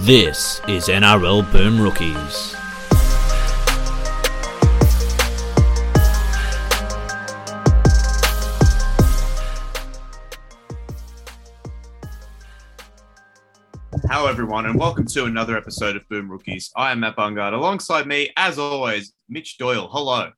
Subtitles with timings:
[0.00, 2.54] This is NRL Boom Rookies.
[14.08, 16.70] Hello, everyone, and welcome to another episode of Boom Rookies.
[16.76, 17.54] I am Matt Bungard.
[17.54, 19.88] Alongside me, as always, Mitch Doyle.
[19.90, 20.30] Hello.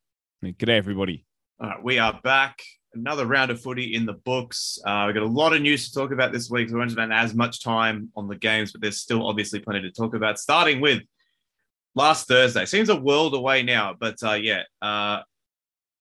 [0.42, 1.26] G'day, everybody.
[1.60, 2.60] All right, we are back.
[2.94, 4.78] Another round of footy in the books.
[4.84, 6.68] Uh, we've got a lot of news to talk about this week.
[6.68, 9.82] So we won't spend as much time on the games, but there's still obviously plenty
[9.82, 10.38] to talk about.
[10.38, 11.02] Starting with
[11.94, 12.64] last Thursday.
[12.64, 15.20] Seems a world away now, but uh, yeah, uh,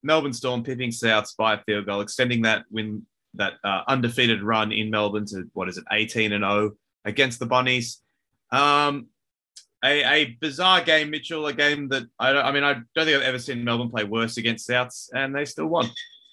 [0.03, 4.71] Melbourne Storm pipping Souths by a field goal, extending that win, that uh, undefeated run
[4.71, 6.71] in Melbourne to what is it, 18 and 0
[7.03, 8.01] against the Bunnies.
[8.51, 9.07] Um,
[9.83, 11.45] a, a bizarre game, Mitchell.
[11.47, 14.37] A game that I, I mean, I don't think I've ever seen Melbourne play worse
[14.37, 15.89] against Souths, and they still won.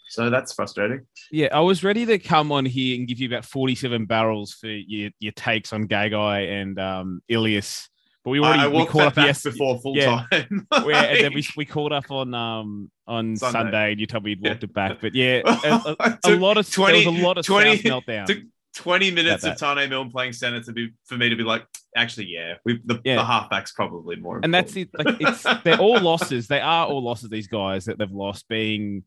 [0.09, 1.07] So that's frustrating.
[1.31, 4.69] Yeah, I was ready to come on here and give you about 47 barrels for
[4.69, 7.89] your, your takes on Gagai and um, Ilias.
[8.23, 10.25] But we already I, I we caught up yes, before full Yeah.
[10.31, 10.67] time.
[10.87, 13.59] We, and then we, we caught up on um on Sunday.
[13.61, 13.93] Sunday.
[13.93, 14.67] and you told me you'd walked Yeah.
[14.69, 15.01] it back.
[15.01, 18.25] But yeah, a, a, a lot of 20 there was a lot of 20 meltdown.
[18.27, 18.39] took
[18.77, 21.65] 20 minutes of Taane Milne playing center to be for me to be like,
[21.97, 23.17] actually, yeah, we the, Yeah.
[23.17, 24.41] the halfback's probably more.
[24.43, 24.89] and that's it.
[24.99, 26.49] Like it's they're all losses.
[26.49, 27.29] They are all losses.
[27.31, 29.05] These guys that they've lost, being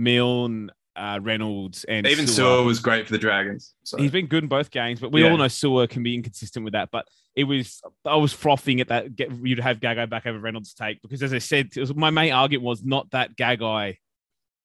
[0.00, 2.64] Milne, uh, Reynolds, and Even Su'A.
[2.64, 3.74] Was great for the Dragons.
[3.84, 3.96] So.
[3.98, 5.30] He's been good in both games, but we Yeah.
[5.30, 6.90] all know Su'A can be inconsistent with that.
[6.90, 7.06] But
[7.36, 9.14] it was I was frothing at that.
[9.14, 12.32] Get you'd have Gagai back over Reynolds' take because, as I said, was, my main
[12.32, 13.96] argument was not that Gagai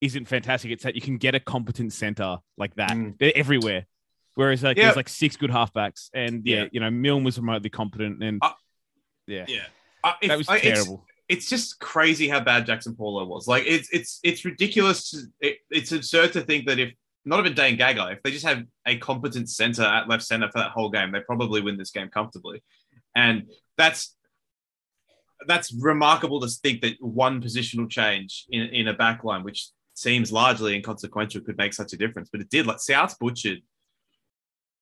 [0.02, 0.72] isn't fantastic.
[0.72, 2.91] It's that you can get a competent center like that.
[2.91, 3.17] Mm.
[3.19, 3.86] They're everywhere.
[4.33, 4.86] Whereas like Yeah.
[4.86, 6.69] there's like six good halfbacks, and yeah, Yeah.
[6.73, 8.52] you know Milne was remotely competent, and Uh,
[9.28, 9.66] yeah, yeah,
[10.03, 11.06] uh, that was I- terrible.
[11.28, 13.48] It's just crazy how bad Jaxson Paulo was.
[13.48, 15.09] Like it's it's it's ridiculous.
[15.12, 16.94] To, it, it's absurd to think that if
[17.26, 20.59] not even Dane Gagai, if they just have a competent center at left center for
[20.59, 22.62] that whole game, they probably win this game comfortably.
[23.16, 24.16] And that's
[25.47, 30.31] that's remarkable to think that one positional change in, in a back line, which seems
[30.31, 32.30] largely inconsequential, could make such a difference.
[32.31, 32.68] But it did.
[32.68, 33.62] Like South butchered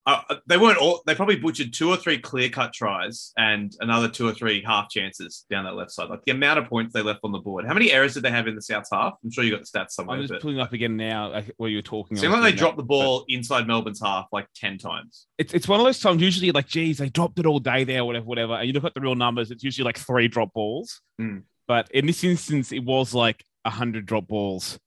[0.05, 1.01] uh, they weren't all.
[1.05, 4.89] They probably butchered two or three clear cut tries and another two or three half
[4.89, 6.09] chances down that left side.
[6.09, 7.65] Like the amount of points they left on the board.
[7.65, 9.13] How many errors did they have in the South's half?
[9.23, 10.17] I'm sure you got the stats somewhere.
[10.17, 12.17] I'm just But pulling up again now like, while you were talking.
[12.17, 15.27] seemed like they dropped the but- ball inside Melbourne's half like ten times.
[15.37, 18.03] it's, it's one of those times usually like geez they dropped it all day there
[18.03, 20.99] whatever whatever and you look at the real numbers it's usually like three drop balls
[21.17, 21.39] Hmm.
[21.67, 24.77] but in this instance it was like 100 drop balls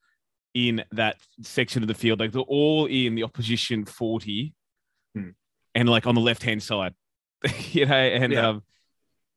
[0.55, 4.53] in that section of the field like they're all in the opposition 40 Hmm.
[5.77, 6.95] And like on the left hand side
[7.71, 8.49] you know and Yeah.
[8.49, 8.63] um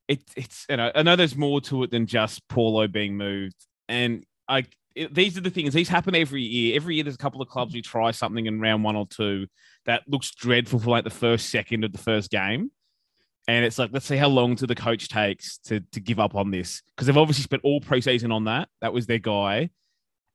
[0.08, 3.56] it, it's you know i know there's more to it than just paulo being moved
[3.88, 7.20] and i it, these are the things these happen every year every year there's a
[7.20, 9.46] couple of clubs who try something in round one or two
[9.86, 12.72] that looks dreadful for like the first second of the first game.
[13.48, 16.36] And it's like, let's see how long to the coach takes to to give up
[16.36, 16.84] on this.
[16.90, 18.68] Because they've obviously spent all preseason on that.
[18.82, 19.72] That was their guy.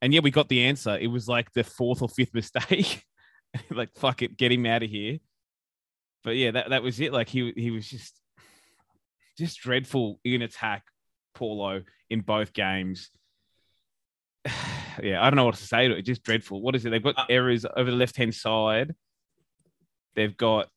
[0.03, 0.97] And yeah, we got the answer.
[0.98, 3.04] It was like the fourth or fifth mistake.
[3.71, 5.19] like, fuck it, get him out of here.
[6.25, 7.12] But yeah, that, that was it.
[7.12, 8.19] Like he he was just
[9.39, 10.85] just dreadful in attack,
[11.35, 13.11] Paulo, in both games.
[15.03, 16.03] yeah, I don't know what to say to it.
[16.03, 16.63] Just dreadful.
[16.63, 16.91] What is it?
[16.91, 18.95] They've got Uh, errors over the left hand side.
[20.15, 20.69] They've got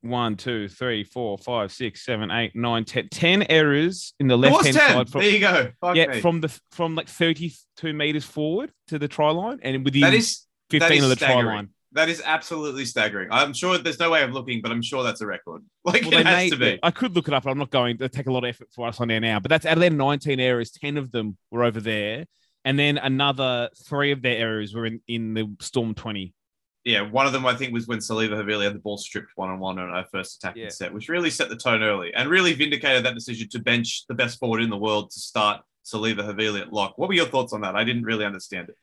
[0.00, 3.08] one, two, three, four, five, six, seven, eight, nine, ten.
[3.10, 5.08] Ten errors in the left hand side.
[5.10, 5.70] From, there you go.
[5.94, 10.14] Yeah, from the from like thirty-two meters forward to the try line, and within that
[10.14, 11.68] is fifteen is of the try line.
[11.94, 13.28] That is absolutely staggering.
[13.30, 15.62] I'm sure there's no way of looking, but I'm sure that's a record.
[15.84, 16.78] Like Well, it has made, to be.
[16.82, 17.44] I could look it up.
[17.44, 19.40] but I'm not going to take a lot of effort for us on there now.
[19.40, 22.24] But that's out of their 19 errors, 10 of them were over there,
[22.64, 26.32] and then another three of their errors were in, in the Storm 20.
[26.84, 29.50] Yeah, one of them I think was when Siliva Havili had the ball stripped one
[29.50, 30.68] on one on our first attacking Yeah.
[30.70, 34.14] set, which really set the tone early and really vindicated that decision to bench the
[34.14, 36.98] best forward in the world to start Siliva Havili at lock.
[36.98, 37.76] What were your thoughts on that?
[37.76, 38.76] I didn't really understand it.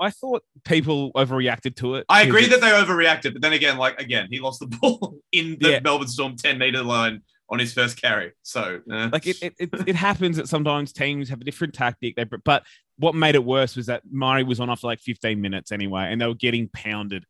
[0.00, 2.06] I thought people overreacted to it.
[2.08, 5.56] I agree that they overreacted, but then again, like again, he lost the ball in
[5.60, 5.80] the Yeah.
[5.80, 8.32] Melbourne Storm 10 meter line on his first carry.
[8.42, 9.08] So eh.
[9.12, 12.16] like it, it, it, it happens that sometimes teams have a different tactic.
[12.16, 12.64] They, but
[12.98, 16.20] what made it worse was that Murray was on after like 15 minutes anyway, and
[16.20, 17.24] they were getting pounded.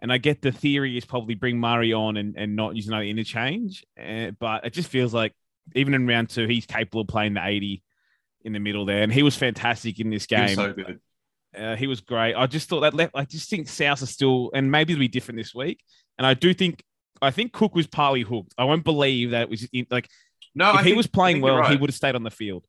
[0.00, 3.04] And I get the theory is probably bring Murray on and, and not use another
[3.04, 5.32] interchange, uh, but it just feels like
[5.74, 7.82] even in round two, he's capable of playing the 80
[8.42, 10.54] in the middle there, and he was fantastic in this game.
[10.54, 11.00] so good.
[11.56, 12.34] Uh, he was great.
[12.34, 13.12] I just thought that left.
[13.14, 15.80] I just think South are still, and maybe it'll be different this week.
[16.18, 16.82] And I do think,
[17.22, 18.54] I think Cook was partly hooked.
[18.58, 20.08] I won't believe that it was in, like
[20.54, 22.64] No, if I he think- was playing well, he would have stayed on the field.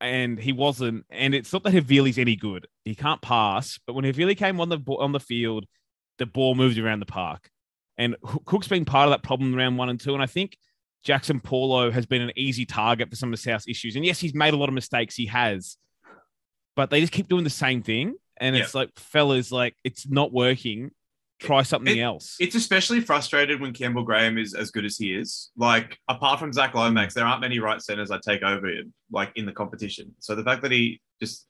[0.00, 1.06] And he wasn't.
[1.10, 2.66] And it's not that Havili's any good.
[2.84, 3.78] He can't pass.
[3.86, 5.64] But when Havili came on the on the field,
[6.18, 7.48] the ball moved around the park.
[7.96, 10.12] And Cook's been part of that problem in round one and two.
[10.12, 10.58] And I think
[11.06, 13.96] Jaxson Paulo has been an easy target for some of South's issues.
[13.96, 15.14] And yes, he's made a lot of mistakes.
[15.14, 15.78] He has,
[16.76, 18.14] but they just keep doing the same thing.
[18.38, 20.90] And it's like, fellas, like it's not working.
[21.38, 22.36] Try something It- else.
[22.38, 25.50] It's especially frustrated when Campbell Graham is as good as he is.
[25.56, 29.32] Like, apart from Zach Lomax, there aren't many right centers I take over him, like
[29.36, 30.14] in the competition.
[30.18, 31.46] So the fact that he just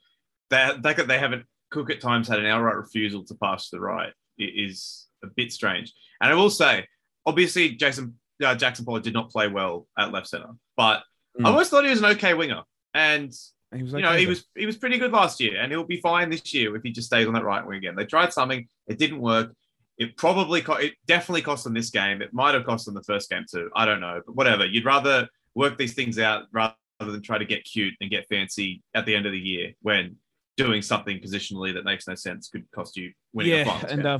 [0.51, 3.69] that the fact that they haven't Cook at times had an outright refusal to pass
[3.71, 5.93] to the right i- is a bit strange.
[6.21, 6.87] And I will say,
[7.27, 11.03] obviously, Jason uh, Jaxson Paul did not play well at left center, but
[11.39, 11.47] I Mm.
[11.47, 12.63] always thought he was an okay winger.
[12.95, 13.33] And
[13.75, 16.01] he was you know, he was he was pretty good last year, and he'll be
[16.01, 17.97] fine this year if he just stays on that right wing again.
[17.97, 19.55] They tried something, it didn't work.
[19.99, 22.23] It probably co- it definitely cost them this game.
[22.23, 23.71] It might have cost them the first game too.
[23.75, 24.65] I don't know, but whatever.
[24.67, 28.83] You'd rather work these things out rather than try to get cute and get fancy
[28.95, 30.17] at the end of the year when
[30.57, 34.19] doing something positionally that makes no sense could cost you winning yeah, and uh,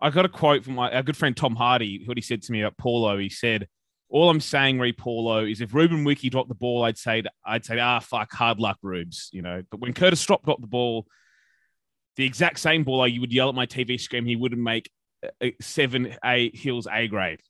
[0.00, 2.02] I got a quote from my our good friend Tom Hardy.
[2.04, 3.68] What he said to me about Paulo, he said,
[4.08, 7.64] "All I'm saying, re Paulo, is if Ruben Wiki dropped the ball, I'd say, I'd
[7.64, 9.62] say, ah, fuck, hard luck, Rubes, you know.
[9.70, 11.06] But when Curtis Strop dropped the ball,
[12.16, 14.90] the exact same ball, you would yell at my TV screen, he wouldn't make
[15.60, 17.40] seven A Hills A grade.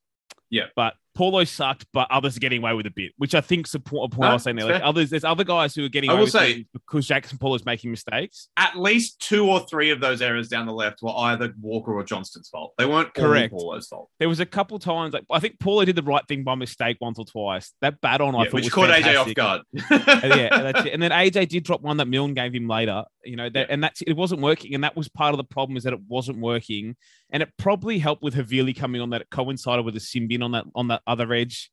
[0.50, 0.66] Yeah.
[0.74, 4.12] but Paulo sucked, but others are getting away with a bit, which I think support
[4.12, 4.66] a point No, I was saying there.
[4.72, 7.40] Like others, there's other guys who are getting I away will with say- because Jaxson
[7.40, 8.48] Paulo's making mistakes.
[8.56, 12.04] At least two or three of those errors down the left were either Walker or
[12.04, 12.74] Johnston's fault.
[12.78, 13.52] They weren't Correct.
[13.52, 14.08] Paulo's fault.
[14.20, 16.98] There was a couple times like I think Paulo did the right thing by mistake
[17.00, 17.72] once or twice.
[17.80, 19.62] That bat on I thought which was caught AJ off guard.
[19.90, 20.92] And yeah, that's it.
[20.92, 23.02] And then AJ did drop one that Milne gave him later.
[23.24, 23.74] You know, that, Yeah.
[23.74, 26.00] and that's it wasn't working, and that was part of the problem is that it
[26.08, 26.96] wasn't working,
[27.30, 30.52] and it probably helped with Havili coming on that it coincided with the Simbin on
[30.52, 31.70] that on that other edge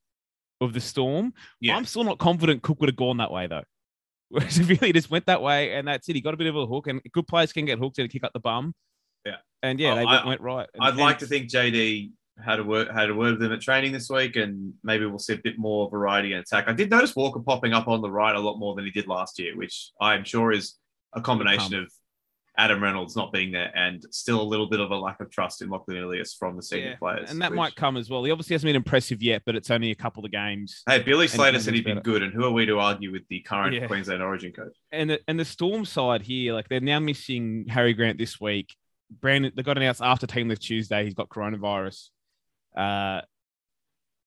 [0.61, 1.33] of the storm.
[1.59, 1.75] Yeah.
[1.77, 3.63] I'm still not confident Cook would have gone that way though.
[4.29, 6.15] Whereas Havili just went that way, and that's it.
[6.15, 8.23] He got a bit of a hook, and good players can get hooked and kick
[8.23, 8.73] up the bum.
[9.25, 9.35] Yeah.
[9.61, 10.67] and yeah, Oh, they I- went, went right.
[10.73, 12.11] And- I'd and- like to think JD
[12.43, 15.19] had a word had a word with them at training this week, and maybe we'll
[15.19, 16.67] see a bit more variety in attack.
[16.67, 19.07] I did notice Walker popping up on the right a lot more than he did
[19.07, 20.75] last year, which I'm sure is
[21.13, 21.91] a combination of
[22.57, 25.61] Adam Reynolds not being there and still a little bit of a lack of trust
[25.61, 27.29] in Lachlan Ilias from the senior Yeah, players.
[27.31, 28.23] and that which- might come as well.
[28.23, 30.81] He obviously hasn't been impressive yet, but it's only a couple of games.
[30.87, 33.41] Hey, Billy Slater said he'd been good, and who are we to argue with the
[33.41, 33.87] current Yeah.
[33.87, 34.75] Queensland Origin coach?
[34.91, 38.73] And the, and the Storm side here, like they're now missing Harry Grant this week.
[39.21, 41.03] Brandon, they got announced after Team Lift Tuesday.
[41.03, 42.09] He's got coronavirus.
[42.75, 43.21] Uh,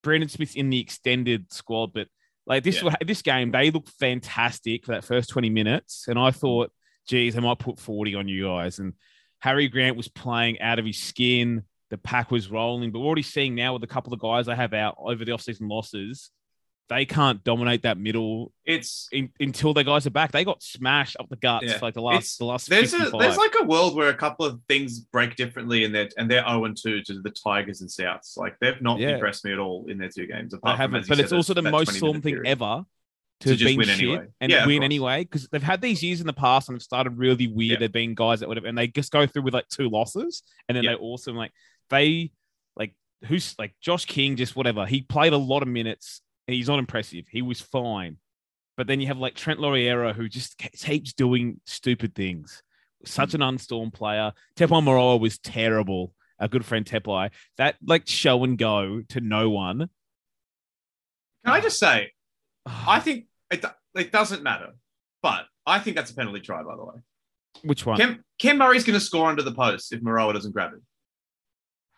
[0.02, 2.08] Brandon Smith's in the extended squad, but
[2.46, 2.94] like this Yeah.
[3.04, 6.72] this game, they looked fantastic for that first twenty minutes, and I thought,
[7.08, 8.78] geez, they might put forty on you guys.
[8.78, 8.92] And
[9.40, 11.64] Harry Grant was playing out of his skin.
[11.90, 14.54] The pack was rolling, but we're already seeing now with a couple of guys they
[14.54, 16.30] have out over the offseason losses,
[16.90, 20.32] they can't dominate that middle It's in, until the guys are back.
[20.32, 21.78] They got smashed up the guts Yeah.
[21.80, 24.60] like the last the last there's a there's like a world where a couple of
[24.68, 28.36] things break differently in their and they're 0 and 2 to the Tigers and Souths.
[28.36, 29.14] Like they've not Yeah.
[29.14, 30.52] impressed me at all in their two games.
[30.52, 32.84] I Apart from, haven't, but it's also the that most 20 Storm thing ever
[33.40, 34.26] to, To have been win shit anyway.
[34.40, 37.16] and Yeah, win anyway because they've had these years in the past and have started
[37.18, 37.72] really weird.
[37.72, 37.78] Yeah.
[37.78, 40.42] They've been guys that would have and they just go through with like two losses
[40.68, 40.90] and then Yeah.
[40.92, 41.52] they also like
[41.90, 42.32] they
[42.76, 42.94] like
[43.26, 46.20] who's like Josh King just whatever he played a lot of minutes.
[46.48, 47.26] and He's not impressive.
[47.30, 48.16] He was fine,
[48.76, 52.62] but then you have like Trent Loiero who just keeps doing stupid things.
[53.04, 54.32] Such an unstorm player.
[54.56, 56.12] Tepai Moroa was terrible.
[56.40, 57.30] Our good friend Tepai.
[57.56, 59.88] That like show and go to no one.
[61.44, 62.12] Can I just say,
[62.86, 64.74] I think it, it doesn't matter,
[65.22, 66.94] but I think that's a penalty try, by the way.
[67.62, 67.98] Which one?
[67.98, 70.80] Ken, Ken Murray's going to score under the post if Moroa doesn't grab it.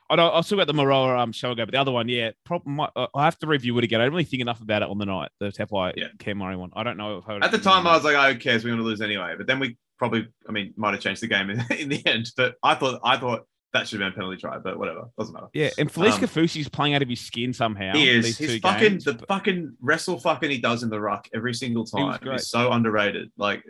[0.08, 2.08] I know, I'll talk about the Moroa um, show and go, but the other one,
[2.08, 4.00] yeah, probably might, uh, I have to review it again.
[4.00, 6.08] I didn't really think enough about it on the night, the Tepai Yeah.
[6.18, 6.70] Cam Murray one.
[6.74, 8.64] I don't know if I At the time, I was like, oh, who cares?
[8.64, 9.34] We're going to lose anyway.
[9.36, 12.28] But then we probably, I mean, might have changed the game in, in the end.
[12.36, 14.58] But I thought, I thought that should have been a penalty try.
[14.58, 15.46] But whatever, doesn't matter.
[15.52, 17.92] yeah, and Felise Um, Kaufusi's playing out of his skin somehow.
[17.94, 18.36] He is.
[18.38, 21.84] two fucking games, the but- fucking wrestle fucking he does in the ruck every single
[21.84, 23.30] time is so underrated.
[23.36, 23.64] Like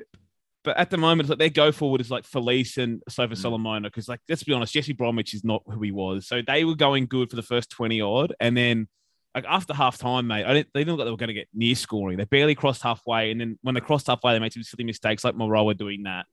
[0.62, 3.38] but at the moment, like their go forward is like Felise and Sofa Mm.
[3.38, 6.26] Solomona because, like, let's be honest, Jesse Bromwich is not who he was.
[6.26, 8.86] So they were going good for the first twenty odd, and then
[9.34, 10.68] like after half time, mate, I didn't.
[10.74, 12.18] They didn't look like they were going to get near scoring.
[12.18, 15.24] They barely crossed halfway, and then when they crossed halfway, they made some silly mistakes,
[15.24, 16.26] like Moroa doing that.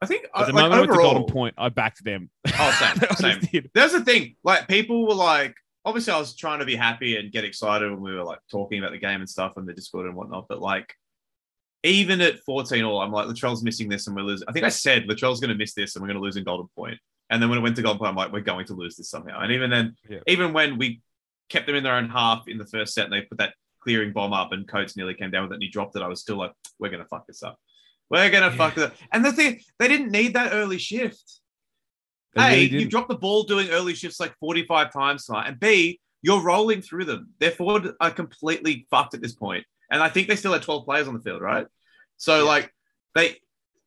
[0.00, 2.30] I think At the uh, like, moment, with the golden point, I backed them.
[2.58, 3.70] Oh, same, same.
[3.74, 4.36] There's the thing.
[4.44, 8.02] Like people were like, obviously, I was trying to be happy and get excited when
[8.02, 10.46] we were like talking about the game and stuff and the Discord and whatnot.
[10.48, 10.92] But like,
[11.82, 14.46] even at 14 all, I'm like, Latrell's missing this and we're losing.
[14.48, 16.44] I think I said Latrell's going to miss this and we're going to lose in
[16.44, 16.98] Golden Point.
[17.30, 19.08] And then when it went to Golden Point, I'm like, we're going to lose this
[19.08, 19.40] somehow.
[19.40, 20.18] And even then, Yeah.
[20.26, 21.00] even when we
[21.48, 24.12] kept them in their own half in the first set and they put that clearing
[24.12, 26.20] bomb up and Coates nearly came down with it and he dropped it, I was
[26.20, 27.56] still like, we're going to fuck this up.
[28.10, 28.56] We're going to Yeah.
[28.56, 28.94] fuck it up.
[29.12, 31.40] And the thing, they didn't need that early shift.
[32.34, 35.48] They A, really you dropped the ball doing early shifts like 45 times tonight.
[35.48, 37.30] And B, you're rolling through them.
[37.38, 39.64] Their forward are completely fucked at this point.
[39.90, 41.66] And I think they still had 12 players on the field, right?
[42.16, 42.42] So, Yeah.
[42.44, 42.72] like,
[43.14, 43.36] they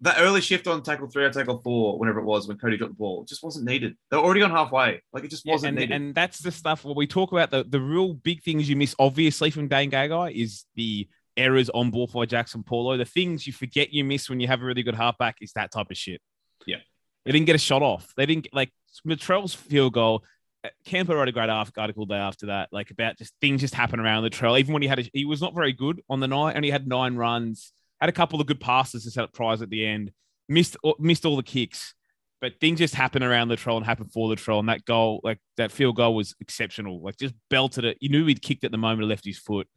[0.02, 2.94] that early shift on tackle three or tackle four, whenever it was, when Cody dropped
[2.94, 3.98] the ball, just wasn't needed.
[4.10, 5.02] They're already on halfway.
[5.12, 5.94] Like, it just wasn't and, needed.
[5.94, 8.96] and that's the stuff where we talk about the, the real big things you miss,
[8.98, 11.10] obviously, from Dane Gagai is the
[11.40, 12.98] errors on ball for Jaxson Paulo.
[12.98, 15.72] The things you forget you miss when you have a really good halfback is that
[15.72, 16.22] type of shit.
[16.68, 16.78] Yeah.
[17.26, 18.14] They didn't get a shot off.
[18.18, 18.72] They didn't get like
[19.08, 20.24] Latrell's field goal.
[20.64, 24.00] uh, Camper wrote a great article day after that, like about just things just happen
[24.00, 24.60] around Latrell.
[24.60, 26.88] Even when he had, a, he was not very good on the night, only had
[26.88, 30.12] nine runs, had a couple of good passes to set up tries at the end,
[30.48, 31.94] missed missed all the kicks,
[32.42, 34.60] but things just happen around Latrell and happen for Latrell.
[34.60, 37.02] And that goal, like that field goal, was exceptional.
[37.02, 37.98] Like just belted it.
[38.02, 39.68] You knew he'd kicked at the moment, he left his foot.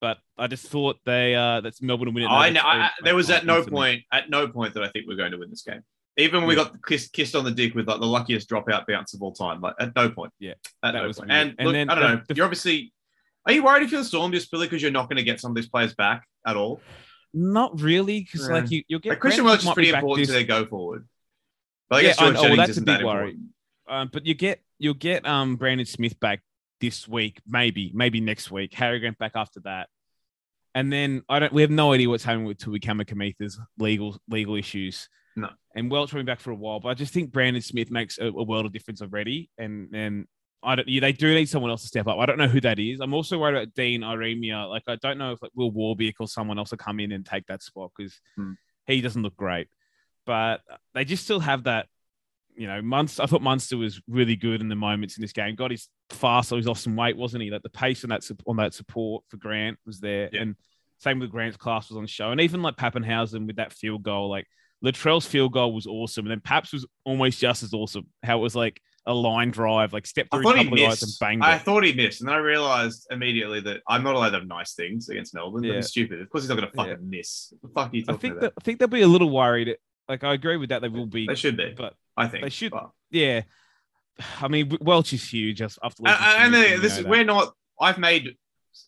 [0.00, 2.28] But I just thought they uh that's Melbourne to win it.
[2.28, 2.60] I know.
[2.62, 5.32] I, I- there was at no point, at no point that I think we're going
[5.32, 5.82] to win this game.
[6.16, 6.64] Even when we Yeah.
[6.64, 9.60] got kissed, kissed on the dick with like the luckiest dropout bounce of all time,
[9.60, 10.32] like at no point.
[10.38, 10.52] Yeah,
[10.82, 11.30] at that no was point.
[11.30, 11.40] weird.
[11.48, 12.22] And, And look, then I don't know.
[12.28, 12.92] the- you're obviously.
[13.46, 15.40] Are you worried if you're the Storm just purely because you're not going to get
[15.40, 16.80] some of these players back at all?
[17.32, 18.54] Not really, because Yeah.
[18.54, 21.06] like you, you'll get Like Christian Welch is pretty important this- to their go forward.
[21.88, 22.42] But I Yeah, guess I George know.
[22.42, 23.36] Well, that's a big that worry.
[23.88, 26.42] Um, but you get you'll get um Brandon Smith back
[26.80, 28.74] this week, maybe, maybe next week.
[28.74, 29.88] Harry Grant back after that.
[30.74, 34.54] And then I don't we have no idea what's happening with Tui Kamikamica's legal legal
[34.54, 35.08] issues.
[35.36, 35.48] No.
[35.74, 38.18] And Welch will be back for a while, but I just think Brandon Smith makes
[38.18, 39.50] a, a world of difference already.
[39.58, 40.26] And and
[40.62, 42.18] I don't yeah, they do need someone else to step up.
[42.18, 43.00] I don't know who that is.
[43.00, 44.68] I'm also worried about Dean Ieremia.
[44.68, 47.26] Like I don't know if like Will Warbrick or someone else will come in and
[47.26, 48.52] take that spot because Hmm.
[48.86, 49.68] he doesn't look great.
[50.26, 50.60] But
[50.94, 51.86] they just still have that
[52.56, 55.54] you know, Munster, I thought Munster was really good in the moments in this game.
[55.54, 57.50] Got his fast, so he's lost some weight, wasn't he?
[57.50, 60.42] Like the pace on that on that support for Grant was there, Yeah.
[60.42, 60.56] and
[60.98, 64.28] same with Grant's class was on show, and even like Papenhuyzen with that field goal,
[64.28, 64.46] like
[64.84, 68.06] Latrell's field goal was awesome, and then Paps was almost just as awesome.
[68.22, 71.02] How it was like a line drive, like stepped I through a couple of guys
[71.02, 71.62] and banged I it.
[71.62, 74.74] thought he missed, and then I realized immediately that I'm not allowed to have nice
[74.74, 75.64] things against Melbourne.
[75.64, 75.74] Yeah.
[75.74, 76.20] That's stupid.
[76.20, 76.96] Of course, he's not going to fucking Yeah.
[77.18, 77.52] miss.
[77.60, 78.40] What the fuck are you I talking think about?
[78.42, 79.74] that I think they'll be a little worried.
[80.10, 81.72] Like I agree with that, they will be, They should be.
[81.76, 83.42] but I think they should- But- yeah.
[84.40, 85.58] I mean, Welch is huge.
[85.58, 87.06] Just after and, to and then we this that.
[87.06, 87.54] we're not.
[87.80, 88.36] I've made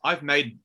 [0.05, 0.59] I've made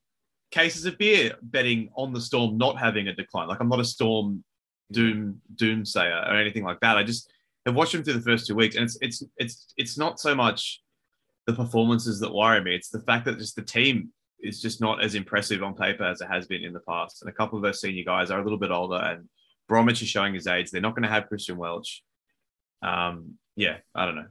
[0.50, 3.48] cases of beer betting on the storm not having a decline.
[3.48, 4.44] Like I'm not a storm
[4.92, 6.98] doom doomsayer or anything like that.
[6.98, 7.30] I just
[7.64, 10.34] have watched them through the first two weeks, and it's it's it's it's not so
[10.34, 10.82] much
[11.46, 12.74] the performances that worry me.
[12.74, 14.10] It's the fact that just the team
[14.42, 17.22] is just not as impressive on paper as it has been in the past.
[17.22, 19.28] And a couple of those senior guys are a little bit older, and
[19.68, 20.70] Bromwich is showing his age.
[20.70, 22.02] They're not going to have Christian Welch.
[22.82, 24.26] Um, yeah, I don't know.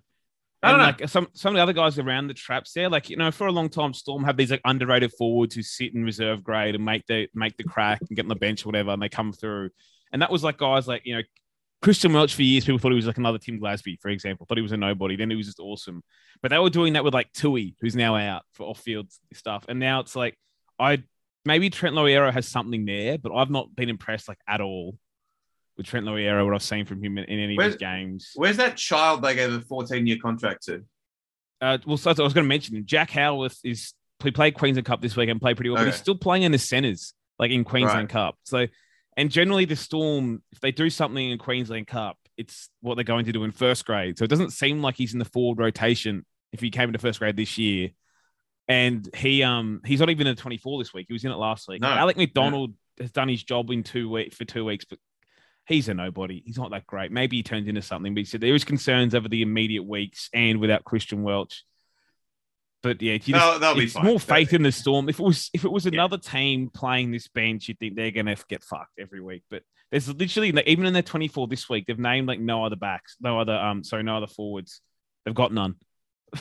[0.63, 1.03] I don't and know.
[1.03, 3.46] like some some of the other guys around the traps there, like you know, for
[3.46, 6.84] a long time, Storm have these like underrated forwards who sit in reserve grade and
[6.84, 9.32] make the make the crack and get on the bench or whatever, and they come
[9.32, 9.70] through.
[10.12, 11.22] And that was like guys like you know
[11.84, 12.65] Christian Welch for years.
[12.65, 14.48] People thought he was like another Tim Glasby, for example.
[14.48, 15.15] Thought he was a nobody.
[15.15, 16.03] Then he was just awesome.
[16.41, 19.65] But they were doing that with like Tui, who's now out for off field stuff.
[19.70, 20.36] And now it's like
[20.79, 21.03] I
[21.46, 24.98] maybe Trent Loiero has something there, but I've not been impressed like at all
[25.77, 26.43] with Trent Loiero.
[26.46, 28.31] What I've seen from him in, in any Where's- of his games.
[28.36, 30.84] Where's that child they gave a 14 year contract to?
[31.62, 32.86] Uh, well, so I was going to mention.
[32.86, 33.93] Jack Howarth is
[34.24, 36.51] he played Queensland Cup this week and played pretty well, but he's still playing in
[36.51, 38.10] the centres, like in Queensland Right.
[38.10, 38.36] Cup.
[38.43, 38.67] So,
[39.15, 43.25] and generally the Storm, if they do something in Queensland Cup, it's what they're going
[43.25, 44.17] to do in first grade.
[44.17, 47.17] So it doesn't seem like he's in the forward rotation if he came into first
[47.19, 47.89] grade this year.
[48.67, 51.05] And he um he's not even in the 24 this week.
[51.07, 51.81] He was in it last week.
[51.81, 51.88] No.
[51.88, 55.00] Alec MacDonald has done his job in two weeks for two weeks, but
[55.67, 56.41] he's a nobody.
[56.45, 57.12] He's not that great.
[57.12, 60.29] Maybe he turns into something, but he said there is concerns over the immediate weeks
[60.33, 61.63] and without Christian Welch.
[62.83, 64.05] But yeah, just, be it's fine.
[64.05, 65.09] more faith in the storm.
[65.09, 65.93] If it was if it was Yeah.
[65.93, 69.43] another team playing this bench, you'd think they're gonna get fucked every week.
[69.50, 72.75] But there's literally like, even in their 24 this week, they've named like no other
[72.75, 74.81] backs, no other um sorry, no other forwards.
[75.25, 75.75] They've got none.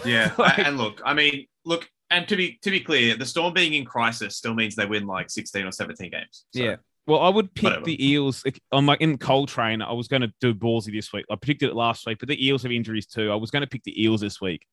[0.04, 3.54] Yeah, Like- and look, I mean, look, and to be to be clear, the Storm
[3.54, 6.44] being in crisis still means they win like 16 or 17 games.
[6.54, 6.76] So, Yeah.
[7.06, 7.84] Well, I would pick Whatever.
[7.84, 9.80] the Eels like, on my in Coltrane.
[9.82, 11.24] I was going to do ballsy this week.
[11.30, 13.30] I predicted it last week, but the Eels have injuries too.
[13.30, 14.66] I was going to pick the Eels this week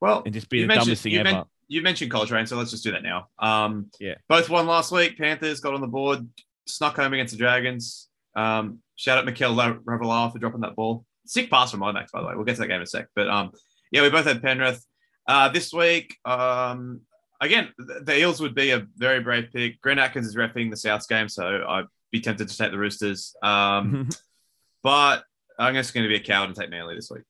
[0.00, 1.30] Well, and just be you the mentioned- dumbest thing you ever.
[1.32, 3.28] men- you mentioned Coltrane, so let's just do that now.
[3.38, 4.14] Um, Yeah.
[4.28, 5.16] both won last week.
[5.18, 6.26] Panthers got on the board,
[6.66, 8.08] snuck home against the Dragons.
[8.36, 11.04] Um, shout out Mikaele Ravalawa for dropping that ball.
[11.26, 12.34] Sick pass from Lomax, by the way.
[12.34, 13.06] We'll get to that game in a sec.
[13.16, 13.52] But um,
[13.92, 14.84] yeah, we both had Penrith.
[15.26, 17.00] Uh, this week, um,
[17.40, 19.80] again, the, Eels would be a very brave pick.
[19.80, 23.34] Grant Atkins is refing the Souths game, so I'd be tempted to take the Roosters.
[23.42, 24.08] Um,
[24.82, 25.24] but
[25.58, 27.22] I'm just going to be a coward and take Manly this week.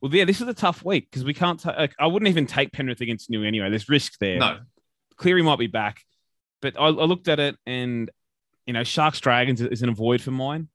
[0.00, 1.64] well, yeah, this is a tough week because we can't.
[1.64, 3.70] like, I wouldn't even take Penrith against New anyway.
[3.70, 4.38] There's risk there.
[4.38, 4.58] No,
[5.16, 6.00] Cleary might be back,
[6.60, 8.10] but I, I looked at it and
[8.66, 10.68] you know Sharks Dragons is an avoid for mine.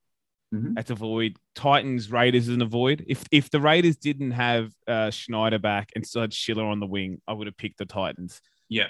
[0.54, 0.74] Mhm.
[0.76, 1.36] That's a void.
[1.54, 3.04] Titans Raiders is an avoid.
[3.06, 6.86] If if the Raiders didn't have uh, Schneider back and still had Schiller on the
[6.86, 8.40] wing, I would have picked the Titans.
[8.68, 8.84] Yeah.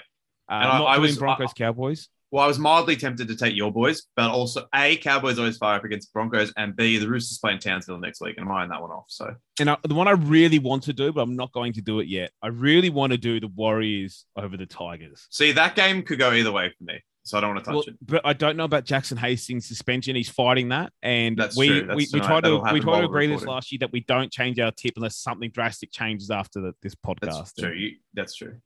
[0.49, 2.09] Uh, And I- I was- Broncos Cowboys.
[2.31, 5.77] Well, I was mildly tempted to take your boys, but also A, Cowboys always fire
[5.77, 8.69] up against Broncos, and B, the Roosters play in Townsville next week, and I'm eyeing
[8.69, 9.05] that one off.
[9.07, 11.81] So And I, the one I really want to do, but I'm not going to
[11.81, 12.31] do it yet.
[12.43, 15.25] I really want to do the Warriors over the Tigers.
[15.31, 16.99] see that game could go either way for me.
[17.23, 17.95] So I don't want to touch Well, it.
[18.01, 20.15] but I don't know about Jackson Hastings' suspension.
[20.15, 23.43] He's fighting that, and That's we we, we tried to we tried to agree this
[23.43, 26.93] last year that we don't change our tip unless something drastic changes after the, this
[26.95, 27.19] podcast.
[27.37, 27.73] That's true.
[27.73, 28.57] You, that's true.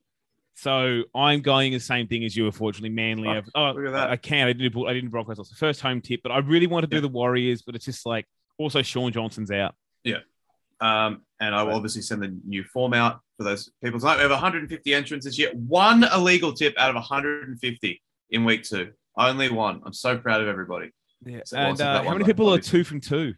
[0.56, 2.46] So I'm going the same thing as you.
[2.46, 3.28] Unfortunately, Manly.
[3.28, 4.10] Have- oh, look at that.
[4.10, 4.46] I, can.
[4.46, 4.86] I didn't.
[4.86, 5.38] I didn't Broncos.
[5.38, 7.02] It's the first home tip, but I really want to do Yeah.
[7.02, 7.62] the Warriors.
[7.62, 8.26] But it's just like
[8.58, 9.74] also Shaun Johnson's out.
[10.04, 10.18] Yeah.
[10.80, 14.16] Um, and I will obviously send the new form out for those people tonight.
[14.16, 15.54] We have 150 entrants yet.
[15.56, 18.92] One illegal tip out of 150 in week two.
[19.16, 19.80] Only one.
[19.84, 20.90] I'm so proud of everybody.
[21.24, 21.40] Yeah.
[21.44, 23.34] So And uh, how many people are two from two?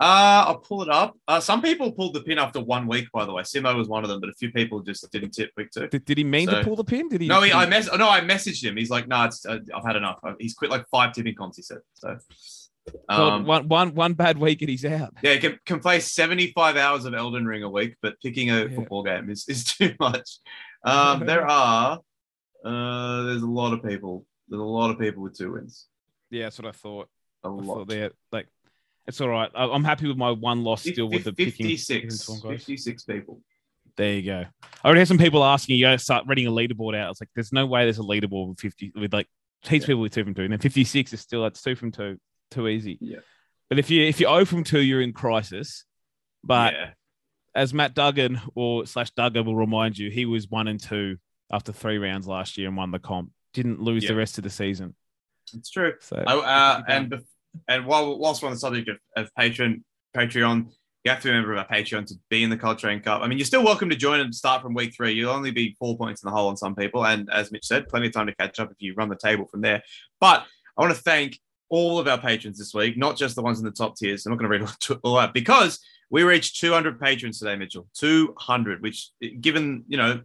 [0.00, 1.14] Uh, I'll pull it up.
[1.28, 3.42] Uh, some people pulled the pin after one week, by the way.
[3.42, 5.88] Simo was one of them, but a few people just didn't tip week two.
[5.88, 7.08] Did, did he mean So- to pull the pin?
[7.10, 7.28] Did he?
[7.28, 7.86] No, he, I mess.
[7.94, 8.76] No, I messaged him.
[8.78, 11.56] He's like, "No, it's uh, I've had enough." He's quit like five tipping comps.
[11.58, 12.16] He said so.
[13.10, 15.12] God, Um, one, one, one bad week and he's out.
[15.22, 18.64] yeah, he can, can play seventy-five hours of Elden Ring a week, but picking a
[18.64, 18.74] Yeah.
[18.74, 20.38] football game is, is too much.
[20.82, 22.00] Um, there are,
[22.64, 24.24] uh, there's a lot of people.
[24.48, 25.86] There's a lot of people with two wins.
[26.30, 27.08] Yeah, that's what I thought.
[27.44, 27.88] A I thought lot.
[27.88, 28.48] there, like,
[29.10, 29.50] it's all right.
[29.54, 31.66] I, I'm happy with my one loss still with the picking.
[31.66, 33.40] 56, picking 56 people.
[33.96, 34.44] There you go.
[34.82, 35.86] I already had some people asking you.
[35.86, 37.10] To start reading a leaderboard out.
[37.10, 39.26] It's like there's no way there's a leaderboard with 50 with like
[39.62, 41.92] heaps of people with two from two, and then 56 is still that's two from
[41.92, 42.18] two,
[42.50, 42.96] too easy.
[43.00, 43.18] Yeah.
[43.68, 45.84] But if you if you zero from two, you're in crisis.
[46.42, 46.90] But yeah,
[47.54, 51.16] as Matt Duggan or slash Duggan will remind you, he was one and two
[51.52, 53.32] after three rounds last year and won the comp.
[53.54, 54.94] Didn't lose the rest of the season.
[55.52, 55.94] it's true.
[56.00, 57.24] So Oh, uh, and bef-
[57.68, 59.82] and while whilst we're on the subject of, of Patreon,
[60.16, 60.66] Patreon,
[61.04, 63.22] you have to be a member of our Patreon to be in the Coltrane Cup.
[63.22, 65.12] I mean, you're still welcome to join and start from week three.
[65.12, 67.88] You'll only be four points in the hole on some people, and as Mitch said,
[67.88, 69.82] plenty of time to catch up if you run the table from there.
[70.20, 70.44] But
[70.76, 73.64] I want to thank all of our patrons this week, not just the ones in
[73.64, 74.26] the top tiers.
[74.26, 75.78] I'm not going to read all- that because
[76.10, 77.86] we reached 200 patrons today, Mitchell.
[77.94, 80.20] 200, which given you know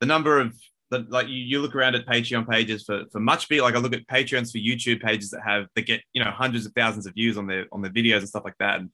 [0.00, 0.56] the number of
[0.92, 3.78] the, like you, you look around at Patreon pages for for much big like I
[3.78, 7.06] look at Patreons for YouTube pages that have that get you know hundreds of thousands
[7.06, 8.80] of views on their on their videos and stuff like that.
[8.80, 8.90] And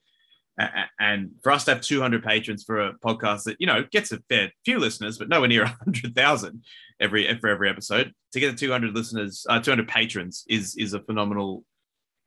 [0.98, 4.20] and for us to have 200 patrons for a podcast that you know gets a
[4.28, 6.64] fair few listeners but nowhere near 100,000
[7.00, 11.00] every for every episode to get the 200 listeners uh, 200 patrons is is a
[11.00, 11.64] phenomenal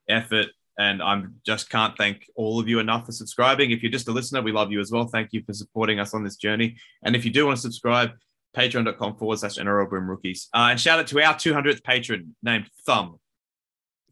[0.09, 0.47] effort.
[0.79, 3.71] And I'm just can't thank all of you enough for subscribing.
[3.71, 5.07] If you're just a listener we love you as well.
[5.07, 6.77] Thank you for supporting us on this journey.
[7.03, 8.11] And if you do want to subscribe
[8.55, 10.49] patreon.com forward slash NRL Boom Rookies.
[10.53, 13.19] Uh, and shout out to our 200th patron named Thumb.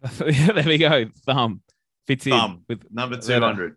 [0.17, 1.06] there we go.
[1.25, 1.62] Thumb
[2.08, 3.75] fits in with Number Is that a- 200.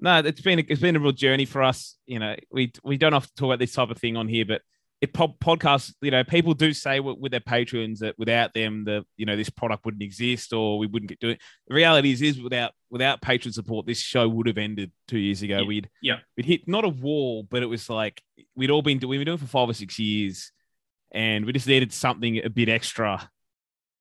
[0.00, 1.96] no, it's been a, it's been a real journey for us.
[2.06, 4.62] You know, we we don't often talk about this type of thing on here, but
[5.02, 5.92] it pod, podcasts.
[6.00, 9.36] You know, people do say with, with their patrons that without them, the you know
[9.36, 11.34] this product wouldn't exist or we wouldn't get doing.
[11.34, 11.40] it.
[11.68, 15.42] The reality is, is without without patron support, this show would have ended two years
[15.42, 15.60] ago.
[15.60, 15.64] Yeah.
[15.66, 16.16] We'd Yeah.
[16.36, 18.20] we'd hit not a wall, but it was like
[18.54, 19.10] we'd all been doing.
[19.10, 20.52] We've been doing it for five or six years,
[21.12, 23.30] and we just needed something a bit extra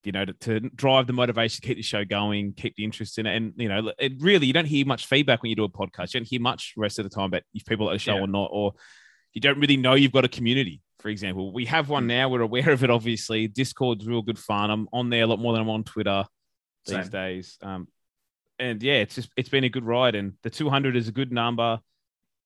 [0.05, 3.25] you know, to, to drive the motivation, keep the show going, keep the interest in
[3.25, 3.35] it.
[3.35, 6.13] And, you know, it really, you don't hear much feedback when you do a podcast.
[6.13, 8.15] You don't hear much the rest of the time about if people at the show
[8.15, 8.21] Yeah.
[8.21, 8.75] or not, or
[9.33, 11.51] you don't really know you've got a community, for example.
[11.51, 11.89] We have Mm.
[11.89, 12.29] one now.
[12.29, 13.49] We're aware of it, obviously.
[13.49, 14.71] Discord's real good fun.
[14.71, 16.23] I'm on there a lot more than I'm on Twitter
[16.85, 17.09] these Same.
[17.09, 17.57] days.
[17.61, 17.89] Um,
[18.59, 20.15] and yeah, it's just, it's been a good ride.
[20.15, 21.79] And the 200 is a good number.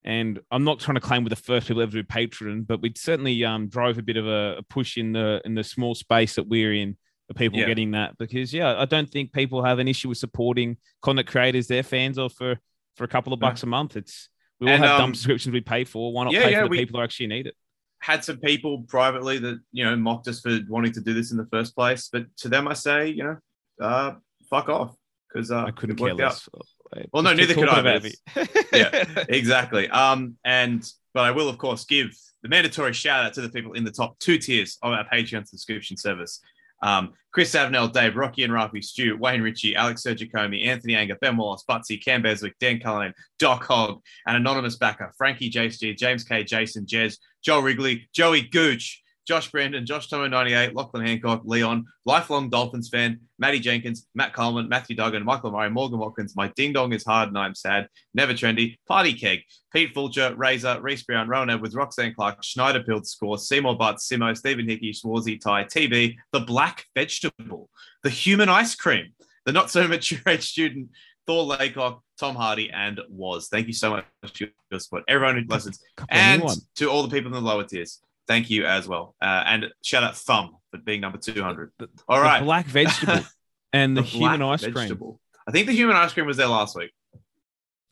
[0.06, 2.82] And I'm not trying to claim we're the first people ever to do Patreon, but
[2.82, 5.96] we certainly um, drove a bit of a, a push in the in the small
[5.96, 6.98] space that we're in
[7.30, 7.68] for people Yeah.
[7.68, 11.68] getting that because yeah, I don't think people have an issue with supporting content creators,
[11.68, 12.60] their fans, or for
[12.98, 13.96] for a couple of bucks a month.
[13.96, 14.28] It's
[14.60, 16.12] we all And, have um, dumb subscriptions we pay for.
[16.12, 17.56] Why not yeah, pay yeah, for the we- people who actually need it?
[18.00, 21.38] Had some people privately that, you know, mocked us for wanting to do this in
[21.38, 22.10] the first place.
[22.12, 23.38] But to them, I say, you know,
[23.82, 24.16] uh,
[24.50, 24.94] fuck off.
[25.34, 26.18] Because uh, I couldn't care out.
[26.18, 26.50] less.
[26.54, 28.04] Uh, Well, no, just keep neither could I, about
[28.36, 28.64] but me.
[28.74, 29.24] yeah.
[29.30, 29.90] exactly.
[29.90, 33.74] Um, and but I will of course give the mandatory shout out to the people
[33.74, 36.40] in the top two tiers of our Patreon subscription service.
[36.84, 41.38] Um, Chris Avenell, Dave, Rocky and Rafi, Stu, Wayne Ritchie, Alex Sergicomi, Anthony Anger, Ben
[41.38, 46.44] Wallace, Butsy, Cam Beswick, Dan Cullen, Doc Hogg, an anonymous backer, Frankie G, James K,
[46.44, 52.50] Jason, Jez, Joel Wrigley, Joey Gooch, Josh Brandon, Josh Tomo 98, Lachlan Hancock, Leon, lifelong
[52.50, 56.92] Dolphins fan, Matty Jenkins, Matt Coleman, Matthew Duggan, Michael Murray, Morgan Watkins, My Ding Dong
[56.94, 61.50] is Hard and I'm Sad, Never Trendy, Party Keg, Pete Fulcher, Razor, Reese Brown, Rowan
[61.50, 66.40] Edwards, Roxanne Clark, Schneider Pilt Score, Seymour Butts, Simo, Stephen Hickey, Schwarzy, Ty, TB, The
[66.42, 67.70] Black Vegetable,
[68.04, 69.14] The Human Ice Cream,
[69.46, 70.90] The Not So Mature Age Student,
[71.26, 73.48] Thor Laycock, Tom Hardy, and Was.
[73.48, 75.04] Thank you so much for your support.
[75.08, 75.80] Everyone who listens.
[76.10, 76.44] And
[76.76, 79.16] to all the people in the lower tiers, thank you as well.
[79.22, 81.72] Uh, and shout out Thumb for being number 200.
[81.80, 82.40] The- All right.
[82.40, 83.24] The black vegetable
[83.74, 85.18] and the, human black ice cream.
[85.48, 86.92] I think the human ice cream was there last week.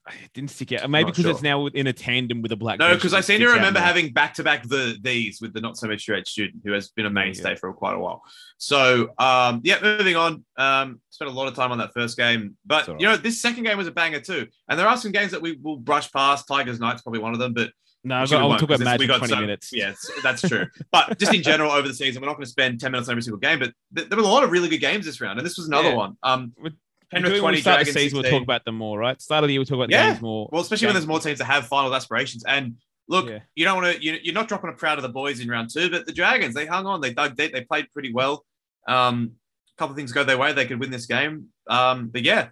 [0.08, 0.90] It didn't stick out.
[0.90, 2.80] Maybe because it's now in a tandem with a black.
[2.80, 5.78] No, because I seem to remember having back to back the these with the not
[5.78, 7.56] so much straight student who has been a mainstay yeah.
[7.56, 8.24] for quite a while.
[8.58, 10.44] So um, yeah, moving on.
[10.58, 13.42] Um, spent a lot of time on that first game, but all you know this
[13.42, 14.48] second game was a banger too.
[14.68, 16.48] And there are some games that we will brush past.
[16.48, 17.72] Tigers Knight's probably one of them, but
[18.04, 19.42] No, I've Actually, got, we I'll talk about 'cause it's- we Magic got twenty so-
[19.42, 19.70] minutes.
[19.72, 20.66] Yes, that's true.
[20.92, 23.14] but just in general over the season, we're not going to spend ten minutes on
[23.14, 23.60] every single game.
[23.60, 25.68] But th- there were a lot of really good games this round, and this was
[25.68, 25.96] another Yeah.
[25.96, 26.18] one.
[26.24, 26.76] Um, We're-
[27.12, 29.22] Penrith When we twenty, start the Dragons season, we'll talk about them more, right?
[29.22, 30.10] Start of the year, we'll talk about the Yeah.
[30.12, 30.48] games more.
[30.52, 32.44] Well, especially when there's more teams that have final aspirations.
[32.48, 32.78] And
[33.10, 33.40] look, Yeah.
[33.54, 34.02] you don't want to.
[34.04, 36.56] You, you're not dropping a proud of the boys in round two, but the Dragons
[36.56, 37.02] they hung on.
[37.02, 37.52] They dug deep.
[37.52, 38.46] They played pretty well.
[38.88, 39.34] Um,
[39.76, 40.54] a couple of things go their way.
[40.54, 41.50] They could win this game.
[41.70, 42.48] Um, but yeah,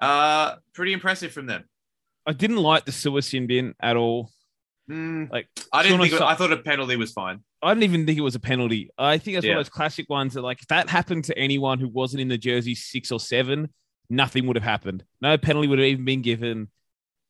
[0.00, 1.64] uh, pretty impressive from them.
[2.26, 4.30] I didn't like the Su'A sin bin at all.
[4.88, 6.12] Hmm, Like I didn't think.
[6.12, 7.40] It, I thought a penalty was fine.
[7.62, 8.90] I didn't even think it was a penalty.
[8.98, 9.58] I think that's one Yeah.
[9.60, 12.36] of those classic ones that, like, if that happened to anyone who wasn't in the
[12.36, 13.72] jersey six or seven,
[14.10, 15.02] nothing would have happened.
[15.22, 16.68] No penalty would have even been given.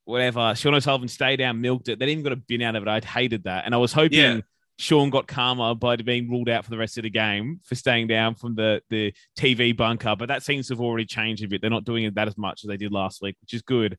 [0.04, 0.54] Whatever.
[0.54, 1.98] Sean O'Sullivan stayed down, milked it.
[1.98, 2.88] They didn't even got a bin out of it.
[2.88, 4.40] I'd hated that, and I was hoping Yeah.
[4.76, 8.08] Sean got karma by being ruled out for the rest of the game for staying
[8.08, 10.16] down from the the TV bunker.
[10.16, 11.60] But that seems to have already changed a bit.
[11.60, 13.96] They're not doing it that as much as they did last week, which is good.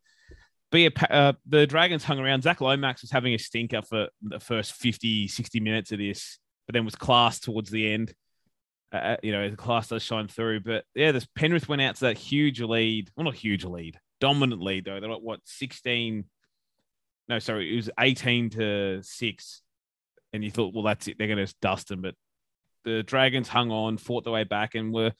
[0.71, 2.43] But yeah, uh, the Dragons hung around.
[2.43, 6.73] Zach Lomax was having a stinker for the first 50, 60 minutes of this, but
[6.73, 8.13] then was class towards the end.
[8.91, 10.61] Uh, you know, the class does shine through.
[10.61, 13.09] But yeah, this Penrith went out to that huge lead.
[13.15, 14.99] Well, not huge lead, dominant lead though.
[14.99, 16.25] They're like what sixteen?
[17.27, 19.61] No, sorry, it was eighteen to six.
[20.33, 21.17] And you thought, well, that's it.
[21.17, 22.01] They're going to dust them.
[22.01, 22.15] But
[22.83, 25.13] the Dragons hung on, fought their way back, and were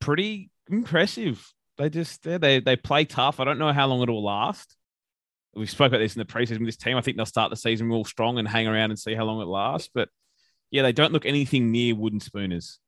[0.00, 1.46] pretty impressive.
[1.78, 3.40] They just yeah, they they play tough.
[3.40, 4.76] I don't know how long it'll last.
[5.54, 6.96] We spoke about this in the preseason with this team.
[6.96, 9.40] I think they'll start the season real strong and hang around and see how long
[9.40, 9.88] it lasts.
[9.94, 10.08] But
[10.70, 12.78] yeah, they don't look anything near wooden spooners.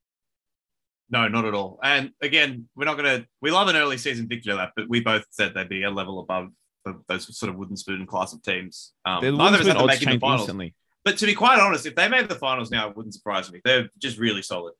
[1.11, 1.79] No, not at all.
[1.83, 3.27] And again, we're not going to.
[3.41, 6.21] We love an early season victory lap, but we both said they'd be a level
[6.21, 6.49] above
[6.85, 8.93] the, those sort of wooden spoon class of teams.
[9.07, 10.43] Um, The neither of us have to make the finals.
[10.43, 10.75] instantly.
[11.05, 13.61] But to be quite honest, if they made the finals now, it wouldn't surprise me.
[13.65, 14.75] They're just really solid.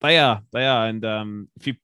[0.00, 1.74] They are, they are, and um, if you,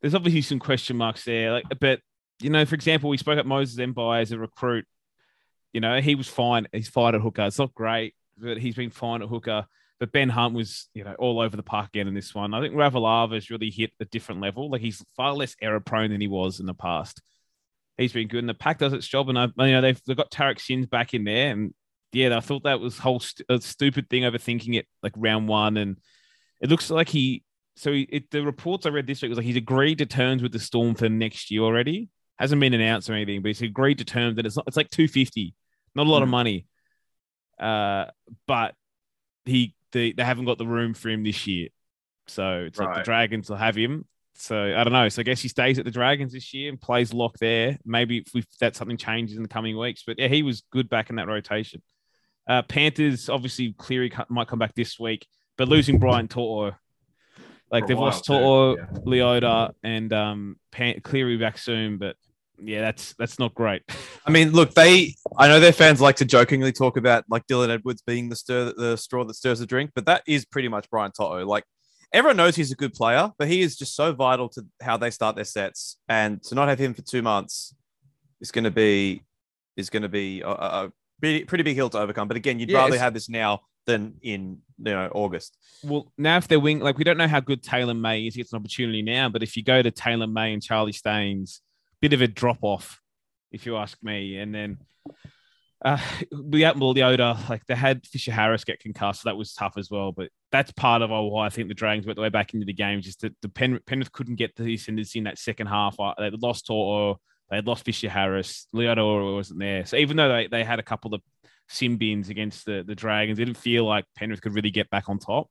[0.00, 1.52] there's obviously some question marks there.
[1.52, 2.00] Like, but
[2.40, 4.86] you know, for example, we spoke at Moses Mbye as a recruit.
[5.72, 6.66] You know, he was fine.
[6.72, 7.42] He's fine at hooker.
[7.42, 9.66] It's not great, but he's been fine at hooker.
[10.00, 12.54] But Ben Hunt was, you know, all over the park again in this one.
[12.54, 14.70] I think Ravalawa's really hit a different level.
[14.70, 17.20] Like he's far less error prone than he was in the past.
[17.98, 19.28] He's been good, and the pack does its job.
[19.28, 21.74] And I, you know, they've, they've got Tariq Sims back in there, and
[22.12, 25.98] yeah, I thought that was whole st- stupid thing overthinking it like round one, and
[26.60, 27.44] it looks like he.
[27.80, 30.52] So it, the reports I read this week was like he's agreed to terms with
[30.52, 32.10] the Storm for next year already.
[32.38, 34.66] Hasn't been announced or anything, but he's agreed to terms, that it's not.
[34.68, 35.54] It's like two fifty,
[35.94, 36.32] not a lot of Mhm.
[36.32, 36.66] money.
[37.58, 38.06] Uh,
[38.46, 38.74] but
[39.46, 41.68] he they, they haven't got the room for him this year,
[42.26, 44.06] so it's like the Dragons will have him.
[44.34, 45.08] So I don't know.
[45.08, 47.78] So I guess he stays at the Dragons this year and plays lock there.
[47.86, 50.62] Maybe if, we, if that something changes in the coming weeks, but yeah, he was
[50.70, 51.82] good back in that rotation.
[52.46, 56.72] Uh, Panthers obviously Cleary might come back this week, but losing Brian To'o,
[57.70, 58.86] like they've lost too, To'o, yeah.
[59.06, 62.16] Leota, and um, Pan- Cleary back soon, but
[62.58, 63.82] yeah, that's that's not great.
[64.26, 65.14] I mean, look, they.
[65.38, 68.72] I know their fans like to jokingly talk about like Dylan Edwards being the stir,
[68.76, 71.46] the straw that stirs the drink, but that is pretty much Brian To'o.
[71.46, 71.64] Like
[72.12, 75.10] everyone knows he's a good player, but he is just so vital to how they
[75.10, 77.74] start their sets, and to not have him for two months
[78.40, 79.22] is going to be
[79.76, 80.52] is going to be a, a,
[80.86, 82.28] a pretty, pretty big hill to overcome.
[82.28, 85.56] But again, you'd Yeah, rather have this now than in you know August.
[85.84, 88.34] Well, now if they're wing, like we don't know how good Taylan May is.
[88.34, 91.60] He gets an opportunity now, but if you go to Taylan May and Charlie Staines,
[92.00, 93.00] bit of a drop off,
[93.52, 94.36] if you ask me.
[94.38, 94.78] And then
[95.84, 95.98] uh,
[96.32, 100.12] without Leota, like they had Fisher Harris get concussed, so that was tough as well.
[100.12, 102.72] But that's part of why I think the Dragons went the way back into the
[102.72, 103.00] game.
[103.00, 105.98] Just that the Pen- Penrith couldn't get the ascendancy in that second half.
[105.98, 109.84] Uh, They lost To'o, they had lost Fisher Harris, Leota wasn't there.
[109.84, 111.20] So even though they, they had a couple of
[111.70, 115.08] sin bins against the, the Dragons, it didn't feel like Penrith could really get back
[115.08, 115.48] on top.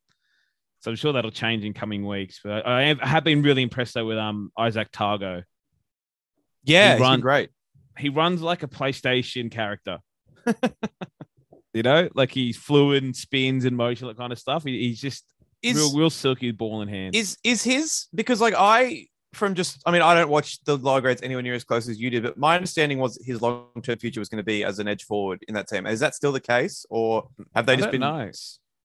[0.82, 2.40] So I'm sure that'll change in coming weeks.
[2.44, 5.44] But I, I have, I have been really impressed though with um Izack Tago.
[6.64, 7.50] Yeah, He he's run- been great.
[7.98, 9.98] He runs like a PlayStation character.
[11.74, 14.64] you know, like he's fluid and spins and motion, that kind of stuff.
[14.64, 15.26] He, he's just
[15.62, 17.14] Is real, real silky ball in hand.
[17.16, 21.02] is is his because like I from just I mean I don't watch the lower
[21.02, 23.98] grades anywhere near as close as you did, but my understanding was his long term
[24.00, 25.86] future was going to be as an edge forward in that team.
[25.86, 28.02] Is that still the case, or have they I just been?
[28.02, 28.32] know.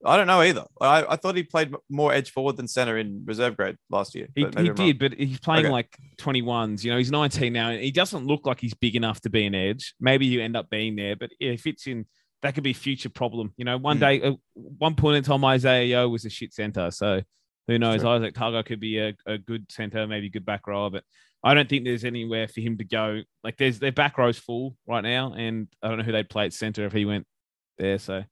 [0.07, 0.67] I don't know either.
[0.83, 4.29] I, I thought he played more edge forward than center in reserve grade last year.
[4.35, 5.73] He, he did, but he's playing Okay.
[5.73, 6.85] like 21s.
[6.85, 9.47] You know, he's 19 now, and he doesn't look like he's big enough to be
[9.47, 9.95] an edge.
[9.99, 12.07] Maybe you end up being there, but if it's in.
[12.43, 13.55] That could be a future problem.
[13.57, 14.01] You know, one Hmm.
[14.03, 16.91] day, uh, one point in time, Isaah Yeo was a shit center.
[16.91, 17.23] So
[17.67, 18.01] who knows?
[18.01, 18.11] True.
[18.11, 21.05] Izack Tago could be a, a good center, maybe a good back row, but
[21.43, 23.23] I don't think there's anywhere for him to go.
[23.43, 26.47] Like there's their back row's full right now, and I don't know who they'd play
[26.47, 27.27] at center if he went
[27.79, 27.99] there.
[27.99, 28.25] So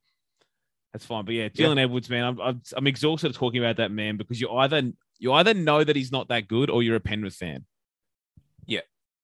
[0.92, 1.24] that's fine.
[1.24, 1.70] But yeah, Yeah.
[1.70, 5.32] Edwards, man, I'm, I'm I'm exhausted of talking about that man because you either you
[5.34, 7.64] either know that he's not that good or you're a Penrith fan.
[8.66, 8.80] Yeah.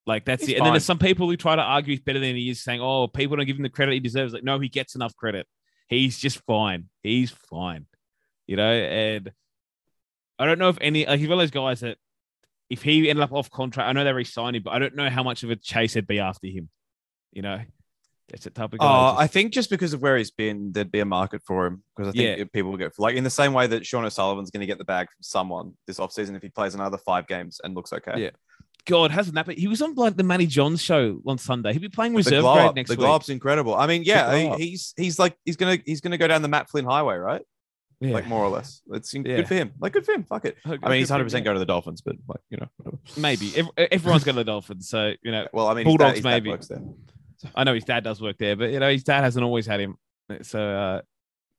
[0.06, 0.56] Like that's He's it.
[0.58, 2.80] And then there's some people who try to argue he's better than he is, saying,
[2.80, 5.46] "Oh, people don't give him the credit he deserves." Like, no, he gets enough credit.
[5.88, 6.88] He's just fine.
[7.02, 7.86] He's fine.
[8.46, 9.32] You know, and
[10.38, 11.98] I don't know if any like he's one of those guys that
[12.70, 15.08] if he ended up off contract, I know they re-signed him, but I don't know
[15.10, 16.68] how much of a chase there'd be after him.
[17.32, 17.60] You know,
[18.28, 18.86] that's a type of guy.
[18.86, 21.66] Oh, just- I think just because of where he's been, there'd be a market for
[21.66, 22.44] him because I think Yeah.
[22.52, 24.84] people will get like in the same way that Sean O'Sullivan's going to get the
[24.84, 28.12] bag from someone this offseason if he plays another five games and looks okay.
[28.16, 28.30] Yeah.
[28.86, 29.44] God, hasn't that?
[29.46, 31.72] But he was on like the Matty Johns show on Sunday.
[31.72, 33.06] He'll be playing reserve grade up, next the week.
[33.06, 33.74] up's incredible.
[33.74, 36.70] I mean, yeah, he- he's he's like he's gonna he's gonna go down the Matt
[36.70, 37.42] Flynn highway, right?
[38.00, 38.14] Yeah.
[38.14, 38.80] Like more or less.
[38.92, 39.22] It's Yeah.
[39.22, 39.72] good for him.
[39.80, 40.24] Like good for him.
[40.24, 40.56] Fuck it.
[40.64, 41.50] I mean, he's hundred percent yeah.
[41.50, 42.98] go to the Dolphins, but like you know, whatever.
[43.16, 45.48] Maybe Ev- everyone's got the Dolphins, so you know.
[45.52, 46.50] Well, I mean, Bulldogs, his dad, his maybe.
[46.50, 46.82] works there.
[47.54, 49.80] I know his dad does work there, but you know his dad hasn't always had
[49.80, 49.96] him.
[50.42, 51.02] So uh,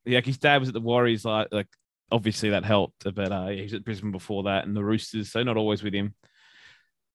[0.04, 1.24] yeah, his dad was at the Warriors.
[1.24, 1.68] Like, like
[2.10, 5.30] obviously that helped, but uh, he was at Brisbane before that, and the Roosters.
[5.32, 6.14] So not always with him.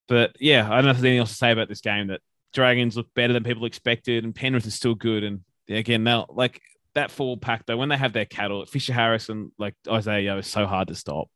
[0.08, 2.08] But yeah, I don't know if there's anything else to say about this game.
[2.08, 2.22] That
[2.54, 5.24] Dragons look better than people expected, and Penrith is still good.
[5.24, 6.62] And yeah, again, now like
[6.96, 10.38] that forward pack though, when they have their cattle, Fisher Harris and like Isaah Yeo
[10.40, 11.28] is so hard to stop.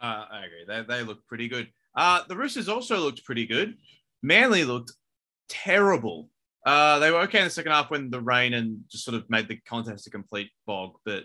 [0.00, 0.64] Uh, I agree.
[0.68, 1.68] They, they look pretty good.
[1.96, 3.74] Uh, the Roosters also looked pretty good.
[4.22, 4.92] Manly looked
[5.48, 6.28] terrible.
[6.66, 9.24] Uh, they were okay in the second half when the rain and just sort of
[9.30, 10.92] made the contest a complete bog.
[11.06, 11.24] But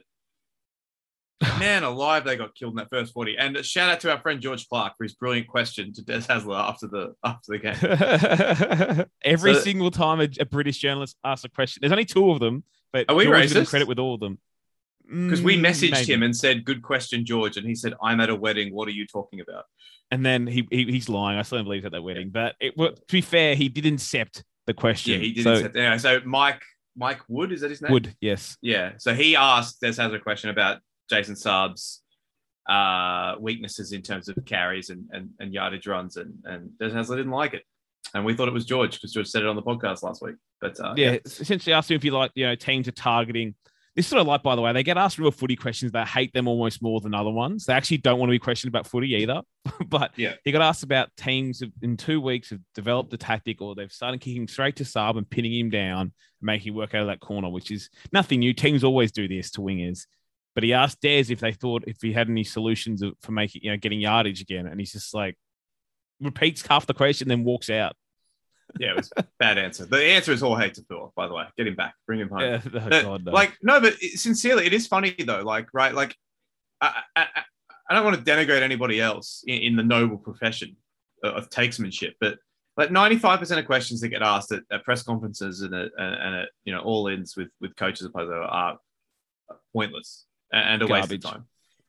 [1.59, 3.35] man alive, they got killed in that first 40.
[3.37, 6.21] And a shout out to our friend George Clark for his brilliant question to Des
[6.21, 9.05] Hasler after the after the game.
[9.25, 12.39] Every So- single time a, a British journalist asks a question, there's only two of
[12.39, 13.69] them, but Are we George racist?
[13.69, 14.39] credit with all of them.
[15.07, 16.13] Because we Mm, messaged maybe.
[16.13, 17.57] him and said, Good question, George.
[17.57, 18.73] And he said, I'm at a wedding.
[18.73, 19.65] What are you talking about?
[20.11, 21.37] and then he, he he's lying.
[21.37, 23.69] I still don't believe he's at that wedding, but it well, to be fair, he
[23.69, 25.13] did accept the question.
[25.13, 25.43] Yeah, he did.
[25.43, 26.63] So, So, anyway, so Mike
[26.95, 27.91] Mike Wood, is that his name?
[27.91, 28.57] Wood, yes.
[28.61, 28.93] Yeah.
[28.97, 30.79] So he asked Des has a question about
[31.11, 32.01] Jason Saab's
[32.67, 37.17] uh, weaknesses in terms of carries and, and, and yardage runs, and, and Des Hasler
[37.17, 37.63] didn't like it.
[38.13, 40.35] And we thought it was George because George said it on the podcast last week.
[40.61, 43.55] But uh, yeah, essentially asked him if you like, you know, teams are targeting.
[43.95, 44.71] This is what I like, by the way.
[44.71, 45.91] They get asked real footy questions.
[45.91, 47.65] They hate them almost more than other ones.
[47.65, 49.41] They actually don't want to be questioned about footy either.
[49.87, 50.33] but Yeah.
[50.45, 54.21] he got asked about teams in two weeks have developed the tactic or they've started
[54.21, 57.19] kicking straight to Saab and pinning him down and making him work out of that
[57.19, 58.53] corner, which is nothing new.
[58.53, 60.05] Teams always do this to wingers.
[60.55, 63.71] But he asked Des if they thought if he had any solutions for making, you
[63.71, 64.65] know, getting yardage again.
[64.67, 65.37] And he's just like,
[66.21, 67.95] repeats half the question, then walks out.
[68.79, 69.85] yeah, it was a bad answer.
[69.85, 71.45] The answer is Jorge Taufua, by the way.
[71.57, 71.95] Get him back.
[72.05, 72.41] Bring him home.
[72.41, 73.31] Yeah, oh, God, no.
[73.31, 75.41] Like no, but it- sincerely, it is funny though.
[75.41, 76.15] Like right, like
[76.81, 77.27] I, I,
[77.89, 80.75] I- don't want to denigrate anybody else in, in the noble profession
[81.23, 82.37] of, of takesmanship, but
[82.77, 85.91] like ninety five percent of questions that get asked at, at press conferences and at,
[85.97, 88.77] and at you know all ins with with coaches opposed are
[89.73, 91.45] pointless and, a waste of time.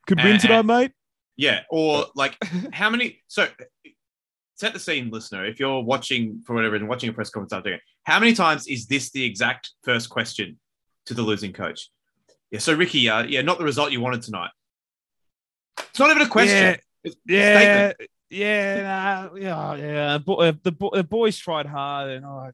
[0.07, 0.93] could win tonight, mate.
[1.37, 2.37] Yeah, or like
[2.73, 3.23] how many?
[3.29, 3.47] So
[4.61, 5.47] set the scene, listener.
[5.47, 8.87] If you're watching for whatever reason, watching a press conference after, how many times is
[8.87, 10.59] this the exact first question
[11.07, 11.89] to the losing coach?
[12.51, 12.59] Yeah.
[12.59, 14.51] So Ricky, uh, yeah, not the result you wanted tonight.
[15.79, 16.77] It's not even a question.
[17.05, 17.11] Yeah.
[17.11, 18.11] A Yeah, statement.
[18.29, 20.19] yeah, nah, yeah, yeah.
[20.19, 22.51] Bo- uh, the, the boys tried hard, and oh,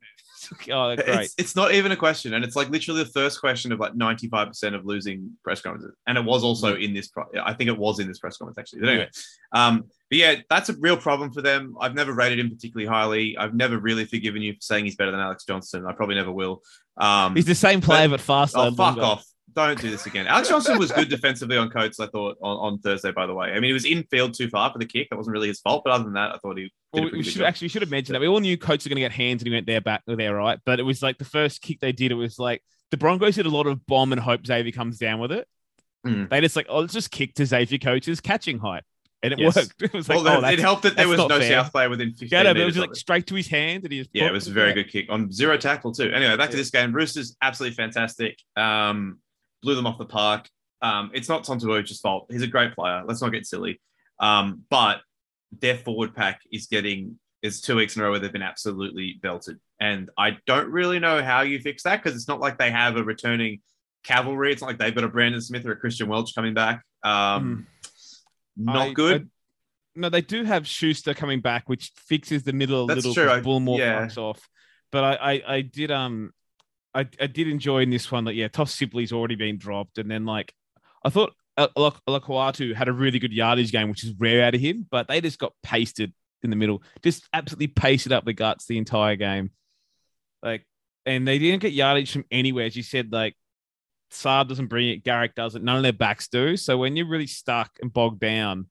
[0.70, 1.08] oh great.
[1.08, 3.94] It's, it's not even a question, and it's like literally the first question of like
[3.94, 7.08] ninety five percent of losing press conferences, and it was also in this.
[7.08, 8.80] Pro- I think it was in this press conference actually.
[8.80, 9.08] But anyway,
[9.52, 11.76] um, but yeah, that's a real problem for them.
[11.80, 13.36] I've never rated him particularly highly.
[13.36, 15.84] I've never really forgiven you for saying he's better than Alex Johnson.
[15.86, 16.62] I probably never will.
[16.96, 18.58] Um, He's the same player, but, faster.
[18.58, 19.02] oh fuck longer.
[19.02, 19.26] off!
[19.56, 20.26] Don't do this again.
[20.26, 21.98] Alex Johnson was good defensively on Coates.
[21.98, 23.10] I thought on, on Thursday.
[23.10, 25.08] By the way, I mean he was in field too far for the kick.
[25.10, 25.82] That wasn't really his fault.
[25.84, 27.46] But other than that, I thought he did Well, a we good should job.
[27.48, 28.20] actually should have mentioned that.
[28.20, 30.34] We all knew Coates were going to get hands, and he went there back there,
[30.36, 30.58] right?
[30.66, 32.12] But it was like the first kick they did.
[32.12, 35.18] It was like the Broncos did a lot of bomb and hope Xavier comes down
[35.20, 35.48] with it.
[36.06, 36.28] Mm.
[36.28, 38.84] They just like, oh, let's just kick to Xavier coach's catching height,
[39.22, 39.56] and it Yes.
[39.56, 39.72] worked.
[39.82, 41.48] It was like, well, oh, it helped that there was no fair.
[41.62, 42.96] South player within 15 yeah, no, but it was like it.
[42.96, 45.32] straight to his hand, and he just Yeah, it was a very good kick on
[45.32, 46.12] zero tackle too.
[46.12, 46.92] Anyway, back to this game.
[46.92, 48.38] Roosters absolutely fantastic.
[48.54, 49.18] Um,
[49.62, 50.48] blew them off the park.
[50.82, 52.26] Um, it's not Tom Trbojevic's fault.
[52.30, 53.02] He's a great player.
[53.06, 53.80] Let's not get silly.
[54.20, 55.00] Um, but
[55.58, 59.18] their forward pack is getting is two weeks in a row where they've been absolutely
[59.22, 62.70] belted, and I don't really know how you fix that because it's not like they
[62.70, 63.60] have a returning
[64.04, 64.52] cavalry.
[64.52, 66.82] It's not like they've got a Brandon Smith or a Christian Welch coming back.
[67.04, 67.66] Um,
[68.56, 69.22] Not I- good.
[69.22, 69.26] I-
[69.98, 73.14] no, they do have Schuster coming back, which fixes the middle a That's little.
[73.14, 73.42] true.
[73.42, 74.08] Bullmore yeah.
[74.18, 74.46] off.
[74.92, 76.32] But I, I, I did um,
[76.96, 80.10] I, I did enjoy in this one that yeah, Toff Sipley's already been dropped, and
[80.10, 80.54] then like
[81.04, 84.86] I thought Olakau'atu had a really good yardage game, which is rare out of him,
[84.90, 88.78] but they just got pasted in the middle, just absolutely pasted up the guts the
[88.78, 89.50] entire game.
[90.42, 90.66] Like,
[91.04, 92.66] and they didn't get yardage from anywhere.
[92.66, 93.34] As you said, like
[94.10, 96.56] Saab doesn't bring it, Garrick doesn't, none of their backs do.
[96.56, 98.66] So when you're really stuck and bogged down,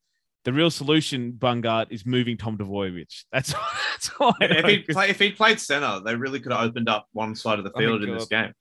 [0.45, 3.23] the real solution, Bungard, is moving Tom Trbojevic.
[3.31, 3.53] That's
[3.91, 4.31] that's why.
[4.41, 7.58] if he play, if he played center, they really could have opened up one side
[7.60, 8.53] of the Oh field in this game.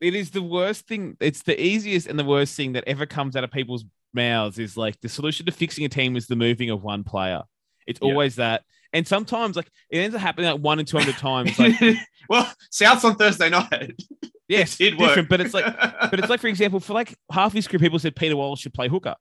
[0.00, 1.16] it is the worst thing.
[1.20, 4.76] It's the easiest and the worst thing that ever comes out of people's mouths is
[4.76, 7.42] like the solution to fixing a team is the moving of one player.
[7.86, 8.08] It's Yeah.
[8.08, 8.62] always that.
[8.92, 11.58] And sometimes like it ends up happening like one in 200 times.
[11.58, 11.74] Like,
[12.28, 13.92] well, South's on Thursday night.
[14.48, 15.08] yes, It worked.
[15.10, 15.66] different, but it's like,
[16.10, 18.72] but it's like, for example, for like half his career, people said Peter Wallace should
[18.72, 19.14] play hooker.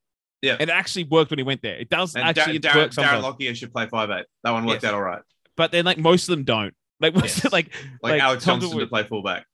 [0.45, 0.57] Yeah.
[0.59, 1.75] It actually worked when he went there.
[1.75, 3.21] It does and actually Dar- work Darren.
[3.21, 4.25] Lockyer should play five eight.
[4.43, 4.89] That one worked Yes.
[4.91, 5.21] out all right.
[5.57, 6.73] but then like most of them don't.
[6.99, 7.43] Like, Yes.
[7.51, 9.45] like, Like, Like, Alex Tom Johnson to play fullback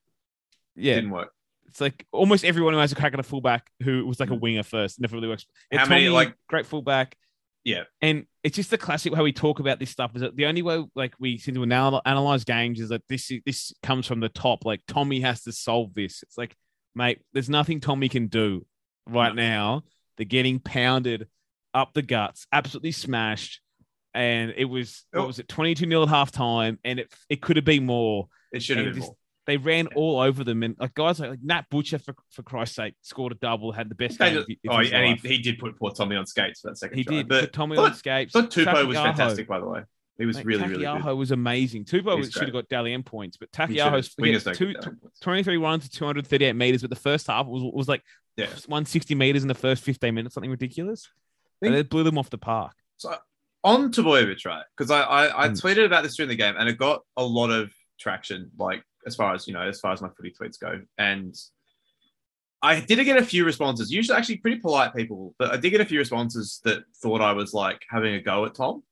[0.75, 1.31] yeah, didn't work.
[1.67, 4.33] it's like almost everyone who has a crack at a fullback who was like a
[4.35, 4.41] Mm.
[4.41, 5.45] winger first never really works.
[5.71, 7.15] How It's many, like- great fullback?
[7.63, 7.83] Yeah.
[8.01, 10.15] and it's just the classic how we talk about this stuff.
[10.15, 13.31] Is that the only way like we seem to anal- analyze games is that this
[13.45, 14.65] this comes from the top.
[14.65, 16.23] Like Tommy has to solve this.
[16.23, 16.55] It's like,
[16.95, 18.65] mate, there's nothing Tommy can do
[19.07, 19.41] right No.
[19.43, 19.83] now.
[20.17, 21.27] They're getting pounded
[21.73, 23.61] up the guts, absolutely smashed.
[24.13, 25.19] And it was Oh.
[25.21, 28.61] what was it, 22 nil at halftime, and it it could have been more It
[28.61, 29.15] should have been more.
[29.47, 32.75] they ran all over them, and like guys like, like Nat Butcher for, for Christ's
[32.75, 34.35] sake scored a double, had the best They game.
[34.39, 36.71] just- of oh, his oh, and he, he did put poor Tommy on skates for
[36.71, 37.15] that second He try.
[37.17, 37.29] did.
[37.29, 38.33] But Put Tommy thought- on skates.
[38.33, 39.81] thought Tupou was fantastic, by the way.
[40.17, 41.13] He was Mate, really, really Taukeiaho good.
[41.15, 41.85] was amazing.
[41.85, 43.49] Tupou He's should have got Dally M points, but.
[43.53, 44.85] Taukeiaho's Wingers two, get
[45.21, 48.03] 23 runs to 238 meters, but the first half was, was like
[48.37, 48.45] Yeah.
[48.47, 51.07] 160 meters in the first 15 minutes, something ridiculous.
[51.61, 52.73] think- And it blew them off the park.
[52.97, 53.15] So
[53.63, 54.63] on to Boyovich, right?
[54.75, 55.61] Because I, I, I Mm.
[55.61, 59.15] tweeted about this during the game and it got a lot of traction, like as
[59.15, 60.81] far as you know, as far as my footy tweets go.
[60.97, 61.35] And
[62.63, 65.81] I did get a few responses, usually actually pretty polite people, but I did get
[65.81, 68.83] a few responses that thought I was like having a go at Tom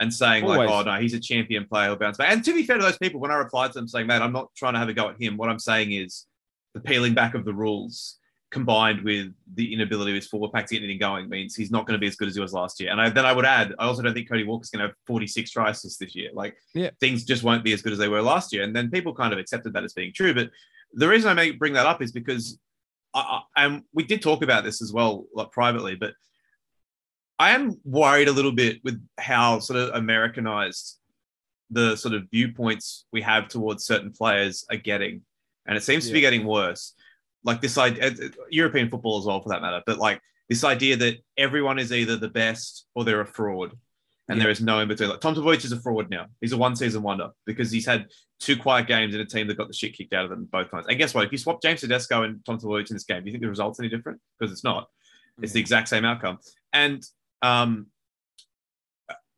[0.00, 2.30] and saying, like, oh no, he's a champion player, he'll bounce back.
[2.32, 4.32] And to be fair to those people, when I replied to them saying, "Man, I'm
[4.32, 6.26] not trying to have a go at him, what I'm saying is
[6.72, 8.18] the peeling back of the rules
[8.54, 11.86] combined with the inability of his forward pack to get anything going means he's not
[11.86, 12.92] going to be as good as he was last year.
[12.92, 14.96] And I, then I would add, I also don't think Cody Walker's going to have
[15.08, 16.30] 46 try assists this year.
[16.32, 16.90] Like, Yeah.
[17.00, 18.62] things just won't be as good as they were last year.
[18.62, 20.32] And then people kind of accepted that as being true.
[20.32, 20.50] But
[20.92, 22.56] the reason I may bring that up is because,
[23.12, 26.14] I, I, and we did talk about this as well, like privately, but
[27.40, 30.98] I am worried a little bit with how sort of Americanized
[31.70, 35.22] the sort of viewpoints we have towards certain players are getting.
[35.66, 36.94] And it seems to be getting worse.
[37.44, 38.12] Like this idea,
[38.50, 42.16] European football as well, for that matter, but like this idea that everyone is either
[42.16, 43.72] the best or they're a fraud.
[44.28, 44.44] And Yeah.
[44.44, 45.10] there is no in between.
[45.10, 46.26] Like Tom Trbojevic is a fraud now.
[46.40, 48.06] He's a one season wonder because he's had
[48.40, 50.70] two quiet games in a team that got the shit kicked out of them both
[50.70, 50.86] times.
[50.88, 51.26] And guess what?
[51.26, 53.50] If you swap James Tedesco and Tom Trbojevic in this game, do you think the
[53.50, 54.20] result's any different?
[54.38, 54.88] Because it's not.
[55.42, 56.38] It's the exact same outcome.
[56.72, 57.04] And
[57.42, 57.88] um,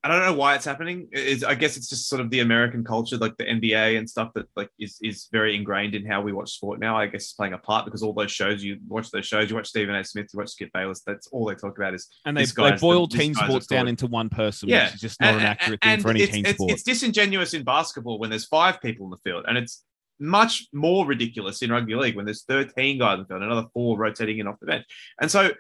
[0.07, 1.09] I don't know why it's happening.
[1.11, 4.31] It's, I guess it's just sort of the American culture, like the NBA and stuff
[4.35, 6.97] that like is, is very ingrained in how we watch sport now.
[6.97, 9.57] I guess it's playing a part because all those shows you watch those shows, you
[9.57, 10.05] watch Stephen A.
[10.05, 11.03] Smith, you watch Skip Bayless.
[11.05, 14.07] That's all they talk about is And they, they boil the- team sports down into
[14.07, 14.85] one person, Yeah.
[14.85, 16.71] which is just not an accurate and thing for any it's, team it's, sport.
[16.71, 19.83] It's disingenuous in basketball when there's five people in the field, and it's
[20.21, 23.99] much more ridiculous in rugby league when there's 13 guys in the field, another four
[23.99, 24.85] rotating in off the bench.
[25.21, 25.51] And so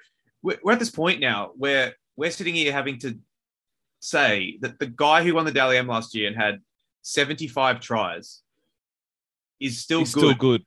[0.42, 3.18] we're at this point now where we're sitting here having to
[4.00, 6.60] say that the guy who won the Dally M last year and had
[7.02, 8.42] 75 tries
[9.60, 10.20] is still He's good.
[10.20, 10.62] still good.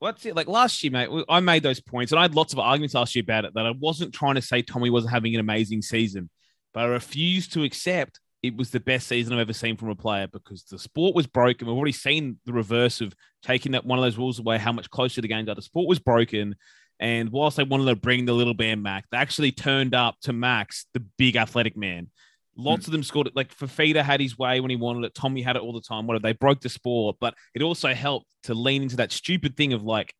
[0.00, 0.34] Well, that's it.
[0.34, 3.14] Like last year, mate, I made those points, and I had lots of arguments last
[3.14, 3.54] year about it.
[3.54, 6.30] That I wasn't trying to say Tommy wasn't having an amazing season,
[6.72, 9.94] but I refused to accept it was the best season I've ever seen from a
[9.94, 11.66] player because the sport was broken.
[11.66, 14.56] We've already seen the reverse of taking that one of those rules away.
[14.56, 15.54] How much closer the games are.
[15.54, 16.56] The sport was broken,
[16.98, 20.32] and whilst they wanted to bring the little man back, they actually turned up to
[20.32, 22.08] Max, the big athletic man.
[22.56, 22.88] Lots hmm.
[22.88, 23.36] of them scored it.
[23.36, 25.14] Like Fafita had his way when he wanted it.
[25.14, 26.06] Tommy had it all the time.
[26.06, 29.56] What if they broke the sport, but it also helped to lean into that stupid
[29.56, 30.14] thing of like,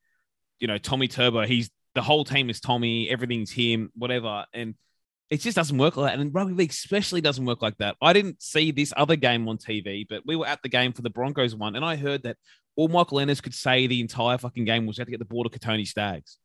[0.58, 1.46] you know, Tommy Turbo.
[1.46, 3.08] He's the whole team is Tommy.
[3.10, 3.90] Everything's him.
[3.94, 4.74] Whatever, and
[5.30, 6.20] it just doesn't work like that.
[6.20, 7.96] And rugby league especially doesn't work like that.
[8.02, 11.02] I didn't see this other game on TV, but we were at the game for
[11.02, 12.36] the Broncos one, and I heard that
[12.76, 15.44] all Michael Ennis could say the entire fucking game was had to get the ball
[15.44, 16.38] to Kotoni Staggs.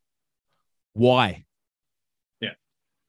[0.94, 1.46] Why?
[2.40, 2.54] Yeah.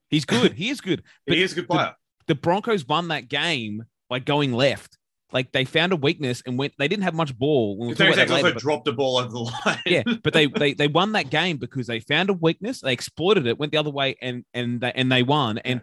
[0.09, 0.53] He's good.
[0.55, 1.03] He is good.
[1.27, 1.95] But he is a good player.
[2.27, 4.99] The Broncos won that game by going left.
[5.33, 6.75] Like they found a weakness and went.
[6.79, 7.77] They didn't have much ball.
[7.77, 9.83] When we talk Terry about that Staggs also but- dropped a ball over the line.
[9.85, 13.47] yeah, but they, they they won that game because they found a weakness, they exploited
[13.47, 15.59] it, went the other way, and and they, and they won.
[15.59, 15.83] And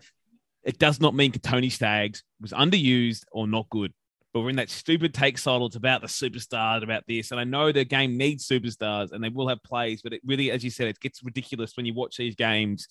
[0.63, 3.93] it does not mean Tony Staggs was underused or not good.
[4.33, 5.67] But we're in that stupid take cycle.
[5.67, 7.29] It's about the superstars, about this.
[7.29, 10.49] And I know the game needs superstars and they will have plays, but it really,
[10.49, 12.87] as you said, it gets ridiculous when you watch these games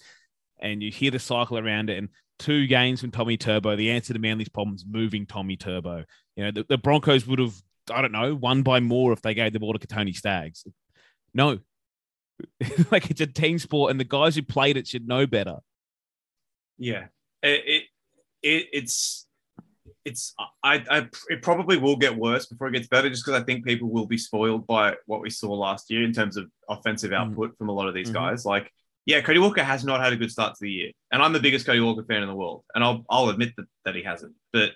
[0.61, 1.99] and you hear the cycle around it.
[1.99, 6.05] And two games from Tommy Turbo, the answer to Manly's problems moving Tommy Turbo.
[6.37, 7.55] You know, the, the Broncos would have,
[7.91, 10.65] I don't know, won by more if they gave the ball to Tony Staggs.
[11.35, 11.59] No.
[12.91, 15.59] like it's a team sport, and the guys who played it should know better.
[16.79, 17.07] Yeah,
[17.43, 17.83] it, it,
[18.43, 19.27] it it's
[20.05, 20.35] it's
[20.65, 23.65] I, I it probably will get worse before it gets better, just because I think
[23.65, 27.19] people will be spoiled by what we saw last year in terms of offensive Mm.
[27.31, 28.15] output from a lot of these Mhm.
[28.15, 28.45] guys.
[28.45, 28.73] Like,
[29.07, 31.41] yeah, Cody Walker has not had a good start to the year, and I'm the
[31.41, 34.35] biggest Cody Walker fan in the world, and I'll I'll admit that that he hasn't,
[34.53, 34.73] but.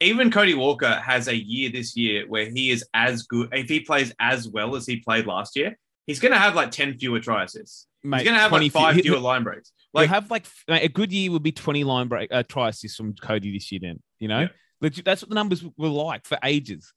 [0.00, 3.48] Even Cody Walker has a year this year where he is as good.
[3.50, 5.76] If he plays as well as he played last year,
[6.06, 7.88] he's going to have like 10 fewer try assists.
[8.02, 9.72] Mate, he's going to have 20 like five he- fewer line breaks.
[9.92, 12.96] Like, have like mate, a good year would be 20 line break uh, try assists
[12.96, 14.48] from Cody this year, then, you know?
[14.80, 14.90] Yeah.
[15.04, 16.92] That's what the numbers were like for ages.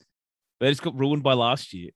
[0.60, 1.90] They just got ruined by last year.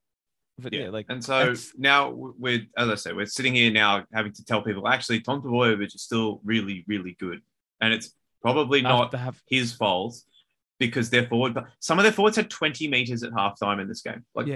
[0.57, 3.71] But yeah, Yeah, like, and so that's- now we're, as I said, we're sitting here
[3.71, 7.41] now having to tell people actually Tom Trbojevic is still really, really good,
[7.81, 10.15] and it's probably not have his fault
[10.79, 14.01] because their forward, but some of their forwards had 20 meters at halftime in this
[14.01, 14.25] game.
[14.33, 14.55] Like, Yeah.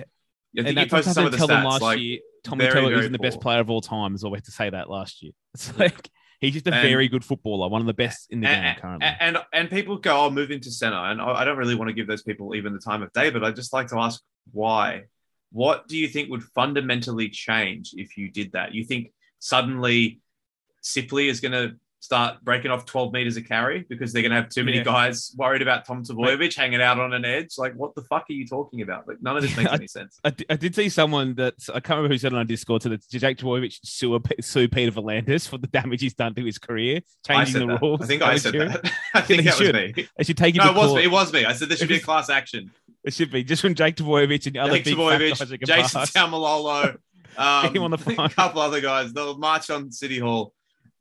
[0.57, 1.63] I and think you posted some of the them stats.
[1.63, 2.19] last Like, year.
[2.43, 4.69] Tommy very, isn't the best player of all time, is all we had to say
[4.69, 5.31] that last year.
[5.53, 5.83] It's Yeah.
[5.83, 8.75] like he's just a And- very good footballer, one of the best in the game
[8.77, 9.07] currently.
[9.19, 11.93] and and people go, "Oh, move into center," and I I don't really want to
[11.93, 14.21] give those people even the time of day, but I just like to ask
[14.51, 15.03] why.
[15.51, 18.73] What do you think would fundamentally change if you did that?
[18.73, 20.21] You think suddenly
[20.83, 24.37] Sipley is going to start breaking off 12 meters of carry because they're going to
[24.37, 24.83] have too many Yeah.
[24.83, 27.55] guys worried about Tom Trbojevic hanging out on an edge?
[27.57, 29.07] Like, what the fuck are you talking about?
[29.07, 30.19] Like, none of this makes I- any sense.
[30.23, 32.89] I, I did see someone that I can't remember who said it on Discord so
[32.89, 37.01] that Jake Trbojevic sue, sue Peter V'landys for the damage he's done to his career,
[37.29, 37.81] I changing the that.
[37.81, 38.01] rules.
[38.01, 38.91] I think I said that.
[39.13, 39.75] I think that was should.
[39.75, 40.07] me.
[40.17, 40.97] They should take him No, to it was court.
[40.99, 41.03] me.
[41.05, 41.45] It was me.
[41.45, 42.71] I said there should be a class action.
[43.03, 46.11] It should be just when Jake Trbojevic and the other Jake big Trbojevic, Jason pass.
[46.11, 46.97] Taumalolo,
[47.37, 48.15] um, on the.
[48.23, 49.13] A couple other guys.
[49.13, 50.53] They'll march on City Hall.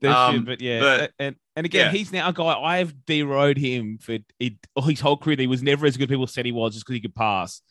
[0.06, 1.98] Um, but yeah, but- and and again, yeah.
[1.98, 5.36] he's now a guy I've deroed him for it, his whole career.
[5.36, 7.62] He was never as good as people said he was just because he could pass.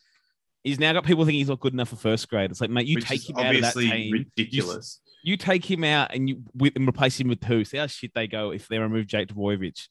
[0.63, 2.51] He's now got people thinking he's not good enough for first grade.
[2.51, 4.11] It's like, mate, you take him out of that team.
[4.11, 4.99] ridiculous.
[5.23, 7.63] You take him out and you with and replace him with who?
[7.63, 9.87] See how shit they go if they remove Jake Trbojevic.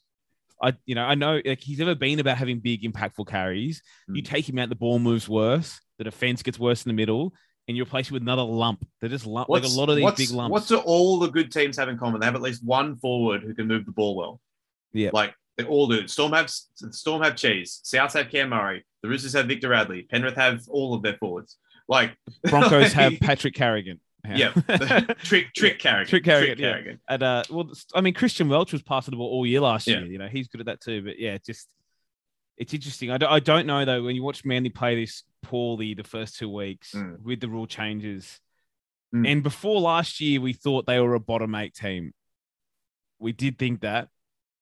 [0.62, 3.82] I, you know, I know like he's never been about having big, impactful carries.
[4.08, 4.26] You Mm.
[4.26, 7.32] take him out, the ball moves worse, the defense gets worse in the middle,
[7.68, 8.86] and you replace it with another lump.
[9.00, 10.52] They're just lump like a lot of these what's, big lumps.
[10.52, 12.20] What do all the good teams have in common?
[12.20, 14.40] They have at least one forward who can move the ball well.
[14.92, 15.10] Yeah.
[15.12, 16.06] Like they all do.
[16.06, 17.80] Storm have Storm have Cheese.
[17.84, 18.84] Souths have Cam Murray.
[19.02, 20.02] The Roosters have Victor Radley.
[20.02, 21.56] Penrith have all of their forwards.
[21.88, 24.00] Like Broncos have Patrick Carrigan.
[24.28, 24.50] yeah,
[25.22, 26.08] trick trick Carrigan.
[26.08, 26.92] Trick Carrigan, yeah.
[27.08, 29.98] And uh, well, I mean, Christian Welch was passing the ball all year last Yeah.
[29.98, 30.06] year.
[30.06, 31.02] You know, he's good at that too.
[31.02, 31.68] But yeah, just
[32.56, 33.10] it's interesting.
[33.10, 34.02] I don't, I don't know though.
[34.02, 37.20] When you watch Manly play this poorly the first two weeks Mm.
[37.22, 38.40] with the rule changes,
[39.14, 39.26] Mm.
[39.28, 42.12] and before last year, we thought they were a bottom eight team.
[43.18, 44.08] We did think that,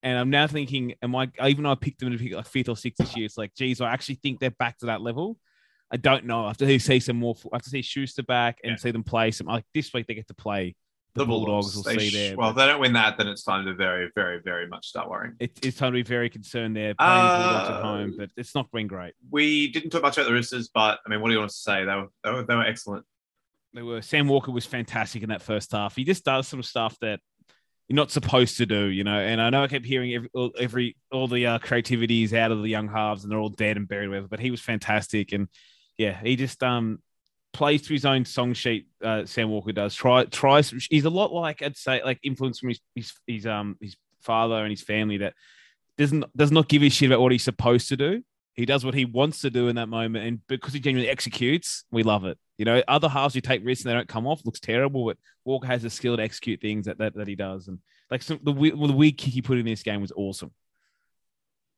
[0.03, 1.30] and I'm now thinking, am I?
[1.43, 3.55] Even though I picked them to pick like fifth or sixth this year, it's like,
[3.55, 5.39] geez, I actually think they're back to that level.
[5.91, 6.45] I don't know.
[6.45, 7.37] I have to see some more.
[7.53, 8.76] I have to see Schuster back and Yeah.
[8.76, 9.47] see them play some.
[9.47, 10.76] Like this week, they get to play
[11.14, 11.74] the, Bulldogs.
[11.74, 12.36] We'll They see sh- there.
[12.36, 15.08] Well, if they don't win that, then it's time to very, very, very much start
[15.08, 15.34] worrying.
[15.38, 18.30] it, it's time to be very concerned there playing the Bulldogs at Uh, home, but
[18.36, 19.14] it's not been great.
[19.30, 21.56] We didn't talk much about the Roosters, but I mean, what do you want to
[21.56, 21.84] say?
[21.84, 23.04] They were, they were, they were excellent.
[23.72, 25.96] They were Sam Walker was fantastic in that first half.
[25.96, 27.20] He just does some stuff that
[27.88, 29.18] you're not supposed to do, you know.
[29.18, 32.52] And I know I kept hearing every all, every all the uh, creativity is out
[32.52, 34.28] of the young halves and they're all dead and buried, whatever.
[34.28, 35.48] But he was fantastic, and
[35.98, 37.00] yeah, he just um
[37.55, 38.86] plays to his own song sheet.
[39.02, 40.70] Uh, Sam Walker does try tries.
[40.90, 44.57] He's a lot like I'd say like influence from his his, his um his father
[44.57, 45.34] and his family that
[45.96, 48.22] doesn't does not give a shit about what he's supposed to do.
[48.52, 51.84] He does what he wants to do in that moment, and because he genuinely executes,
[51.90, 52.38] we love it.
[52.59, 55.16] You know, other halves you take risks and they don't come off looks terrible, but
[55.44, 57.78] Walker has the skill to execute things that that, that he does, and
[58.11, 60.52] like some, the well, the weird kick he put in this game was awesome.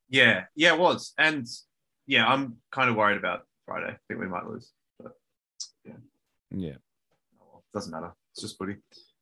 [0.09, 1.13] Yeah, yeah, it was.
[1.17, 1.47] And
[2.05, 3.87] yeah, I'm kind of worried about Friday.
[3.87, 4.71] I think we might lose.
[5.87, 6.75] Yeah,
[7.41, 8.13] Oh, well, doesn't matter.
[8.31, 8.77] It's just footy.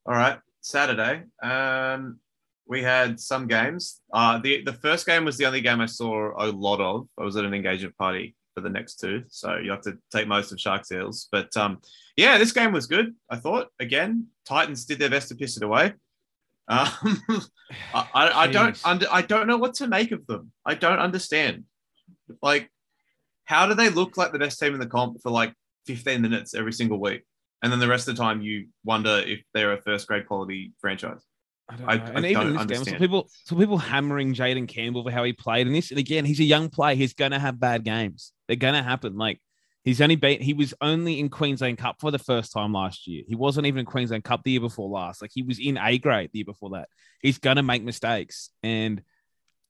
[0.05, 1.23] All right, Saturday.
[1.41, 2.19] Um,
[2.67, 4.01] we had some games.
[4.13, 7.07] Uh, the the first game was the only game I saw a lot of.
[7.17, 10.27] I was at an engagement party for the next two, so you have to take
[10.27, 11.27] most of Sharks Eels.
[11.31, 11.81] But um,
[12.15, 13.13] yeah, this game was good.
[13.29, 15.93] I thought again, Titans did their best to piss it away.
[16.67, 16.89] Um,
[17.93, 20.51] I, I, I don't under, I don't know what to make of them.
[20.65, 21.65] I don't understand.
[22.41, 22.71] Like
[23.45, 25.53] how do they look like the best team in the comp for like
[25.85, 27.23] 15 minutes every single week?
[27.61, 30.73] And then the rest of the time, you wonder if they're a first grade quality
[30.79, 31.21] franchise.
[31.67, 32.03] I don't I- know.
[32.03, 35.33] I and even this game, some people, some people hammering Jayden Campbell for how he
[35.33, 35.89] played in this.
[35.89, 36.95] And again, he's a young player.
[36.95, 38.33] He's going to have bad games.
[38.47, 39.17] They're going to happen.
[39.17, 39.41] Like
[39.83, 40.41] he's only beat.
[40.41, 43.23] He was only in Queensland Cup for the first time last year.
[43.27, 45.21] He wasn't even in Queensland Cup the year before last.
[45.21, 46.89] Like he was in A grade the year before that.
[47.21, 49.01] He's going to make mistakes, and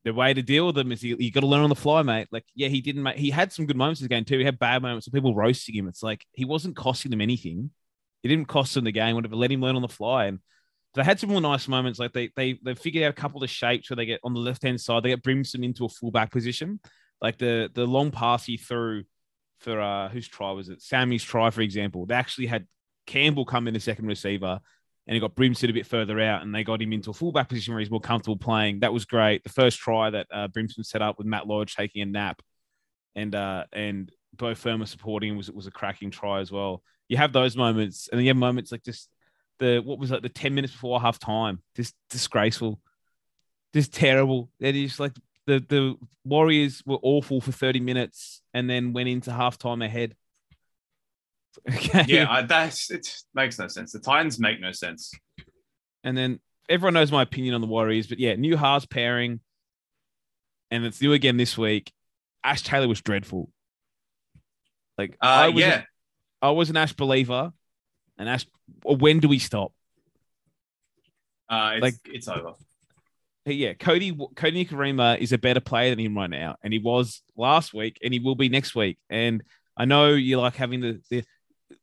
[0.06, 2.04] the way to deal with them is you, you got to learn on the fly,
[2.04, 2.28] mate.
[2.32, 3.18] Like yeah, he didn't make.
[3.18, 4.38] He had some good moments in the game too.
[4.38, 5.06] He had bad moments.
[5.06, 5.88] So people roasting him.
[5.88, 7.72] It's like he wasn't costing them anything.
[8.24, 9.16] It didn't cost them the game.
[9.16, 10.40] Whatever, let him learn on the fly and.
[10.94, 12.00] They had some more nice moments.
[12.00, 14.40] Like they they they figured out a couple of shapes where they get on the
[14.40, 16.80] left hand side, they get Brimson into a fullback position.
[17.20, 19.04] Like the the long pass he threw
[19.60, 20.82] for uh whose try was it?
[20.82, 22.06] Sammy's try, for example.
[22.06, 22.66] They actually had
[23.08, 24.62] Campbell come in the second receiver
[25.08, 27.50] and he got Brimson a bit further out and they got him into a fullback
[27.50, 28.80] position where he's more comfortable playing.
[28.80, 29.44] That was great.
[29.44, 32.42] The first try that uh, Brimson set up with Matt Lloyd taking a nap
[33.16, 36.84] and uh and Beau Fermor supporting was was a cracking try as well.
[37.08, 39.10] You have those moments, and then you have moments like just
[39.60, 41.62] the what was like the 10 minutes before half time.
[41.76, 42.80] Just disgraceful.
[43.74, 44.50] Just terrible.
[44.60, 45.14] It is like
[45.48, 50.16] the the Warriors were awful for 30 minutes and then went into halftime ahead.
[51.70, 52.06] Okay.
[52.08, 53.16] Yeah, I, that's it.
[53.34, 53.92] Makes no sense.
[53.92, 55.12] The Titans make no sense.
[56.04, 56.40] And then
[56.70, 59.40] everyone knows my opinion on the Warriors, but yeah, new halves pairing,
[60.72, 61.92] and it's new again this week.
[62.44, 63.50] Ash Taylor was dreadful.
[64.98, 65.84] Like I Uh, was, yeah,
[66.42, 67.52] I was an Ash believer,
[68.18, 68.46] and Ash.
[68.84, 69.72] When do we stop?
[71.50, 72.54] uh, it's, like- it's over.
[73.48, 77.22] Yeah, Cody Kodi Nikorima is a better player than him right now, and he was
[77.38, 78.98] last week, and he will be next week.
[79.08, 79.44] And
[79.78, 81.24] I know you like having the, the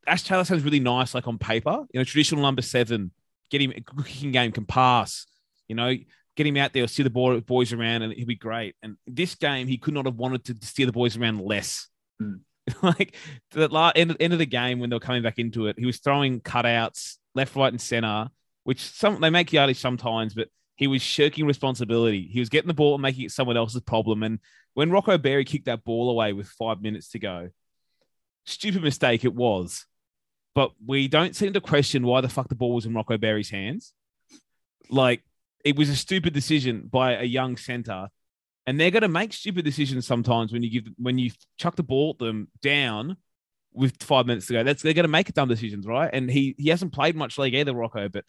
[0.07, 1.85] Ash Taylor sounds really nice, like on paper.
[1.93, 3.13] You know, traditional number seven,
[3.51, 5.27] get him a good kicking game, can pass.
[5.69, 5.95] You know,
[6.37, 8.75] get him out there, steer the boys around, and he'll be great.
[8.83, 11.89] And this game, he could not have wanted to steer the boys around less.
[12.21, 12.35] Hmm.
[12.83, 13.17] like
[13.51, 15.87] the la- end, end of the game when they were coming back into it, he
[15.87, 18.29] was throwing cutouts left, right, and center,
[18.65, 22.29] which some they make yardage sometimes, but he was shirking responsibility.
[22.31, 24.23] He was getting the ball and making it someone else's problem.
[24.23, 24.39] And
[24.75, 27.51] when Rocco Berry kicked that ball away with five minutes to go,
[28.45, 29.87] stupid mistake it was.
[30.55, 33.51] But we don't seem to question why the fuck the ball was in Rocco Berry's
[33.51, 33.95] hands.
[34.91, 35.23] Like
[35.65, 38.09] it was a stupid decision by a young center.
[38.67, 41.83] And they're going to make stupid decisions sometimes when you give when you chuck the
[41.83, 43.17] ball at them down
[43.73, 44.63] with five minutes to go.
[44.63, 46.11] That's they're going to make dumb decisions, right?
[46.13, 48.25] And he he hasn't played much league either, Rocco, but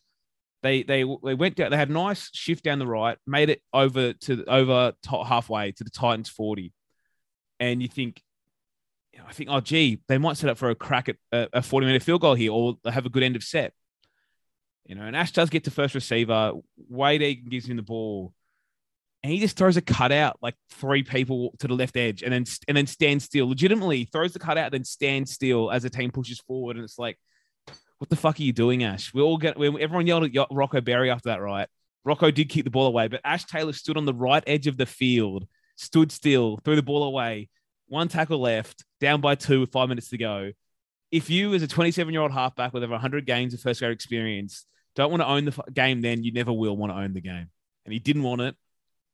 [0.63, 1.71] they they they went down.
[1.71, 5.83] They had a nice shift down the right, made it over to over halfway to
[5.83, 6.73] the Titans forty,
[7.59, 8.23] and you think,
[9.13, 11.47] you know, I think, oh gee, they might set up for a crack at a,
[11.53, 13.73] a forty minute field goal here, or have a good end of set.
[14.85, 16.53] You know, and Ash does get to first receiver.
[16.89, 18.33] Wade Egan gives him the ball,
[19.21, 22.45] and he just throws a cutout like three people to the left edge, and then
[22.67, 23.47] and then stands still.
[23.47, 27.17] Legitimately throws the cutout, then stands still as the team pushes forward, and it's like
[28.03, 29.13] what the fuck are you doing, Ash?
[29.13, 31.69] We all get everyone yelled at Rocco Berry after that, right?
[32.03, 34.75] Rocco did keep the ball away, but Ash Taylor stood on the right edge of
[34.75, 35.47] the field,
[35.77, 37.47] stood still, threw the ball away,
[37.93, 40.51] one tackle left, down by two with five minutes to go.
[41.11, 43.91] If you, as a 27 year old halfback with over 100 games of first grade
[43.91, 44.65] experience,
[44.95, 47.49] don't want to own the game, then you never will want to own the game.
[47.85, 48.55] And he didn't want it.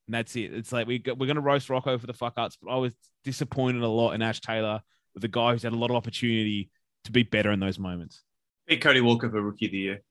[0.07, 0.53] And that's it.
[0.53, 2.77] It's like we got, we're going to roast Rocco for the fuck ups, but I
[2.77, 2.93] was
[3.25, 4.82] disappointed a lot in Ash Taylor
[5.13, 6.71] with a guy who's had a lot of opportunity
[7.03, 8.23] to be better in those moments.
[8.65, 10.01] Beat Cody Walker for Rookie of the Year.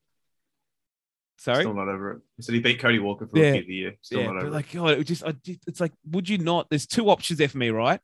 [1.38, 1.62] Sorry.
[1.62, 2.18] Still not over it.
[2.38, 3.46] I said he beat Cody Walker for Yeah.
[3.46, 3.94] Rookie of the Year.
[4.02, 4.52] Still yeah, not over it.
[4.52, 5.34] like, God, it just, I
[5.66, 6.68] it's like, would you not?
[6.68, 8.00] There's two options there for me, right?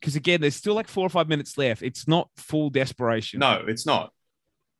[0.00, 1.82] Because again, there's still like four or five minutes left.
[1.82, 3.40] It's not full desperation.
[3.40, 4.12] No, it's not.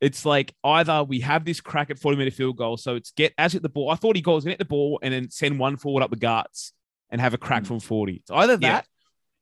[0.01, 3.35] It's like either we have this crack at 40 minute field goal, so it's get
[3.37, 3.91] as hit the ball.
[3.91, 6.73] I thought he goes get the ball and then send one forward up the guts
[7.11, 7.67] and have a crack Mm.
[7.67, 8.15] from 40.
[8.15, 8.59] It's either Yeah.
[8.59, 8.87] that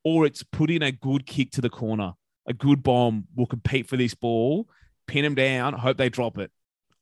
[0.03, 2.13] or it's put in a good kick to the corner.
[2.45, 4.67] A good bomb will compete for this ball,
[5.07, 6.51] pin him down, hope they drop it.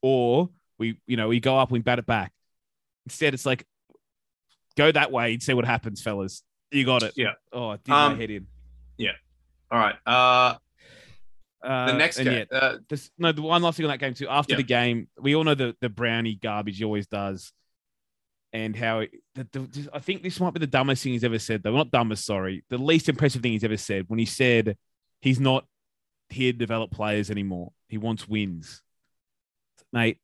[0.04, 2.34] Or we, you know, we go up, we bat it back.
[3.08, 3.66] Instead, it's like
[4.76, 6.44] go that way and see what happens, fellas.
[6.70, 7.14] You got it.
[7.16, 7.32] Yeah.
[7.52, 8.30] Oh, I did Um, head
[8.98, 9.12] in.
[9.72, 9.96] All right.
[10.06, 10.56] Uh,
[11.62, 12.46] Uh, the next game.
[12.52, 14.28] yeah, uh, this, no, the one last thing on that game too.
[14.30, 14.58] After Yeah.
[14.58, 17.52] the game, we all know the the brownie garbage he always does,
[18.54, 21.40] and how it, the, the, I think this might be the dumbest thing he's ever
[21.40, 21.64] said.
[21.64, 24.78] Though not dumbest, sorry, the least impressive thing he's ever said when he said
[25.20, 25.66] he's not
[26.30, 27.74] here to develop players anymore.
[27.90, 28.82] He wants wins,
[29.92, 30.20] mate.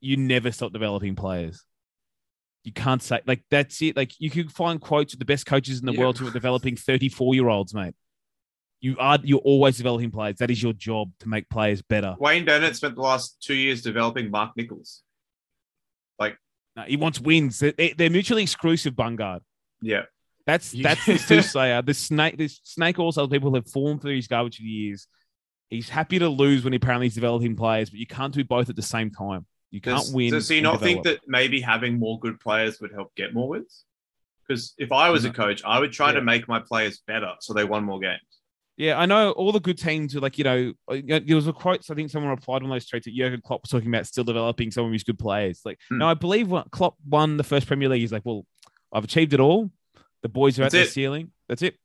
[0.00, 1.64] You never stop developing players.
[2.64, 3.96] You can't say like that's it.
[3.96, 6.00] Like you can find quotes of the best coaches in the Yeah.
[6.00, 7.94] world who are developing 34 year olds, mate.
[8.80, 10.36] You are you're always developing players.
[10.38, 12.16] That is your job to make players better.
[12.18, 15.02] Wayne Bennett spent the last two years developing Mark Nichols.
[16.76, 17.60] No, he wants wins.
[17.60, 19.40] They're, they're mutually exclusive, Bungard.
[19.80, 20.02] Yeah.
[20.46, 21.82] That's that's the soothsayer.
[21.82, 25.06] The snake, this snake also people have fallen through his garbage for years.
[25.70, 28.68] He's happy to lose when he apparently he's developing players, but you can't do both
[28.68, 29.46] at the same time.
[29.74, 30.30] You can't Does, win.
[30.30, 33.48] Does he and not think that maybe having more good players would help get more
[33.48, 33.82] wins?
[34.46, 36.20] Because if I was a coach, I would try Yeah.
[36.20, 38.20] to make my players better so they won more games.
[38.76, 41.52] Yeah, I know all the good teams are like, you know, uh, there was a
[41.52, 41.84] quote.
[41.90, 44.70] I think someone replied on those tweets that Jurgen Klopp was talking about still developing
[44.70, 45.60] some of his good players.
[45.64, 45.98] Like, Hmm.
[45.98, 48.46] no, I believe when Klopp won the first Premier League, he's like, well,
[48.92, 49.72] I've achieved it all.
[50.22, 50.90] The boys are That's at their it.
[50.90, 51.32] ceiling.
[51.48, 51.76] That's it.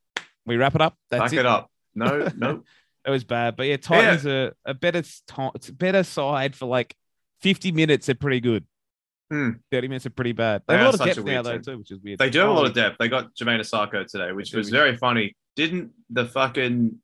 [0.46, 0.96] We wrap it up.
[1.10, 1.40] That's Back it.
[1.40, 1.72] it up.
[1.96, 2.64] No, no.
[3.06, 5.02] It was bad, but yeah, Titans are a better
[5.34, 6.96] a better side for like
[7.42, 8.06] 50 minutes.
[8.06, 8.66] They're pretty good.
[9.32, 9.52] Hmm.
[9.72, 10.64] 30 minutes are pretty bad.
[10.68, 12.18] They They have a lot of depth now though too, which is weird.
[12.20, 12.98] They do have a lot Oh, of depth.
[13.00, 15.36] They got Jamayne Isaako today, which was very funny.
[15.56, 16.98] Didn't the fucking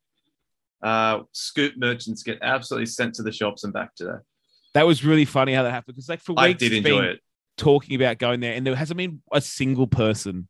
[0.82, 4.18] uh, scoop merchants get absolutely sent to the shops and back today?
[4.74, 7.04] That was really funny how that happened because like for weeks I did enjoy been
[7.12, 7.20] it.
[7.56, 10.48] talking about going there, and there hasn't been a single person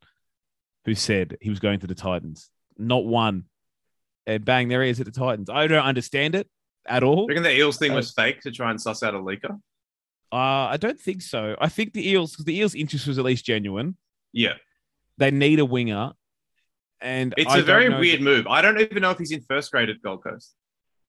[0.87, 2.49] who said he was going to the Titans.
[2.79, 3.45] Not one.
[4.27, 5.51] And bang, there he is at the Titans.
[5.51, 6.49] I don't understand it
[6.89, 7.23] at all.
[7.23, 9.61] You reckon the Eels thing Uh, was fake to try and suss out a leaker?
[10.33, 10.37] Uh,
[10.71, 11.57] I don't think so.
[11.61, 13.97] I think the Eels, because the Eels' interest was at least genuine.
[14.33, 14.55] Yeah.
[15.19, 16.13] They need a winger,
[17.01, 18.47] and It's I a very weird move.
[18.47, 20.55] I don't even know if he's in first grade at Gold Coast.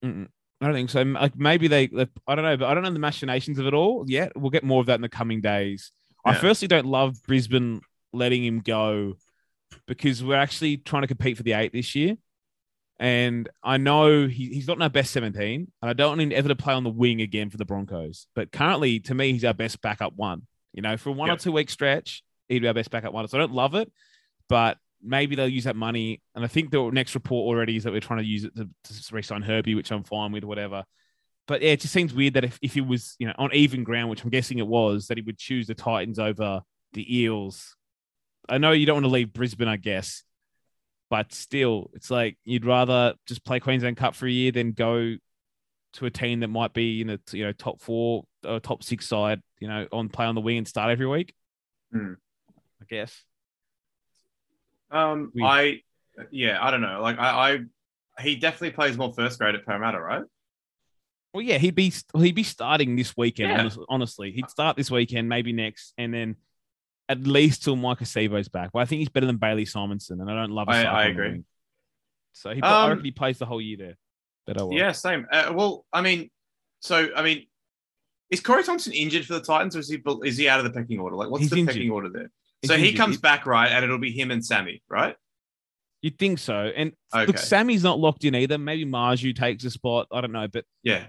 [0.04, 0.28] Mm-mm.
[0.62, 1.02] I don't think so.
[1.02, 3.74] Like maybe they, they- I don't know, but I don't know the machinations of it
[3.74, 4.32] all yet.
[4.36, 5.92] We'll get more of that in the coming days.
[6.26, 9.14] I firstly don't love Brisbane letting him go
[9.88, 12.18] because we're actually trying to compete for the eight this year.
[13.00, 16.32] And I know he, he's not in our best 17, and I don't want him
[16.34, 18.28] ever to play on the wing again for the Broncos.
[18.36, 20.48] But currently, to me, he's our best backup one.
[20.74, 21.34] You know, for one Yeah.
[21.36, 23.28] or two week stretch, he'd be our best backup one.
[23.28, 23.92] So I don't love it,
[24.50, 26.22] but maybe they'll use that money.
[26.34, 28.68] And I think the next report already is that we're trying to use it to,
[28.84, 30.84] to re-sign Herbie, which I'm fine with, whatever.
[31.48, 33.84] But yeah, it just seems weird that if, if he was, you know, on even
[33.84, 36.62] ground, which I'm guessing it was, that he would choose the Titans over
[36.94, 37.76] the Eels.
[38.50, 40.24] I know you don't want to leave Brisbane, I guess,
[41.10, 45.16] but still, it's like you'd rather just play Queensland Cup for a year than go
[45.94, 49.08] to a team that might be in a you know top four or top six
[49.08, 51.34] side, you know, on play on the wing and start every week.
[51.92, 52.14] Hmm.
[52.82, 53.24] I guess.
[54.92, 55.48] Um, Weird.
[55.48, 55.82] I,
[56.32, 57.02] yeah, I don't know.
[57.02, 57.52] Like, I,
[58.18, 60.24] I, he definitely plays more first grade at Parramatta, right?
[61.34, 63.52] Well, yeah, he'd be he'd be starting this weekend.
[63.52, 63.84] Yeah.
[63.90, 66.36] honestly, he'd start this weekend, maybe next, and then
[67.10, 68.72] at least till Maika Sivo's back.
[68.74, 70.68] But I think he's better than Bailey Simonsson, and I don't love.
[70.70, 71.44] I- I agree.
[72.34, 73.98] So he, I Um, reckon he plays the whole year there.
[74.46, 74.78] Better well.
[74.78, 75.26] Yeah, same.
[75.32, 76.30] Uh, well, I mean,
[76.82, 77.48] so I mean,
[78.30, 80.72] is Corey Thompson injured for the Titans, or is he is he out of the
[80.72, 81.16] pecking order?
[81.16, 81.76] Like, what's He's the injured.
[81.76, 82.32] pecking order there?
[82.62, 85.16] He's so he comes back right, and it'll be him and Sammy, right?
[86.02, 86.54] You'd think so.
[86.76, 87.26] And Okay.
[87.26, 88.58] look, Sammy's not locked in either.
[88.58, 90.08] Maybe Marzhew takes a spot.
[90.12, 91.08] I don't know, but Yeah,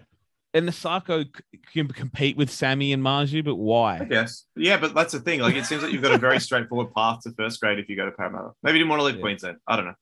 [0.54, 3.98] and Isaako c- can compete with Sammy and Marzhew, but why?
[4.00, 4.44] I guess.
[4.56, 5.40] Yeah, but that's the thing.
[5.40, 7.96] Like, it seems like you've got a very straightforward path to first grade if you
[7.96, 8.50] go to Parramatta.
[8.62, 9.20] Maybe you didn't want to leave Yeah.
[9.22, 9.56] Queensland.
[9.66, 9.94] I don't know.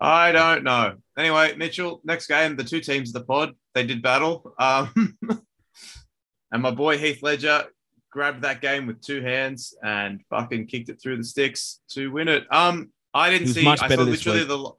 [0.00, 0.96] I don't know.
[1.16, 4.52] Anyway, Mitchell, next game, the two teams of the pod, they did battle.
[4.58, 5.16] Um,
[6.52, 7.64] and my boy Heath Ledger
[8.10, 12.28] grabbed that game with two hands and fucking kicked it through the sticks to win
[12.28, 12.44] it.
[12.52, 13.62] Um, I didn't see.
[13.64, 14.48] much I saw literally week.
[14.48, 14.70] the.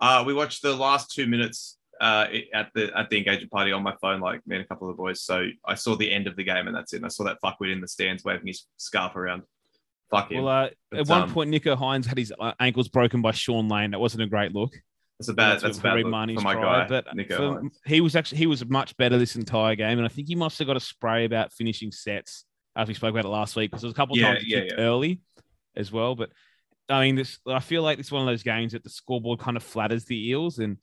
[0.00, 3.82] Uh, we watched the last two minutes uh, at the at the engagement party on
[3.82, 5.22] my phone, like me and a couple of the boys.
[5.22, 6.96] So I saw the end of the game, and that's it.
[6.96, 9.42] And I saw that fuckwit in the stands waving his scarf around.
[10.10, 10.42] Fuck him.
[10.44, 13.30] Well, uh, But, at one um, point, Nicho Hynes had his uh, ankles broken by
[13.30, 13.92] Shaun Lane.
[13.92, 14.74] That wasn't a great look.
[15.18, 15.52] that's a bad.
[15.52, 17.36] That's That's a bad look for my tried, guy, but Nico.
[17.60, 20.34] for- he was actually he was much better this entire game, and I think he
[20.34, 22.44] must have got a spray about finishing sets.
[22.74, 24.44] As we spoke about it last week, because there was a couple of Yeah, times
[24.46, 24.74] yeah, yeah.
[24.78, 25.20] early
[25.76, 26.14] as well.
[26.14, 26.30] But
[26.88, 29.56] I mean, this I feel like it's one of those games that the scoreboard kind
[29.56, 30.78] of flatters the Eels, and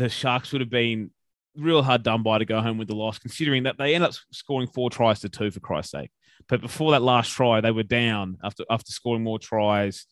[0.00, 1.10] the Sharks would have been
[1.56, 4.16] real hard done by to go home with the loss, considering that they ended up
[4.32, 6.10] scoring four tries to two for Christ's sake.
[6.48, 10.06] But before that last try, they were down after after scoring more tries.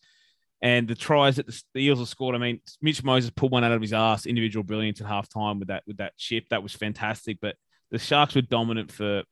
[0.61, 3.65] And the tries that the, the Eels have scored, I mean, Mitch Moses pulled one
[3.65, 6.45] out of his ass, individual brilliance at halftime with that with that chip.
[6.51, 7.39] That was fantastic.
[7.41, 7.57] But
[7.91, 9.23] the Sharks were dominant for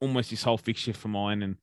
[0.00, 1.42] almost this whole fixture for mine.
[1.42, 1.56] And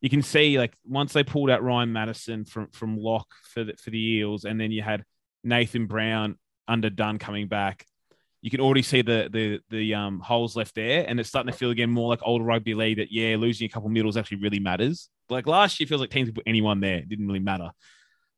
[0.00, 3.74] you can see like once they pulled out Ryan Matterson from from lock for the,
[3.74, 5.04] for the Eels, and then you had
[5.44, 6.36] Nathan Brown
[6.68, 7.86] underdone coming back.
[8.40, 11.58] You can already see the the the um, holes left there, and it's starting to
[11.58, 12.98] feel again more like old rugby league.
[12.98, 15.08] That yeah, losing a couple middles actually really matters.
[15.28, 17.70] Like last year, feels like teams could put anyone there; it didn't really matter.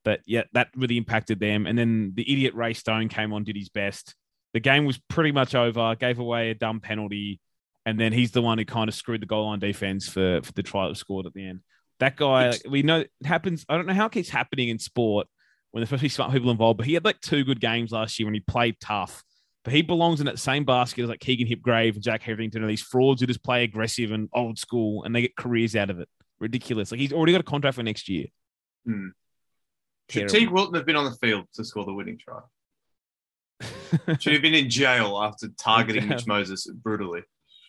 [0.03, 1.67] But yeah, that really impacted them.
[1.67, 4.15] And then the idiot Ray Stone came on, did his best.
[4.55, 5.95] The game was pretty much over.
[5.97, 7.39] Gave away a dumb penalty,
[7.85, 10.53] and then he's the one who kind of screwed the goal line defense for for
[10.53, 11.61] the try that was scored at the end.
[11.99, 13.67] That guy, we know it happens.
[13.69, 15.27] I don't know how it keeps happening in sport
[15.71, 17.93] when there's supposed to be smart people involved, but he had like two good games
[17.93, 19.23] last year when he played tough.
[19.63, 22.71] But he belongs in that same basket as like Keegan Hipgrave and Jack Hetherington and
[22.71, 26.01] these frauds who just play aggressive and old school and they get careers out of
[26.01, 26.09] it.
[26.39, 26.91] Ridiculous.
[26.91, 28.27] Like he's already got a contract for next year.
[28.87, 29.09] Hmm.
[30.09, 30.29] Should.
[30.29, 32.41] Teig Wilton have been on the field to score the winning try?
[34.19, 37.23] Should have been in jail after targeting Mitch Moses brutally.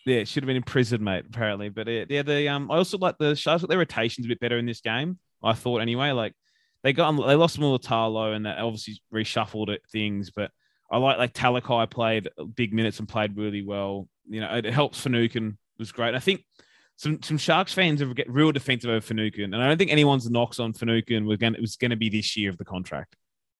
[0.04, 1.26] Yeah, it should have been in prison, mate.
[1.28, 4.58] Apparently, but yeah, the um, I also like the Sharks their rotations a bit better
[4.58, 5.18] in this game.
[5.44, 6.10] I thought anyway.
[6.10, 6.34] Like
[6.82, 10.30] they got they lost Mulitalo and that obviously reshuffled it, things.
[10.30, 10.50] But
[10.90, 14.08] I like like Talakai played big minutes and played really well.
[14.28, 16.14] You know, it helps Finucane was great.
[16.14, 16.44] I think
[16.96, 20.28] some some Sharks fans have get real defensive over Finucane, and I don't think anyone's
[20.30, 23.16] knocks on Finucane was going it was going to be this year of the contract,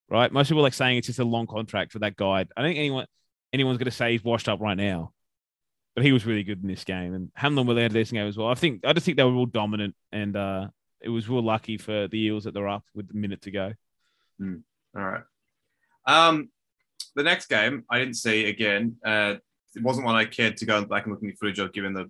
[0.09, 0.31] right?
[0.31, 2.41] Most people are like saying it's just a long contract for that guy.
[2.41, 3.05] I don't think anyone
[3.53, 5.13] anyone's going to say he's washed up right now
[5.95, 7.13] but he was really good in this game.
[7.13, 8.47] And Hamlin were there this game as well.
[8.47, 10.67] I think I just think they were all dominant, and uh,
[11.03, 13.73] it was real lucky for the Eels that they're up with a minute to go.
[14.95, 15.23] All right.
[16.05, 16.49] Um,
[17.15, 18.97] the next game I didn't see again.
[19.05, 19.35] Uh,
[19.75, 21.93] it wasn't one I cared to go back and look at the footage of, given
[21.93, 22.09] the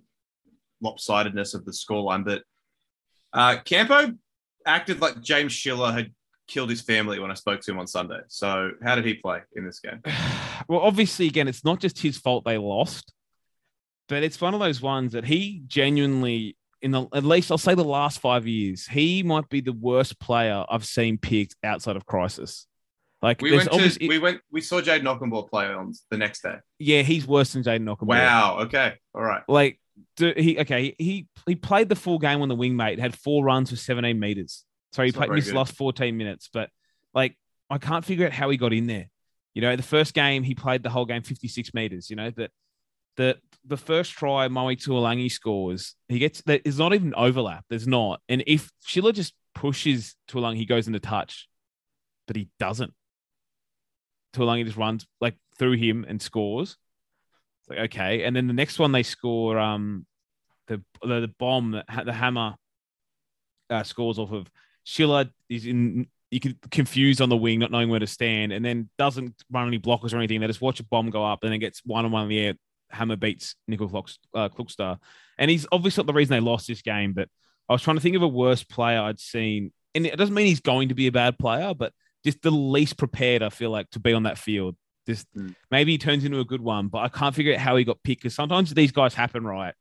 [0.82, 2.24] lopsidedness of the scoreline.
[2.24, 2.42] But
[3.32, 4.12] uh, Campo
[4.66, 6.12] acted like James Schiller had
[6.46, 8.20] killed his family when I spoke to him on Sunday.
[8.28, 10.00] So how did he play in this game?
[10.68, 13.12] well, obviously, again, it's not just his fault they lost,
[14.08, 17.74] but it's one of those ones that he genuinely, in the at least I'll say
[17.74, 22.04] the last five years, he might be the worst player I've seen picked outside of
[22.06, 22.66] crisis.
[23.22, 26.42] Like, We went to obviously- we went we saw Jade Knockenball play on the next
[26.42, 26.56] day.
[26.78, 28.08] yeah, he's worse than Jaden Knockenball.
[28.08, 28.58] Wow.
[28.64, 28.92] Okay.
[29.14, 29.42] All right.
[29.48, 29.80] Like,
[30.16, 30.94] do, he okay?
[30.98, 32.98] He he played the full game on the wing, mate.
[32.98, 34.64] Had four runs for 17 meters.
[34.92, 35.56] So he It's played missed good.
[35.56, 36.50] last 14 minutes.
[36.52, 36.68] But
[37.14, 37.36] like,
[37.70, 39.08] I can't figure out how he got in there.
[39.54, 42.10] You know, the first game he played the whole game 56 meters.
[42.10, 42.50] You know, but
[43.16, 47.64] the the first try Moe Taulagi scores, he gets there's not even overlap.
[47.68, 48.20] There's not.
[48.28, 51.48] And if Schiller just pushes Taulagi, he goes into touch,
[52.26, 52.92] but he doesn't.
[54.34, 56.76] Taulagi just runs like through him and scores.
[57.60, 60.06] It's like okay, and then the next one they score um
[60.66, 62.54] the the, the bomb that the hammer
[63.70, 64.50] uh, scores off of
[64.84, 68.64] Schiller is in you could confused on the wing, not knowing where to stand, and
[68.64, 70.40] then doesn't run any blockers or anything.
[70.40, 72.28] They just watch a bomb go up, and then it gets one on one in
[72.28, 72.54] the air.
[72.94, 74.96] Hammer beats Nickel Klux, uh,
[75.38, 77.12] and he's obviously not the reason they lost this game.
[77.12, 77.28] But
[77.68, 80.46] I was trying to think of a worse player I'd seen, and it doesn't mean
[80.46, 81.92] he's going to be a bad player, but
[82.24, 84.76] just the least prepared I feel like to be on that field.
[85.06, 85.54] Just Mm.
[85.70, 88.02] maybe he turns into a good one, but I can't figure out how he got
[88.02, 89.74] picked because sometimes these guys happen right.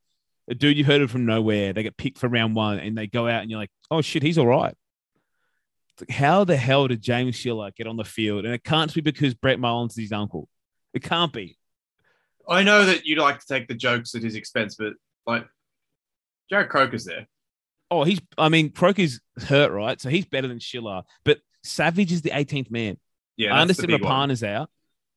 [0.49, 3.07] A dude you heard of from nowhere, they get picked for round one and they
[3.07, 4.75] go out and you're like, oh shit, he's all right.
[6.01, 8.43] Like, how the hell did James Schiller get on the field?
[8.43, 10.49] And it can't be because Brett Mullins is his uncle.
[10.93, 11.57] It can't be.
[12.47, 14.93] I know that you'd like to take the jokes at his expense, but
[15.25, 15.45] like
[16.51, 17.27] Jarrod Croker's there.
[17.89, 19.99] Oh, he's, I mean, Croker's hurt, right?
[20.01, 22.97] So he's better than Schiller, but Savage is the 18th man.
[23.37, 24.29] Yeah, I the understand big one.
[24.29, 24.69] Rapana's out.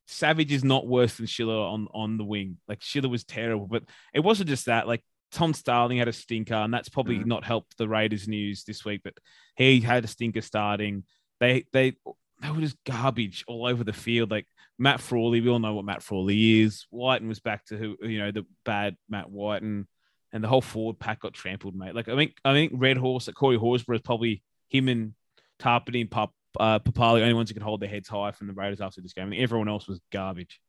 [0.07, 2.57] Savage is not worse than Schiller on, on the wing.
[2.67, 4.87] Like Schiller was terrible, but it wasn't just that.
[4.87, 7.25] Like Tom Starling had a stinker, and that's probably Mhm.
[7.25, 9.01] not helped the Raiders news this week.
[9.03, 9.15] But
[9.55, 11.03] he had a stinker starting.
[11.39, 11.97] They they
[12.41, 14.31] they were just garbage all over the field.
[14.31, 14.45] Like
[14.77, 16.85] Matt Frawley, we all know what Matt Frawley is.
[16.91, 19.87] Whiten was back to who you know the bad Matt Whiten,
[20.31, 21.95] and the whole forward pack got trampled, mate.
[21.95, 25.13] Like I think I think Red Horse, like Corey Horsburgh is probably him and
[25.59, 28.47] Tapine and Pop uh, Papali, the only ones who could hold their heads high from
[28.47, 29.27] the Raiders after this game.
[29.27, 30.59] I think everyone else was garbage.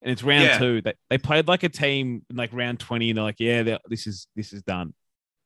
[0.00, 0.58] And it's round Yeah.
[0.58, 0.80] two.
[0.82, 4.06] They, they played like a team in like round 20, and they're like, yeah, this
[4.08, 4.94] is this is done.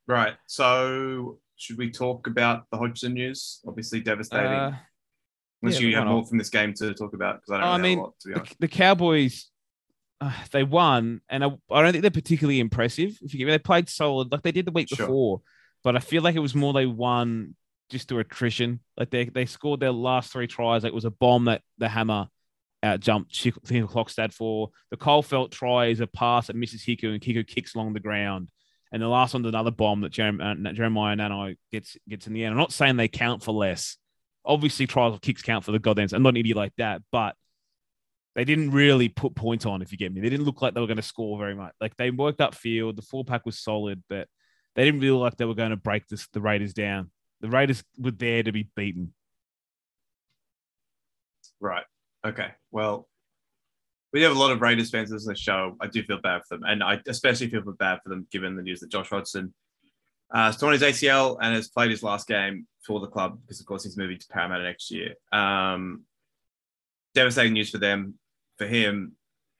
[0.07, 0.33] Right.
[0.47, 3.59] So should we talk about the Hodgson news?
[3.67, 4.47] Obviously devastating.
[4.51, 4.77] Uh,
[5.61, 6.13] Unless yeah, you have not?
[6.13, 8.27] more from this game to talk about, because I don't I really mean, lot, to
[8.27, 8.59] be the, honest.
[8.59, 9.49] the Cowboys,
[10.21, 13.17] uh, they won, and I, I don't think they're particularly impressive.
[13.21, 15.07] If you give me, they played solid like they did the week Sure.
[15.07, 15.41] before,
[15.83, 17.55] but I feel like it was more they won
[17.89, 18.81] just through attrition.
[18.97, 20.83] Like they they scored their last three tries.
[20.83, 22.27] Like it was a bomb that the hammer
[22.83, 24.69] out jumped Clockstad for.
[24.91, 27.99] The Kyle Feldt try is a pass that misses Hiku, and Hiku kicks along the
[27.99, 28.49] ground.
[28.91, 32.45] And the last one's another bomb that Jerem, uh, Jeremiah Nanai gets gets in the
[32.45, 32.53] end.
[32.53, 33.97] I'm not saying they count for less.
[34.47, 36.07] Obviously, trials of kicks count for the goddamn.
[36.13, 37.35] I'm not an idiot like that, but
[38.35, 39.81] they didn't really put points on.
[39.81, 41.73] If you get me, they didn't look like they were going to score very much.
[41.81, 42.95] Like they worked up field.
[42.95, 44.27] The full pack was solid, but
[44.75, 47.11] they didn't look like they were going to break this, the Raiders down.
[47.41, 49.13] The Raiders were there to be beaten.
[51.59, 51.85] Right.
[52.25, 52.49] Okay.
[52.71, 53.09] Well,
[54.13, 55.75] we have a lot of Raiders fans on the show.
[55.81, 58.63] I do feel bad for them, and I especially feel bad for them given the
[58.63, 59.53] news that Josh Hodgson
[60.33, 63.65] uh, torn his ACL and has played his last game for the club because, of
[63.65, 65.13] course, he's moving to Parramatta next year.
[65.31, 66.03] Um,
[67.13, 68.15] devastating news for them,
[68.57, 69.13] for him,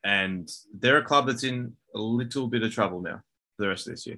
[0.04, 3.22] and they're a club that's in a little bit of trouble now
[3.56, 4.18] for the rest of this year.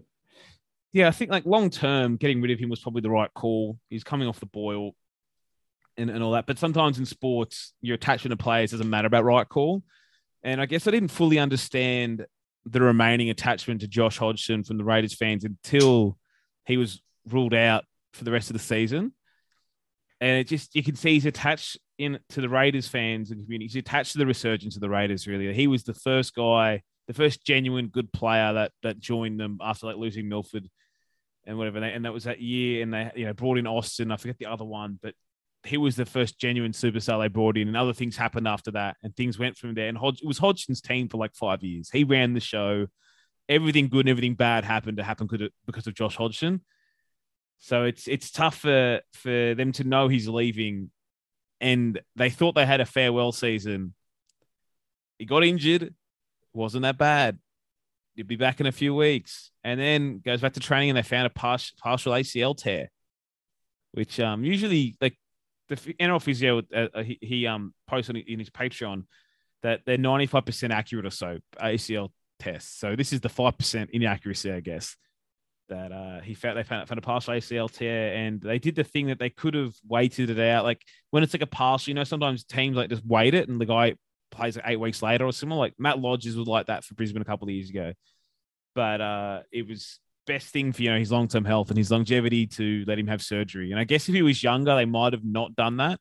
[0.91, 3.78] Yeah, I think like long term, getting rid of him was probably the right call.
[3.89, 4.95] He's coming off the boil
[5.97, 6.47] and, and all that.
[6.47, 9.84] But sometimes in sports, your attachment to players doesn't matter about right call.
[10.43, 12.26] And I guess I didn't fully understand
[12.66, 16.18] the remaining attachment to Josh Hodgson from the Raiders fans until
[16.70, 19.13] he was ruled out for the rest of the season.
[20.22, 23.65] and it just you can see he's attached in to the Raiders fans and community.
[23.65, 25.28] He's attached to the resurgence of the Raiders.
[25.28, 29.57] Really, he was the first guy, the first genuine good player that that joined them
[29.61, 30.70] after like losing Milford
[31.45, 31.80] and whatever.
[31.80, 34.11] And that was that year, and they you know brought in Austin.
[34.11, 35.13] I forget the other one, but
[35.65, 38.95] he was the first genuine superstar they brought in, and other things happened after that,
[39.03, 39.89] and things went from there.
[39.89, 41.89] And Hodg- it was Hodgson's team for like five years.
[41.91, 42.88] He ran the show.
[43.50, 45.28] Everything good and everything bad happened to happen
[45.66, 46.62] because of Josh Hodgson.
[47.58, 50.91] So it's it's tough for for them to know he's leaving,
[51.60, 53.93] and they thought they had a farewell season.
[55.18, 55.93] He got injured,
[56.54, 57.38] wasn't that bad.
[58.16, 61.04] He'd be back in a few weeks, and then goes back to training, and they
[61.04, 62.89] found a partial, ACL tear,
[63.91, 65.18] which um usually like
[65.68, 69.04] the NRL physio uh, uh, he, he um posted in his Patreon
[69.64, 72.79] that they're ninety five percent accurate or so ACL tests.
[72.79, 74.95] So this is the five percent inaccuracy, I guess
[75.69, 78.83] that uh, he found they found, found a partial ACL tear, and they did the
[78.83, 80.65] thing that they could have waited it out.
[80.65, 80.81] Like
[81.11, 83.65] when it's like a partial, you know, sometimes teams like just wait it, and the
[83.65, 83.95] guy
[84.31, 85.59] plays like eight weeks later or similar.
[85.59, 87.93] Like Matt Lodges was like that for Brisbane a couple of years ago,
[88.75, 91.91] but uh, it was best thing for you know his long term health and his
[91.91, 93.71] longevity to let him have surgery.
[93.71, 95.99] And I guess if he was younger, they might have not done that.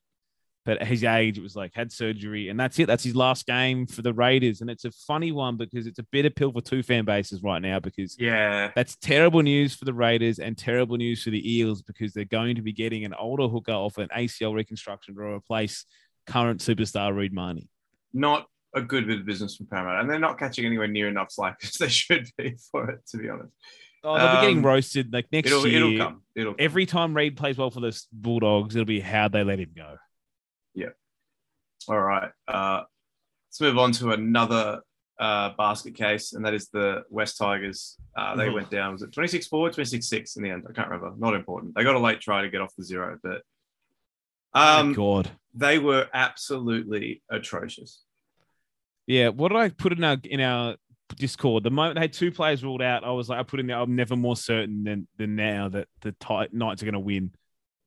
[0.65, 2.85] But at his age, it was like had surgery, and that's it.
[2.87, 6.03] That's his last game for the Raiders, and it's a funny one because it's a
[6.11, 7.79] bitter pill for two fan bases right now.
[7.79, 8.71] Because Yeah.
[8.75, 12.55] that's terrible news for the Raiders and terrible news for the Eels because they're going
[12.57, 15.85] to be getting an older hooker off an ACL reconstruction to replace
[16.27, 17.67] current superstar Reed Mahoney.
[18.13, 18.45] Not
[18.75, 21.57] a good bit of business from Paramount, and they're not catching anywhere near enough slack
[21.63, 23.53] as they should be for it, to be honest.
[24.03, 25.77] Oh, they'll be getting Um, roasted like next It'll, year.
[25.93, 26.21] it'll come.
[26.35, 26.57] It'll come.
[26.59, 29.95] Every time Reed plays well for the Bulldogs, it'll be how they let him go.
[31.87, 32.29] All right.
[32.47, 32.83] Uh,
[33.47, 34.81] let's move on to another
[35.19, 37.97] uh, basket case, and that is the West Tigers.
[38.17, 38.53] Uh, they Mhm.
[38.53, 38.93] went down.
[38.93, 40.65] Was it 26 4, 26 6 in the end?
[40.69, 41.13] I can't remember.
[41.17, 41.75] Not important.
[41.75, 43.41] They got a late try to get off the zero, but
[44.53, 45.29] um, God.
[45.53, 48.03] they were absolutely atrocious.
[49.07, 50.75] Yeah, what did I put in our in our
[51.17, 51.63] Discord?
[51.63, 53.77] The moment they had two players ruled out, I was like, I put in there.
[53.79, 57.31] I'm never more certain than than now that the Ti- Knights are going to win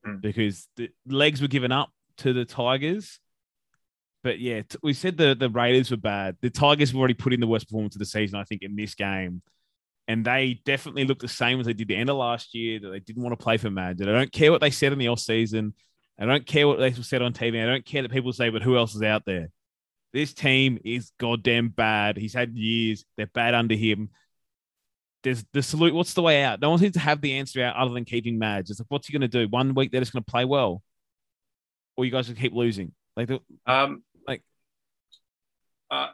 [0.05, 0.19] Mm.
[0.21, 3.19] because the legs were given up to the Tigers.
[4.23, 6.37] But yeah, t- we said the the Raiders were bad.
[6.41, 8.75] The Tigers have already put in the worst performance of the season, I think, in
[8.75, 9.41] this game.
[10.07, 12.89] And they definitely look the same as they did the end of last year, that
[12.89, 14.01] they didn't want to play for Madge.
[14.01, 15.73] I don't care what they said in the off season.
[16.19, 17.61] I don't care what they said on TV.
[17.61, 19.49] I don't care that people say, but who else is out there?
[20.13, 22.17] This team is goddamn bad.
[22.17, 23.03] He's had years.
[23.17, 24.09] They're bad under him.
[25.23, 25.93] There's the salute.
[25.93, 26.59] What's the way out?
[26.61, 28.69] No one seems to have the answer out other than keeping Madge.
[28.69, 29.47] It's like, what's he going to do?
[29.49, 30.83] One week they're just going to play well,
[31.97, 32.91] or you guys will keep losing.
[33.15, 34.03] Like, the- Um,
[35.93, 36.07] uh,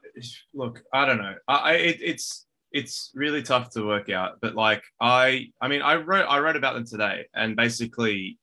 [0.53, 1.36] look, I don't know.
[1.47, 4.34] I, I it, it's it's really tough to work out.
[4.41, 8.38] But like, I I mean, I wrote I wrote about them today, and basically,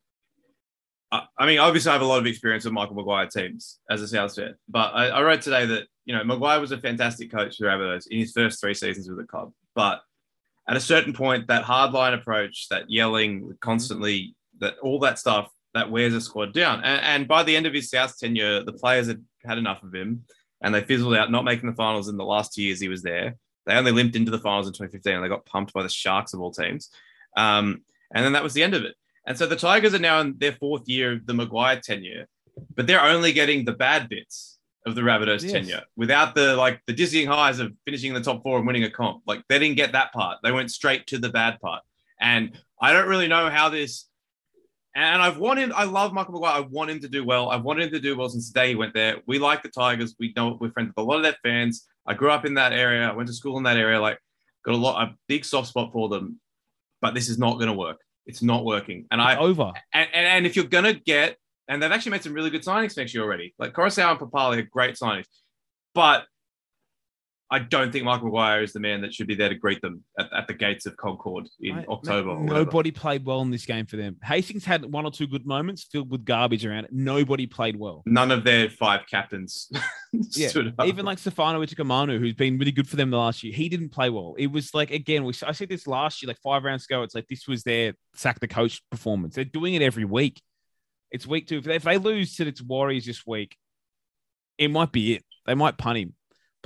[1.13, 4.01] I, I mean, obviously, I have a lot of experience with Michael Maguire teams as
[4.03, 4.55] a South fan.
[4.69, 8.07] But I, I wrote today that you know Maguire was a fantastic coach for Rabbitohs
[8.09, 10.01] in his first three seasons with the club, but
[10.69, 15.91] at a certain point, that hardline approach, that yelling constantly, that all that stuff that
[15.91, 16.83] wears a squad down.
[16.83, 19.95] And, and by the end of his South tenure, the players had had enough of
[19.95, 20.25] him
[20.63, 23.03] and they fizzled out, not making the finals in the last two years he was
[23.03, 23.37] there.
[23.67, 26.33] They only limped into the finals in 2015 and they got pumped by the Sharks
[26.35, 26.91] of all teams.
[27.37, 27.83] Um,
[28.15, 28.95] and then that was the end of it.
[29.27, 32.27] And so the Tigers are now in their fourth year of the Maguire tenure,
[32.75, 35.51] but they're only getting the bad bits of the Rabbitohs Yes.
[35.53, 38.85] tenure without the like the dizzying highs of finishing in the top four and winning
[38.85, 39.23] a comp.
[39.27, 40.39] Like they didn't get that part.
[40.45, 41.83] They went straight to the bad part.
[42.21, 44.07] And I don't really know how this.
[44.97, 46.57] And I've wanted, I love Michael Maguire.
[46.57, 47.51] I want him to do well.
[47.51, 49.19] I wanted him to do well since the day he went there.
[49.27, 50.17] We like the Tigers.
[50.19, 51.87] We know we're friends with a lot of their fans.
[52.07, 53.07] I grew up in that area.
[53.07, 54.01] I went to school in that area.
[54.01, 54.19] Like,
[54.65, 56.41] got a lot, a big soft spot for them.
[57.03, 57.99] But this is not going to work.
[58.25, 59.07] It's not working.
[59.11, 59.71] And I, over.
[59.93, 61.37] and, and, and if you're going to get,
[61.69, 63.55] and they've actually made some really good signings next year already.
[63.59, 65.27] Like Koroisau and Papali are great signings.
[65.95, 66.25] But
[67.51, 70.03] I don't think Michael Maguire is the man that should be there to greet them
[70.19, 72.37] at, at the gates of Concord in Mate, October.
[72.41, 74.17] Nobody played well in this game for them.
[74.25, 76.93] Hastings had one or two good moments filled with garbage around it.
[76.93, 78.03] Nobody played well.
[78.05, 79.71] None of their five captains
[80.33, 80.87] Yeah, stood up.
[80.87, 83.91] Even like Stefano Utoikamanu, who's been really good for them the last year, he didn't
[83.91, 84.35] play well.
[84.39, 87.03] It was like again, we I said this last year, like five rounds ago.
[87.03, 89.35] It's like this was their sack the coach performance.
[89.35, 90.41] They're doing it every week.
[91.11, 91.59] It's week two.
[91.59, 93.57] If they, if they lose to the Warriors this week,
[94.59, 95.25] it might be it.
[95.47, 96.15] They might punt him.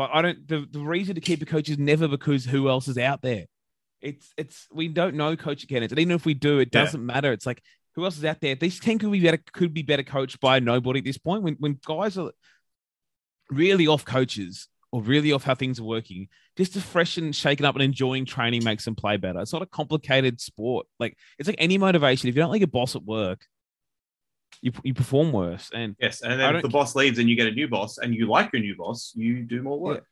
[0.01, 0.49] But I don't.
[0.49, 3.45] The, the reason to keep a coach is never because who else is out there.
[4.01, 7.33] It's it's we don't know coach candidates, and even if we do, it doesn't matter.
[7.33, 7.63] It's like
[7.95, 8.55] who else is out there?
[8.55, 9.39] This team could be better.
[9.53, 11.43] Could be better coached by nobody at this point.
[11.43, 12.31] When when guys are
[13.51, 17.75] really off coaches or really off how things are working, just to freshen, shaken up,
[17.75, 19.41] and enjoying training makes them play better.
[19.41, 20.87] It's not a complicated sport.
[20.99, 22.31] Like it's like any motivation.
[22.31, 23.45] If you don't like a boss at work,
[24.63, 25.71] you you perform worse.
[25.73, 28.15] And Yes, and then if the boss leaves and you get a new boss and
[28.15, 30.07] you like your new boss, you do more work.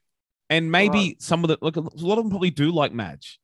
[0.50, 1.22] and maybe Right.
[1.22, 3.38] some of the look, a lot of them probably do like Madge,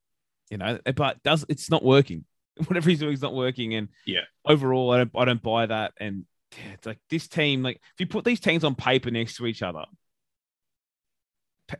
[0.50, 2.24] you know, but does it's not working.
[2.66, 3.74] Whatever he's doing is not working.
[3.74, 4.20] And Yeah.
[4.44, 5.92] overall, I don't I don't buy that.
[5.98, 6.24] And
[6.56, 9.46] yeah, it's like this team, like if you put these teams on paper next to
[9.46, 9.84] each other,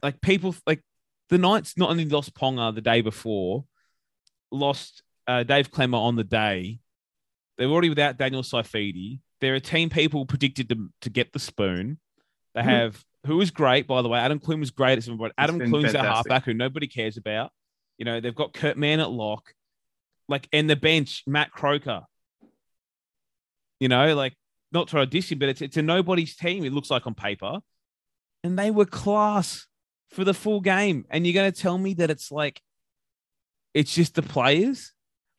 [0.03, 0.83] like people like
[1.29, 3.65] the Knights not only lost Ponga the day before,
[4.51, 6.81] lost uh, Dave Klemmer on the day.
[7.57, 9.21] They're already without Daniel Saifiti.
[9.41, 12.01] They're a team people predicted them to get the spoon.
[12.55, 12.65] They Mhm.
[12.65, 14.19] have who was great, by the way.
[14.19, 15.33] Adam Clune was great at some point.
[15.39, 17.53] Adam Clune's a halfback who nobody cares about.
[17.97, 19.55] You know, they've got Kurt Mann at lock,
[20.29, 22.03] like, and the bench, Matt Croker.
[23.81, 24.35] You know, like,
[24.73, 27.61] not to audition, but it's it's a nobody's team, it looks like on paper.
[28.43, 29.67] And they were class
[30.11, 31.07] for the full game.
[31.11, 32.61] And you're gonna tell me that it's like
[33.73, 34.93] it's just the players?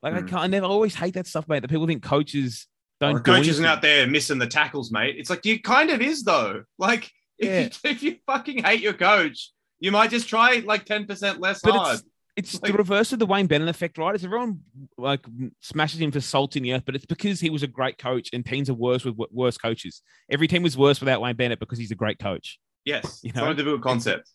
[0.06, 0.28] Like I Hmm.
[0.28, 1.62] can't I never I always hate that stuff, mate.
[1.62, 2.68] That people think coaches
[3.02, 5.16] don't the do coach isn't out there missing the tackles, mate.
[5.18, 6.64] It's like you kind of is though.
[6.78, 7.62] Like if, Yeah.
[7.62, 11.60] you, if you fucking hate your coach, you might just try like ten percent less
[11.62, 11.96] But hard.
[11.96, 12.04] it's
[12.38, 14.14] it's Like- the reverse of the Wayne Bennett effect, right?
[14.14, 14.60] It's everyone
[14.98, 15.26] like
[15.62, 18.30] smashes him for salt in the earth, but it's because he was a great coach
[18.34, 20.02] and teams are worse with worse coaches.
[20.30, 22.60] Every team was worse without Wayne Bennett because he's a great coach.
[22.86, 23.40] Yes, You know?
[23.40, 24.30] it's not a difficult concept.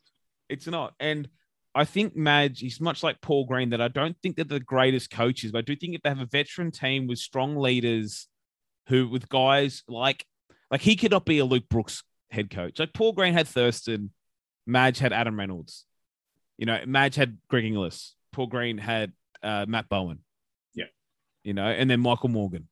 [0.49, 0.95] It's not.
[0.99, 1.29] And
[1.75, 5.11] I think Madge, is much like Paul Green, that I don't think they're the greatest
[5.11, 8.27] coaches, but I do think if they have a veteran team with strong leaders
[8.89, 10.25] who with guys like
[10.71, 12.79] like he could not be a Luke Brooks head coach.
[12.79, 14.13] Like Paul Green had Thurston,
[14.67, 15.85] Madge had Adam Reynolds.
[16.59, 18.15] You know, Madge had Greg Inglis.
[18.33, 19.13] Paul Green had
[19.43, 20.19] uh, Matt Bowen.
[20.75, 20.85] Yeah.
[21.43, 22.69] You know, and then Michael Morgan.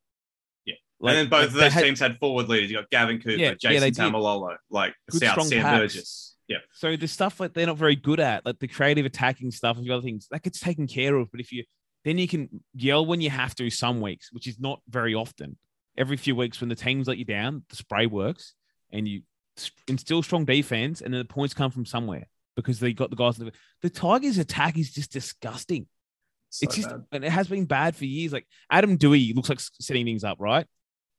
[0.64, 0.74] Yeah.
[1.00, 2.70] Like, and then both of those had- teams had forward leaders.
[2.70, 3.96] You got Gavin Cooper, Yeah, yeah, Jason did.
[3.96, 5.62] Taumalolo, like Good, South Sam.
[5.62, 6.36] Burgess.
[6.48, 6.58] Yeah.
[6.72, 9.86] So the stuff like they're not very good at, like the creative attacking stuff and
[9.86, 11.30] the other things, that gets taken care of.
[11.30, 11.64] But if you
[12.04, 15.58] then you can yell when you have to some weeks, which is not very often.
[15.96, 18.54] Every few weeks when the teams let you down, the spray works
[18.92, 19.22] and you
[19.88, 22.26] instill strong defense, and then the points come from somewhere
[22.56, 23.36] because they got the guys.
[23.82, 25.86] The Tigers' attack is just disgusting.
[26.50, 27.04] So it's just bad.
[27.12, 28.32] and it has been bad for years.
[28.32, 30.66] Like Adam Doueihi looks like setting things up, right?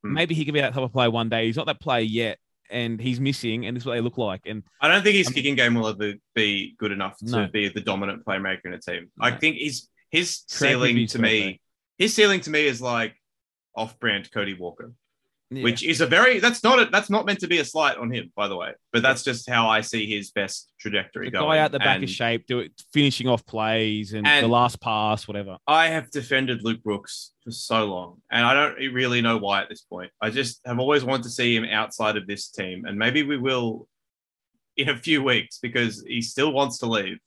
[0.04, 0.14] Hmm.
[0.14, 1.46] Maybe he could be that type of player one day.
[1.46, 2.40] He's not that player yet,
[2.70, 4.42] and he's missing, and this is what they look like.
[4.46, 7.48] And I don't think his I'm- kicking game will ever be good enough to No.
[7.48, 9.12] be the dominant playmaker in a team.
[9.20, 11.62] I think his his ceiling to me,
[11.98, 13.16] his ceiling to me is like
[13.76, 14.94] off-brand Cody Walker,
[15.52, 15.64] yeah.
[15.64, 18.12] which is a very that's not a, that's not meant to be a slight on
[18.12, 18.74] him, by the way.
[18.94, 21.46] But that's just how I see his best trajectory the going.
[21.46, 24.80] guy out the back And of shape, do it, finishing off plays and, the last
[24.80, 25.58] pass, whatever.
[25.68, 29.70] I have defended Luke Brooks for so long, and I don't really know why at
[29.70, 30.12] this point.
[30.22, 33.38] I just have always wanted to see him outside of this team, and maybe we
[33.38, 33.88] will
[34.80, 37.18] in a few weeks because he still wants to leave.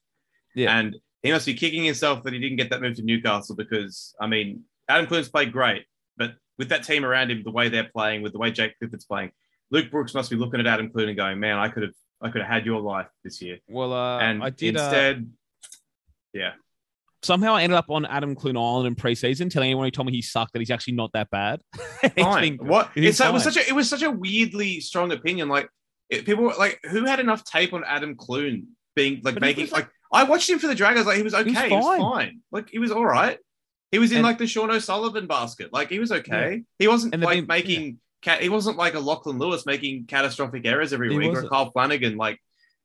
[0.54, 0.76] Yeah.
[0.76, 4.14] And he must be kicking himself that he didn't get that move to Newcastle because,
[4.20, 5.84] I mean, Adam Clune's played great,
[6.16, 6.32] but
[6.62, 9.32] with that team around him, the way they're playing, with the way Jake Clifford's playing,
[9.72, 11.92] Luke Brooks must be looking at Adam Clune and going, man, I could have.
[12.24, 14.76] I could have had your life this year, Well, uh, and I did.
[14.76, 15.30] uh, instead,
[16.32, 16.52] Yeah.
[17.24, 20.12] somehow I ended up on Adam Clune Island in preseason, telling anyone who told me
[20.12, 21.60] he sucked that he's actually not that bad.
[22.16, 22.58] Fine.
[22.58, 22.90] been- What?
[22.94, 25.48] It's it was such a it was such a weirdly strong opinion.
[25.48, 25.68] Like
[26.10, 29.64] it, people were like, who had enough tape on Adam Clune being like But making
[29.64, 31.06] was, like I watched him for the Dragons.
[31.06, 31.50] Like he was okay.
[31.50, 32.00] was He was fine.
[32.00, 32.40] fine.
[32.52, 33.38] Like he was all right.
[33.92, 35.72] He was in And- like the Sean O'Sullivan basket.
[35.72, 36.62] Like he was okay.
[36.78, 37.98] He wasn't like been- making.
[38.24, 41.50] Ca- he wasn't like a Lachlan Lewis making catastrophic errors every He week or wasn't.
[41.50, 42.38] Kyle Flanagan like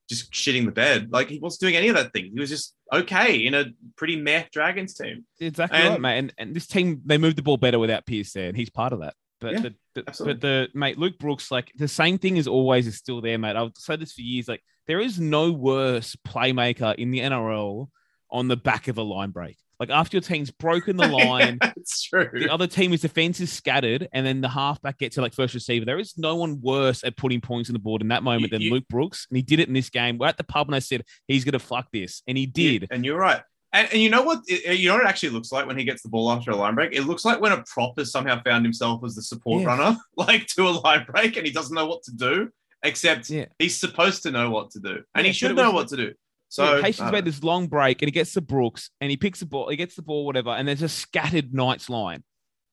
[0.10, 1.10] just shitting the bed.
[1.12, 2.32] Like he wasn't doing any of that thing.
[2.34, 3.66] He was just okay in a
[3.98, 5.26] pretty meh Dragons team.
[5.40, 6.18] Exactly And- right, mate.
[6.18, 8.94] And, and this team, they moved the ball better without Pearce there, and he's part
[8.94, 9.14] of that.
[9.40, 12.88] But Yeah, the, the but the mate Luke Brooks, like the same thing is always
[12.88, 13.56] is still there, mate.
[13.56, 14.48] I've said this for years.
[14.48, 17.90] Like there is no worse playmaker in the NRL
[18.32, 19.58] on the back of a line break.
[19.80, 22.30] Like after your team's broken the line, it's true.
[22.34, 25.86] the other team's defense is scattered, and then the halfback gets to like first receiver.
[25.86, 28.50] There is no one worse at putting points on the board in that moment You-
[28.50, 30.18] than you- Luke Brooks, and he did it in this game.
[30.18, 32.88] We're at the pub, and I said he's gonna fuck this, and he did.
[32.92, 33.42] And you're right.
[33.74, 34.40] And, and you know what?
[34.48, 36.56] it- you know what it actually looks like when he gets the ball after a
[36.56, 36.94] line break.
[36.94, 39.68] It looks like when a prop has somehow found himself as the support Yeah.
[39.68, 42.50] runner, like to a line break, and he doesn't know what to do.
[42.84, 43.46] Except Yeah.
[43.60, 46.14] he's supposed to know what to do, and he should know was- what to do.
[46.50, 49.40] So So uh, made this long break and he gets to Brooks and he picks
[49.40, 52.24] the ball, he gets the ball, whatever, and there's a scattered Knights line.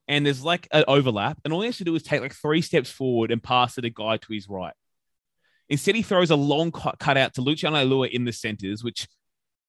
[0.06, 2.60] And there's like an overlap, and all he has to do is take like three
[2.60, 4.74] steps forward and pass to the guy to his right.
[5.70, 9.08] Instead, he throws a long cut, cut out to Luciano Leilua in the centers, which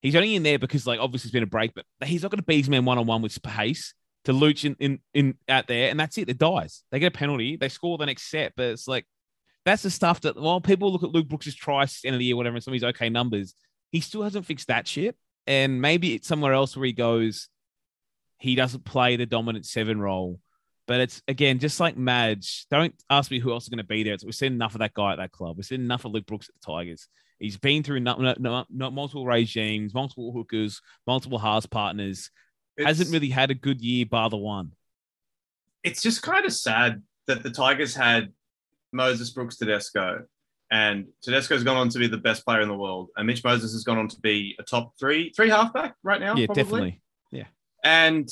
[0.02, 2.40] he's only in there because like obviously it's been a break, but he's not going
[2.40, 3.94] to beat his man one on one with pace
[4.26, 6.30] to Luch in, in in out there, and that's it.
[6.30, 6.84] It dies.
[6.92, 9.06] They get a penalty, they score the next set, but it's like
[9.64, 12.36] that's the stuff that well, people look at Luke Brooks' tries end of the year,
[12.36, 13.56] whatever, and some of his okay numbers.
[13.96, 15.16] He still hasn't fixed that shit,
[15.48, 17.48] and maybe it's somewhere else where he goes.
[18.40, 20.42] He doesn't play the dominant seven role
[20.86, 22.66] But it's again just like Madge.
[22.70, 24.14] Don't ask me who else is going to be there.
[24.14, 25.56] It's, we've seen enough of that guy at that club.
[25.56, 27.08] We've seen enough of Luke Brooks at the Tigers.
[27.40, 32.32] He's been through not, not, not, multiple regimes, multiple hookers, multiple halves partners.
[32.78, 34.74] Hasn't really had a good year, bar the one.
[35.86, 38.34] it's just kind of sad that the Tigers had
[38.92, 40.26] Moses Brooks Tedesco,
[40.72, 43.72] and Tedesco's gone on to be the best player in the world, and Mitch Moses
[43.74, 46.36] has gone on to be a top three three halfback right now.
[46.36, 46.64] yeah, probably.
[46.64, 47.02] definitely.
[47.32, 47.46] Yeah.
[47.84, 48.28] And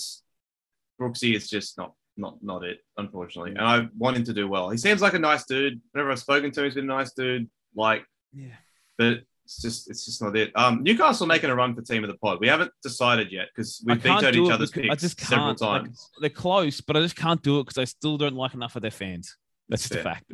[1.00, 3.52] Brooksy is just not not not it, unfortunately.
[3.52, 4.70] And I want him to do well.
[4.70, 5.82] He seems like a nice dude.
[5.92, 7.50] Whenever I've spoken to him, he's been a nice dude.
[7.76, 8.56] Like, Yeah.
[8.98, 10.52] but it's just it's just not it.
[10.56, 12.40] Um, Newcastle making a run for team of the pod.
[12.40, 15.82] We haven't decided yet because we've vetoed each other's picks I just several can't, like,
[15.84, 16.10] times.
[16.22, 18.82] They're close, but I just can't do it because I still don't like enough of
[18.84, 19.36] their fans.
[19.70, 20.26] That's just a fact.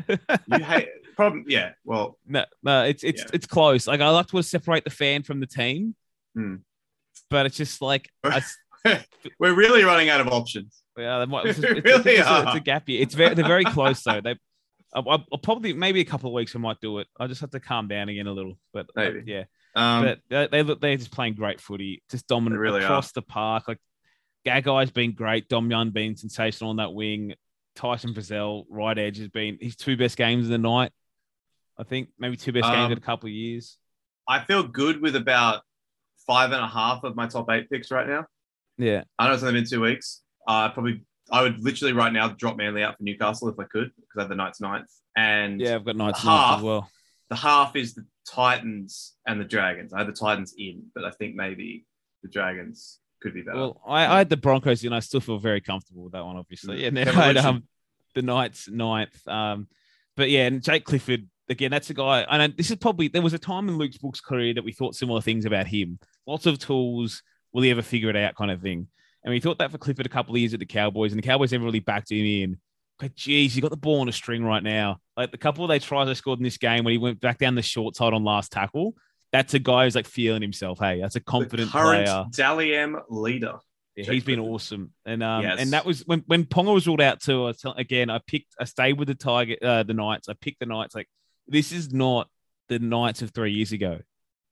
[0.47, 0.89] you hate
[1.20, 1.46] problem.
[1.48, 1.72] Yeah.
[1.84, 3.30] Well, no, no, it's it's Yeah.
[3.34, 3.88] it's close.
[3.88, 5.96] Like I like to separate the fan from the team,
[6.36, 6.56] Hmm.
[7.30, 8.42] but it's just like I,
[9.40, 10.82] we're really running out of options.
[10.98, 12.58] Yeah, they might, it's, it's, really it's, a, it's are.
[12.58, 13.02] a gap year.
[13.02, 14.22] It's very they're very close though.
[14.24, 14.36] They,
[14.92, 17.08] I'll, I'll probably maybe a couple of weeks I might do it.
[17.20, 18.58] I just have to calm down again a little.
[18.74, 19.44] But uh, yeah,
[19.76, 23.22] Um, but they, they look they're just playing great footy, just dominant really across the
[23.22, 23.68] park.
[23.68, 23.78] Like
[24.48, 25.48] Gagai's been great.
[25.48, 27.36] Dom Young being sensational on that wing.
[27.76, 30.92] Tyson Frizell, right edge, has been his two best games of the night.
[31.80, 33.78] I think maybe two best games Um, in a couple of years.
[34.28, 35.62] I feel good with about
[36.28, 38.26] five and a half of my top eight picks right now.
[38.78, 40.22] Yeah, I know it's only been two weeks.
[40.48, 43.92] Uh, probably I would literally right now drop Manly out for Newcastle if I could
[43.96, 44.90] because I have the Knights ninth.
[45.16, 46.60] And yeah, I've got Knights half.
[46.60, 46.90] as well.
[47.30, 49.94] the half is the Titans and the Dragons.
[49.94, 51.86] I had the Titans in, but I think maybe
[52.24, 53.58] the Dragons could be better.
[53.58, 54.94] Well, I, I had the Broncos in.
[54.94, 56.82] I still feel very comfortable with that one, obviously.
[56.82, 56.88] Mm.
[56.88, 57.64] And then I had um,
[58.16, 59.28] the Knights ninth.
[59.28, 59.68] Um,
[60.16, 61.72] but yeah, and Jake Clifford again.
[61.72, 62.22] That's a guy.
[62.30, 64.95] And this is probably there was a time in Luke's Book's career that we thought
[64.95, 66.00] similar things about him.
[66.28, 67.24] Lots of tools.
[67.54, 68.36] Will he ever figure it out?
[68.36, 68.88] Kind of thing.
[69.24, 71.26] And we thought that for Clifford a couple of years at the Cowboys, and the
[71.26, 72.58] Cowboys never really backed him in.
[73.00, 75.00] But geez, you got the ball on a string right now.
[75.18, 77.38] Like the couple of they tries I scored in this game when he went back
[77.38, 78.93] down the short side on last tackle.
[79.32, 80.80] That's a guy who's like feeling himself.
[80.80, 82.26] Hey, that's a confident the current player.
[82.32, 83.60] Dally M leader.
[83.95, 85.60] Yeah, he's been awesome, and um, Yes.
[85.60, 87.43] and that was when when Ponga was ruled out too.
[87.43, 90.30] I was tell, again, I picked, I stayed with the Tiger, uh, the Knights.
[90.30, 90.95] I picked the Knights.
[90.95, 91.10] Like
[91.50, 92.30] this is not
[92.70, 94.00] the Knights of three years ago.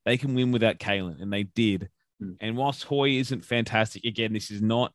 [0.05, 1.89] They can win without Kalyn, and they did.
[2.19, 2.33] Hmm.
[2.39, 4.93] And whilst Hoy isn't fantastic, again, this is not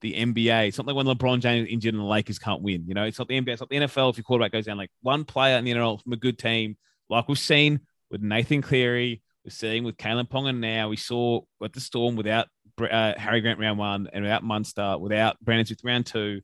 [0.00, 0.68] the NBA.
[0.68, 2.84] It's not like when LeBron James is injured and the Lakers can't win.
[2.86, 3.48] You know, it's not the NBA.
[3.48, 4.10] It's not the NFL.
[4.10, 6.76] If your quarterback goes down, like one player in the NFL from a good team,
[7.08, 7.80] like we've seen
[8.10, 10.88] with Nathan Cleary, we're seeing with Kalyn Ponga now.
[10.88, 12.48] We saw at the Storm without
[12.80, 16.42] uh, Harry Grant round one and without Munster, without Brandon Smith round two.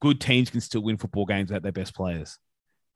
[0.00, 2.38] Good teams can still win football games without their best players.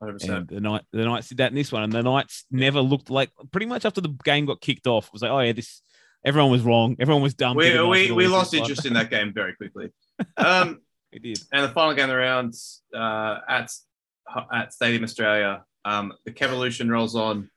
[0.01, 0.29] 100%.
[0.29, 3.09] And the night the Knights did that in this one, and the Knights never looked
[3.09, 5.07] like pretty much after the game got kicked off.
[5.07, 5.81] It was like, oh yeah, this
[6.23, 7.57] everyone was wrong, everyone was dumb.
[7.57, 9.91] we we, we lost interest in that game very quickly.
[10.37, 10.81] Um,
[11.13, 11.39] We did.
[11.53, 12.53] and the final game of the round
[12.93, 13.71] uh, at
[14.51, 17.49] at Stadium Australia, um, the Kevolution rolls on.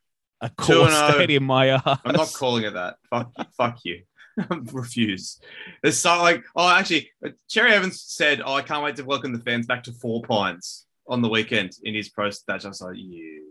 [0.43, 1.13] Accor oh.
[1.15, 1.99] stadium, my ass.
[2.05, 2.97] I'm not calling it that.
[3.11, 4.03] Fuck, you- fuck you.
[4.73, 5.41] Refuse.
[5.83, 7.11] There's so like, oh, actually,
[7.49, 10.87] Cherry Evans said, "Oh, I can't wait to welcome the fans back to Four Pines
[11.11, 13.49] on the weekend." In his post, that just like, you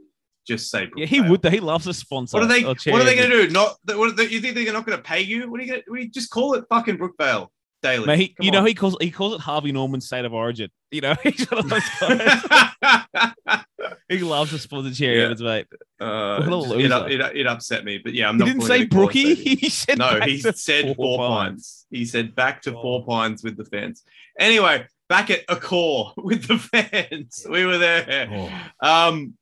[0.48, 1.46] just say, Yeah, he would.
[1.46, 2.38] He loves a sponsor.
[2.38, 2.64] What are they?
[2.64, 3.50] or What are they to do?
[3.50, 5.52] Not what are they, you think they're not going to pay you?
[5.52, 5.84] What are you going?
[5.92, 7.50] We just call it fucking Brookvale
[7.84, 8.06] Daily.
[8.08, 8.66] Mate, he, Come you know on.
[8.66, 10.70] he calls he calls it Harvey Norman state of origin.
[10.92, 13.64] You know he's one of those guys.
[14.10, 15.34] he loves the sponsor Cherry Yeah.
[15.40, 15.68] Mate.
[16.00, 17.08] Uh, What a just- it, loser.
[17.10, 18.46] it, it upset me, but yeah, I'm He not.
[18.48, 19.36] didn't say Brookie.
[19.60, 21.86] He said No, back he to said four, Pines.
[21.92, 24.04] He said back to four pines with the fans.
[24.40, 27.46] Anyway, back at Accor with the fans.
[27.50, 28.30] We were there.
[28.32, 28.88] Oh.
[28.88, 29.34] Um,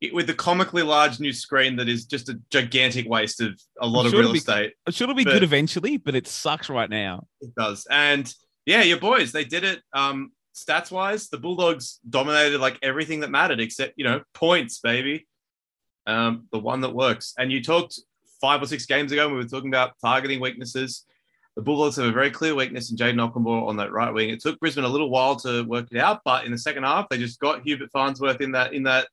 [0.00, 3.86] it- with the comically large new screen that is just a gigantic waste of a
[3.86, 4.74] lot of real be- estate.
[4.86, 7.26] It should be But- good eventually, but it sucks right now.
[7.40, 7.86] It does.
[7.90, 8.32] And
[8.66, 9.80] yeah, your boys, they did it.
[9.92, 15.26] Um, stats wise, the Bulldogs dominated like everything that mattered except, you know, points, baby.
[16.06, 17.34] Um, the one that works.
[17.38, 17.98] And you talked
[18.40, 21.04] five or six games ago, when we were talking about targeting weaknesses.
[21.58, 24.30] The Bulldogs have a very clear weakness in Jayden Okunbor on that right wing.
[24.30, 27.08] It took Brisbane a little while to work it out, but in the second half,
[27.08, 29.08] they just got Herbie Farnworth in that in that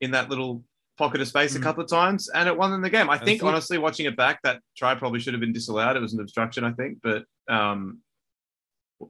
[0.00, 0.64] in that little
[0.96, 1.62] pocket of space a Mm.
[1.62, 3.10] couple of times, and it won them the game.
[3.10, 5.94] I think honestly, watching it back, that try probably should have been disallowed.
[5.94, 7.98] It was an obstruction, I think, but um,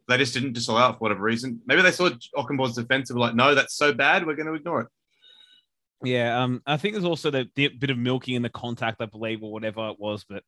[0.08, 1.60] they just didn't disallow it for whatever reason.
[1.64, 4.54] Maybe they saw Okunbor's defense and were like, "No, that's so bad, we're going to
[4.54, 4.88] ignore it."
[6.02, 9.06] Yeah, um, I think there's also the, the bit of milking in the contact, I
[9.06, 10.24] believe, or whatever it was.
[10.28, 10.42] But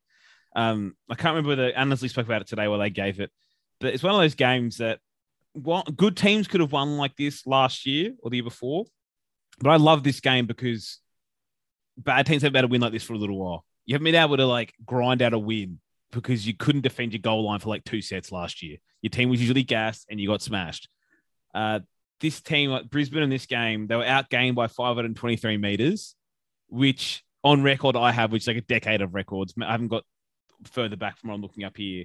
[0.55, 3.31] um, I can't remember the Annesley spoke about it today where they gave it.
[3.81, 5.01] But it's one of those games that
[5.53, 8.85] what good teams could have won like this last year or the year before.
[9.59, 10.99] But I love this game because
[11.97, 13.65] bad teams have been able to win like this for a little while.
[13.87, 15.79] You haven't been able to like grind out a win
[16.11, 18.79] because you couldn't defend your goal line for like two sets last year.
[19.03, 20.89] Your team was usually gassed and you got smashed.
[21.55, 21.81] Uh,
[22.21, 26.15] this team, like Brisbane in this game, they were outgained by 523 meters,
[26.69, 29.55] which on record I have, which is like a decade of records.
[29.61, 30.05] I haven't got
[30.65, 32.05] further back from what I'm looking up here.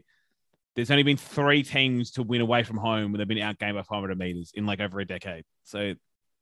[0.75, 3.83] There's only been three teams to win away from home when they've been outgained by
[3.83, 5.43] 500 meters in like over a decade.
[5.63, 5.95] So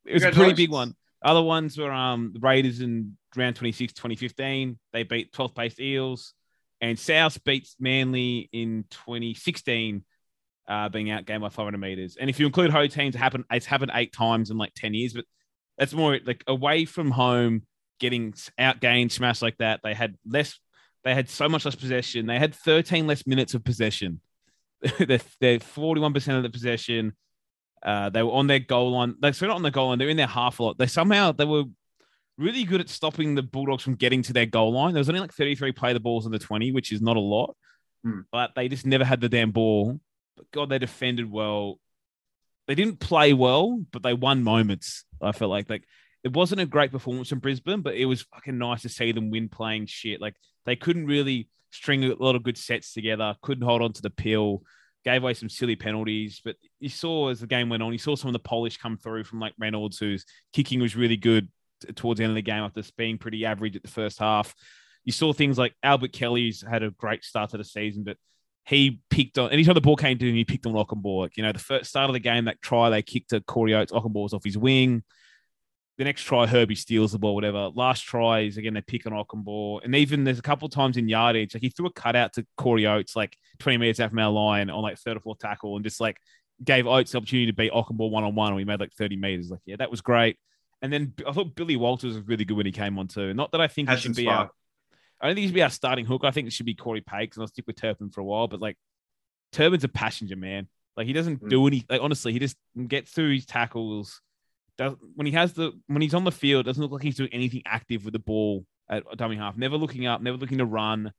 [0.06, 0.96] it was a pretty big one.
[1.24, 4.78] Other ones were um the Raiders in round 26, 2015.
[4.94, 6.34] They beat 12th placed Eels.
[6.80, 10.04] And South beats Manly in 2016,
[10.68, 12.18] uh, being outgained by 500 meters.
[12.20, 14.94] And if you include home teams, it happened, it's happened eight times in like 10
[14.94, 15.26] years, but
[15.78, 17.64] that's more like away from home,
[18.00, 19.80] getting outgained, smashed like that.
[19.84, 20.60] They had less,
[21.08, 22.26] they had so much less possession.
[22.26, 24.20] They had 13 less minutes of possession.
[25.00, 27.16] they're, they're 41% of the possession.
[27.82, 29.16] Uh, they were on their goal line.
[29.22, 30.00] They're not on the goal line.
[30.00, 30.78] They're in their half a lot.
[30.78, 31.64] They somehow they were
[32.38, 34.94] really good at stopping the Bulldogs from getting to their goal line.
[34.94, 37.22] There was only like 33 play the balls in the 20, which is not a
[37.22, 37.56] lot,
[38.04, 38.22] Hmm.
[38.30, 40.02] but they just never had the damn ball.
[40.36, 41.80] But God, they defended well.
[42.68, 45.06] They didn't play well, but they won moments.
[45.22, 45.86] I felt like like
[46.26, 49.30] it wasn't a great performance from Brisbane, but it was fucking nice to see them
[49.30, 50.20] win playing shit.
[50.20, 50.36] Like
[50.68, 54.12] they couldn't really string a lot of good sets together, couldn't hold on to the
[54.12, 54.62] pill,
[55.04, 56.42] gave away some silly penalties.
[56.44, 58.98] But you saw as the game went on, you saw some of the polish come
[58.98, 61.50] through from like Reynolds, whose kicking was really good
[61.96, 64.54] towards the end of the game after being pretty average at the first half.
[65.06, 68.18] You saw things like Albert Kelly's had a great start to the season, but
[68.66, 71.22] he picked on anytime the ball came to him, he picked on Okunbor.
[71.22, 73.74] Like, you know, the first start of the game, that try they kicked to Corey
[73.74, 75.04] Oates, Okunbor was off his wing.
[75.98, 77.70] The next try, Herbie steals the ball, whatever.
[77.74, 80.96] Last try is again they pick on Okunbor, and even there's a couple of times
[80.96, 84.20] in yardage, like he threw a cutout to Corey Oates, like 20 meters out from
[84.20, 86.18] our line on like third or fourth tackle, and just like
[86.64, 89.16] gave Oates the opportunity to beat Okunbor one on one, and we made like 30
[89.16, 89.50] meters.
[89.50, 90.38] Like, yeah, that was great.
[90.84, 93.34] And then I thought Billy Walters was really good when he came on too.
[93.34, 94.52] Not that I think he should be our.
[95.20, 96.22] I don't think he should be our starting hook.
[96.24, 98.48] I think it should be Cory Paix, and I'll stick with Turpin for a while.
[98.48, 98.78] But like,
[99.52, 100.68] Turpin's a passenger man.
[100.96, 101.50] Like he doesn't Mm.
[101.50, 101.86] do any.
[101.90, 102.56] Like honestly, he just
[102.88, 104.22] gets through his tackles.
[105.16, 107.64] When he has the when he's on the field, doesn't look like he's doing anything
[107.66, 109.58] active with the ball at dummy half.
[109.58, 111.12] Never looking up, never looking to run,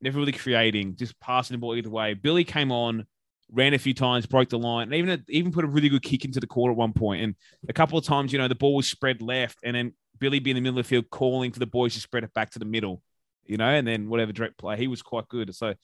[0.00, 2.14] never really creating, just passing the ball either way.
[2.14, 3.06] Billy came on,
[3.50, 6.24] ran a few times, broke the line, and even even put a really good kick
[6.24, 7.22] into the court at one point.
[7.22, 7.34] And
[7.68, 10.56] a couple of times, you know, the ball was spread left, and then Billy being
[10.56, 12.58] in the middle of the field calling for the boys to spread it back to
[12.58, 13.02] the middle,
[13.44, 14.76] you know, and then whatever direct play.
[14.76, 15.54] He was quite good.
[15.54, 15.74] So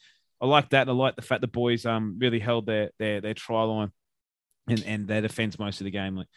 [0.41, 0.83] I like that.
[0.83, 3.93] And I like the fact the boys um really held their their their try line
[4.69, 6.17] and, and their defense most of the game.
[6.17, 6.29] Like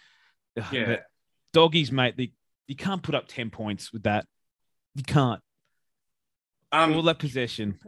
[0.71, 0.85] Yeah.
[0.85, 1.05] but
[1.53, 2.31] doggies, mate, they,
[2.67, 4.25] you can't put up 10 points with that.
[4.95, 5.41] You can't.
[6.71, 7.79] Um, All that possession.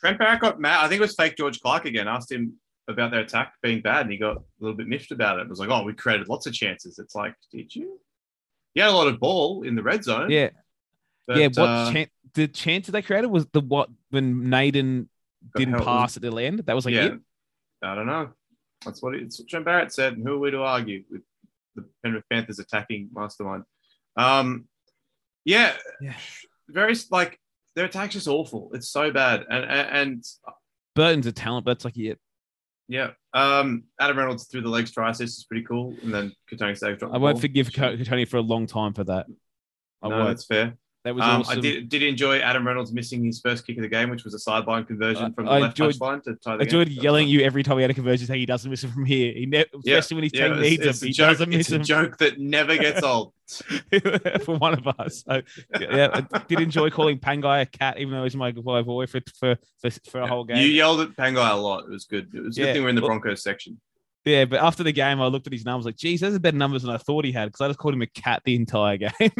[0.00, 0.84] Trent Barrett got mad.
[0.84, 2.08] I think it was fake George Clark again.
[2.08, 2.54] Asked him
[2.88, 5.42] about their attack being bad, and he got a little bit miffed about it.
[5.42, 8.00] It was like, "Oh, we created lots of chances." It's like, did you?
[8.74, 10.30] You had a lot of ball in the red zone.
[10.30, 10.50] Yeah.
[11.26, 11.48] but, yeah.
[11.48, 15.08] What uh, chan- the chance that they created was the what when Naden
[15.56, 16.60] didn't held- pass at the end.
[16.60, 17.20] That was like yeah, it.
[17.82, 18.30] I don't know.
[18.84, 21.22] That's what it's what Trent Barrett said, and who are we to argue with
[21.74, 23.64] the Penrith Panthers attacking mastermind?
[24.16, 24.66] Um,
[25.44, 26.14] yeah, Yeah.
[26.68, 27.38] very like
[27.76, 28.70] their attack's just awful.
[28.74, 30.24] It's so bad, and and, and
[30.94, 32.18] Burton's a talent, but it's like it.
[32.88, 36.76] yeah, um, Adam Reynolds through the legs try assist is pretty cool, and then Kotoni
[36.98, 37.40] dropped I won't ball.
[37.40, 39.26] forgive Tony for a long time for that.
[40.02, 40.28] I No, won't.
[40.28, 40.74] that's fair.
[41.02, 41.58] That was Um, awesome.
[41.58, 44.34] I did did enjoy Adam Reynolds missing his first kick of the game, which was
[44.34, 46.88] a sideline conversion I- from the I left enjoyed- touchline to tie the I enjoyed
[46.88, 46.98] game.
[47.02, 49.06] yelling at you every time he had a conversion saying he doesn't miss it from
[49.06, 49.32] here.
[49.32, 51.06] He ne- Yeah, especially when his Yeah, team it's, needs it's him.
[51.06, 51.28] a He joke.
[51.30, 53.32] doesn't miss It's a joke that never gets old.
[54.44, 55.24] for one of us.
[55.26, 55.40] So,
[55.80, 59.20] yeah, I did enjoy calling Pangai a cat, even though he's my, my boy for
[59.38, 60.58] for for, for a whole game.
[60.58, 61.84] You yelled at Pangai a lot.
[61.84, 62.28] It was good.
[62.34, 63.80] It was a good thing we're in the Broncos section.
[64.26, 66.58] Yeah, but after the game, I looked at his numbers like, geez, those are better
[66.58, 68.96] numbers than I thought he had because I just called him a cat the entire
[69.18, 69.32] game.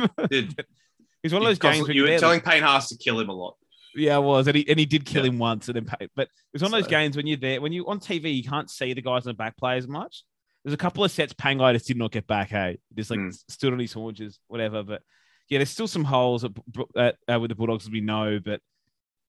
[1.22, 3.28] He's one of those games where you you're were telling Payne Haas to kill him
[3.28, 3.56] a lot.
[3.94, 5.30] Yeah, I was, and he, and he did kill Yeah.
[5.32, 7.72] him once, and then pay, but it's one of those games when you're there, when
[7.72, 10.22] you on TV, you can't see the guys in the back play as much.
[10.64, 12.50] There's a couple of sets Pangai just did not get back.
[12.50, 13.50] Hey, just like Mm.
[13.50, 14.82] stood on his haunches, whatever.
[14.82, 15.02] But
[15.48, 16.52] yeah, there's still some holes at,
[16.96, 18.60] at, uh, with the Bulldogs as we know, but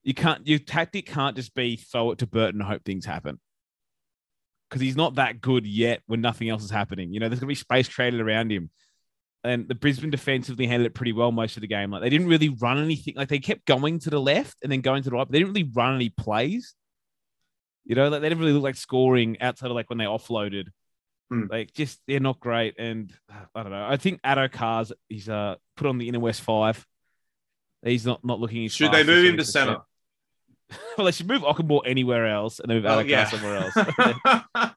[0.04, 0.46] you can't.
[0.46, 3.40] Your tactic can't just be throw it to Burton and hope things happen
[4.70, 7.14] because he's not that good yet when nothing else is happening.
[7.14, 8.70] You know, there's gonna be space created around him.
[9.44, 11.90] And the Brisbane defensively handled it pretty well most of the game.
[11.92, 13.16] Like they didn't really run anything.
[13.16, 15.40] Like they kept going to the left and then going to the right, but they
[15.40, 16.76] didn't really run any plays.
[17.86, 20.68] You know, like they didn't really look like scoring outside of like when they offloaded.
[21.32, 21.46] Hmm.
[21.50, 22.76] Like just they're not great.
[22.78, 23.12] And
[23.56, 23.88] I don't know.
[23.90, 26.86] I think Addo-Carr's he's uh put on the inner west five.
[27.84, 28.66] He's not not looking.
[28.66, 29.78] as Should they move him to center?
[30.98, 33.28] well, they should move Okunbor anywhere else and then move Oh, Addo yeah.
[33.28, 33.76] somewhere else.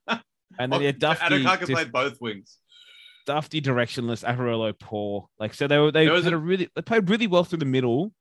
[0.59, 2.57] and then yeah, Dufty Addo-Carr can just- play both wings.
[3.27, 5.29] Dufty directionless, Averillo poor.
[5.39, 7.65] Like so, they were they had a- a really they played really well through the
[7.65, 8.13] middle,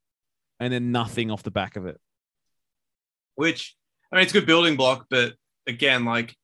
[0.59, 1.99] and then nothing off the back of it.
[3.35, 3.75] which
[4.11, 5.33] I mean, it's a good building block, but
[5.67, 6.35] again, like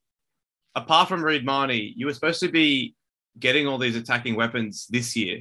[0.75, 2.95] apart from Reed Mahoney, you were supposed to be
[3.37, 5.37] getting all these attacking weapons this year.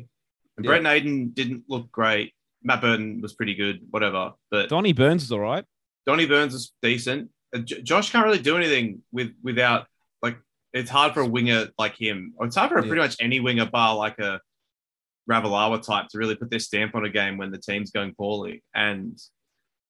[0.56, 0.70] And Yeah.
[0.70, 2.34] Brett Naden didn't look great.
[2.62, 4.32] Matt Burton was pretty good, whatever.
[4.50, 5.64] But Donnie Burns is all right.
[6.06, 7.30] Donnie Burns is decent.
[7.54, 9.86] Uh, Josh can't really do anything with without
[10.72, 12.34] it's hard for a winger like him.
[12.36, 12.86] Or it's hard for Yeah.
[12.86, 14.40] pretty much any winger bar like a
[15.30, 18.62] Ravalawa type to really put their stamp on a game when the team's going poorly.
[18.74, 19.18] And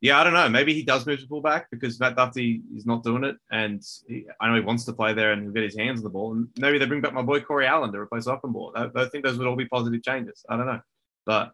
[0.01, 0.49] yeah, I don't know.
[0.49, 4.27] Maybe he does move to fullback because Matt Dufty is not doing it, and he,
[4.41, 6.35] I know he wants to play there and he'll get his hands on the ball.
[6.35, 8.73] And maybe they bring back my boy Corey Allen to replace Okunbor.
[8.77, 10.45] I, I think those would all be positive changes.
[10.49, 10.81] I don't know,
[11.27, 11.51] but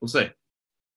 [0.00, 0.28] we'll see.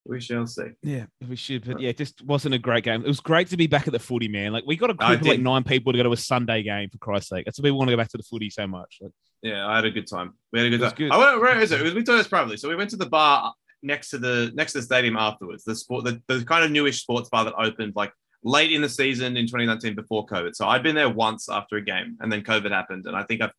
[0.05, 0.65] We shall see.
[0.81, 3.03] Yeah, we should, but yeah, it just wasn't a great game.
[3.03, 4.51] It was great to be back at the footy, man.
[4.51, 6.89] Like we got a group of like nine people to go to a Sunday game
[6.89, 7.45] for Christ's sake.
[7.45, 8.97] That's why we want to go back to the footy so much.
[8.99, 9.11] Like,
[9.43, 10.33] Yeah, I had a good time.
[10.51, 10.93] We had a good time.
[10.95, 11.11] good.
[11.11, 11.81] I went, where is it?
[11.81, 12.57] it was, we told us privately.
[12.57, 13.53] So we went to the bar
[13.83, 15.63] next to the next to the stadium afterwards.
[15.63, 18.11] The sport, the, the kind of newish sports bar that opened like
[18.43, 20.55] late in the season in 2019 before COVID.
[20.55, 23.41] So I'd been there once after a game, and then COVID happened, and I think
[23.41, 23.53] I've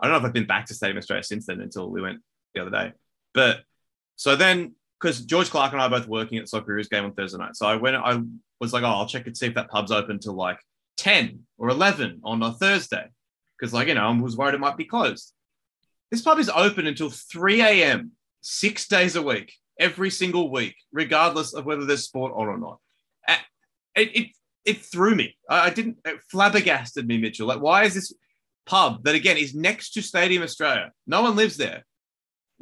[0.00, 2.20] I don't know if I've been back to Stadium Australia since then until we went
[2.54, 2.92] the other day.
[3.32, 3.60] But
[4.16, 7.38] so then because George Clark and I are both working at Socceroos game on Thursday
[7.38, 7.96] night, so I went.
[7.96, 8.20] I
[8.60, 10.58] was like, oh, I'll check and see if that pub's open till like
[10.96, 13.06] 10 or 11 on a Thursday
[13.58, 15.32] because like you know I was worried it might be closed.
[16.10, 18.12] This pub is open until 3 a.m.
[18.40, 22.78] six days a week, every single week, regardless of whether there's sport on or not.
[23.96, 24.30] It it,
[24.64, 25.36] it threw me.
[25.48, 27.46] I didn't it flabbergasted me, Mitchell.
[27.46, 28.12] Like, why is this
[28.66, 30.92] pub that again is next to Stadium Australia?
[31.06, 31.84] No one lives there.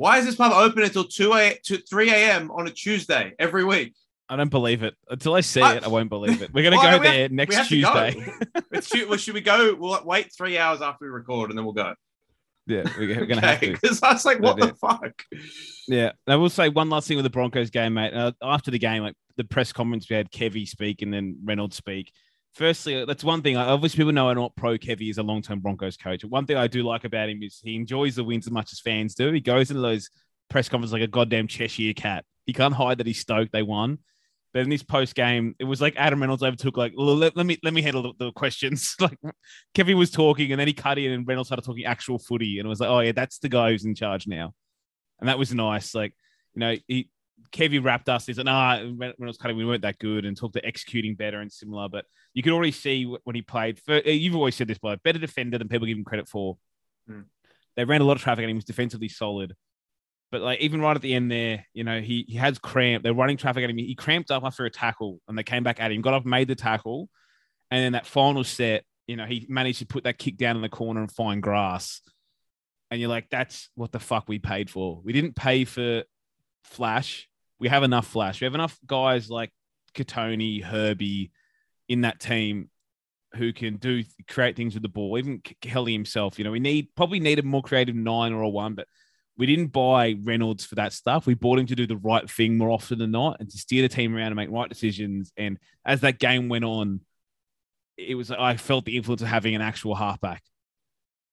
[0.03, 2.51] Why is this pub open until 2 a to 3 a.m.
[2.51, 3.95] on a Tuesday every week?
[4.29, 5.85] I don't believe it until I see I- it.
[5.85, 6.53] I won't believe it.
[6.53, 8.11] We're gonna Well, go we have- there we next to go.
[8.11, 8.33] Tuesday.
[8.73, 9.77] It's too, well, should we go?
[9.79, 11.95] We'll wait three hours after we record and then we'll go.
[12.67, 13.71] yeah, we're, we're gonna have to.
[13.81, 15.23] Because I was like, what the fuck?
[15.87, 18.13] Yeah, I will say one last thing with the Broncos game, mate.
[18.13, 21.77] Uh, after the game, like the press conference, we had Kevy speak and then Reynolds
[21.77, 22.11] speak.
[22.55, 23.57] Firstly, that's one thing.
[23.57, 26.21] Obviously, people know I'm not pro Kevy as a long-term Broncos coach.
[26.21, 28.73] But One thing I do like about him is he enjoys the wins as much
[28.73, 29.33] as fans do.
[29.33, 30.11] He goes into those
[30.51, 32.25] press conferences like a goddamn Cheshire cat.
[32.45, 33.99] He can't hide that he's stoked they won.
[34.53, 36.77] But in this post game, it was like Adam Reynolds overtook.
[36.77, 38.95] Like, let, let me let me handle the, the questions.
[39.01, 39.19] like,
[39.75, 42.67] Kevy was talking, and then he cut in, and Reynolds started talking actual footy, and
[42.67, 44.53] it was like, oh yeah, that's the guy who's in charge now,
[45.21, 45.95] and that was nice.
[45.95, 46.15] Like,
[46.55, 47.09] you know, he
[47.51, 48.29] Kevy wrapped us.
[48.29, 51.89] Like, nah, Reynolds cutting, we weren't that good, and talked to executing better and similar.
[51.89, 52.05] But
[52.35, 53.81] you could already see when he played.
[53.81, 56.59] For, uh, you've always said this, but better defender than people give him credit for.
[57.07, 57.23] Hmm.
[57.77, 59.55] They ran a lot of traffic, and he was defensively solid.
[60.31, 63.03] But like even right at the end there, you know, he he has cramp.
[63.03, 63.77] They're running traffic at him.
[63.77, 66.01] He cramped up after a tackle, and they came back at him.
[66.01, 67.11] Got up, made the tackle,
[67.71, 70.63] and then that final set, you know, he managed to put that kick down in
[70.63, 72.01] the corner and find grass.
[72.91, 75.01] And you're like, that's what the fuck we paid for.
[75.03, 76.05] We didn't pay for
[76.65, 77.29] flash.
[77.63, 78.41] We have enough flash.
[78.41, 79.53] We have enough guys like
[79.95, 81.31] Kotoni, Herbie
[81.89, 82.71] in that team
[83.37, 85.17] who can do create things with the ball.
[85.17, 88.49] Even Kelly himself, you know, we need probably need a more creative nine or a
[88.49, 88.89] one, but
[89.37, 91.25] we didn't buy Reynolds for that stuff.
[91.25, 93.83] We bought him to do the right thing more often than not and to steer
[93.83, 95.33] the team around and make right decisions.
[95.37, 95.57] And
[95.87, 97.03] as that game went on,
[97.97, 100.43] it was I felt the influence of having an actual halfback.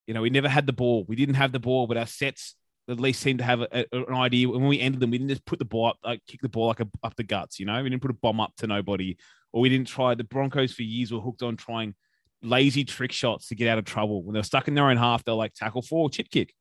[0.05, 1.05] You know, we never had the ball.
[1.07, 2.55] We didn't have the ball, but our sets
[2.89, 4.49] at least seemed to have a, a- an idea.
[4.49, 6.67] When we ended them, we didn't just put the ball up, like kick the ball
[6.67, 7.59] like a, up the guts.
[7.59, 9.17] You know, we didn't put a bomb up to nobody,
[9.51, 10.15] or we didn't try.
[10.15, 11.95] The Broncos for years were hooked on trying
[12.41, 14.23] lazy trick shots to get out of trouble.
[14.23, 16.53] When they were stuck in their own half, they're like tackle four, chip kick.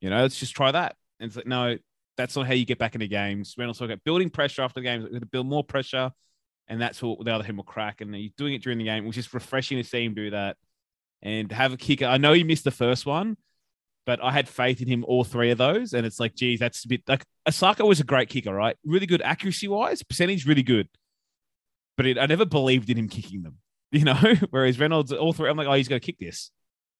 [0.00, 0.94] You know, let's just try that.
[1.18, 1.76] And it's like, no,
[2.16, 3.54] that's not how you get back into games.
[3.56, 5.04] Reynolds talking about building pressure after the games.
[5.04, 6.10] We're going to build more pressure,
[6.68, 8.00] and that's what the other team will crack.
[8.00, 9.06] And he's doing it during the game.
[9.06, 10.56] which is refreshing to see him do that
[11.22, 12.04] and have a kicker.
[12.06, 13.36] I know he missed the first one,
[14.08, 15.92] but I had faith in him all three of those.
[15.92, 18.74] And it's like, geez, that's a bit like Isaako was a great kicker, right?
[18.82, 20.88] Really good accuracy wise, percentage really good.
[21.94, 23.58] But it, I never believed in him kicking them,
[23.92, 24.16] you know.
[24.48, 26.50] Whereas Reynolds, all three, I'm like, oh, he's going to kick this,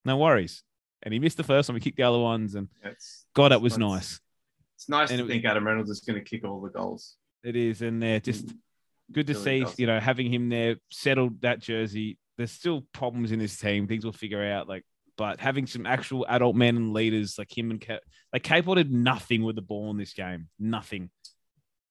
[0.04, 0.62] no worries.
[1.02, 1.76] And he missed the first one.
[1.76, 4.20] We kicked the other ones, and It's, God, that was nice.
[4.76, 7.16] It's nice And to it- think Adam Reynolds is going to kick all the goals.
[7.42, 8.56] It is, and they're just mm.
[9.12, 9.60] good to Really see.
[9.64, 9.78] does.
[9.78, 12.18] You know, having him there, settled that jersey.
[12.36, 13.86] There's still problems in this team.
[13.86, 14.68] Things will figure out.
[14.68, 14.84] Like,
[15.18, 18.00] but having some actual adult men and leaders like him and Cap,
[18.32, 21.10] like Capewell did nothing with the ball in this game, nothing.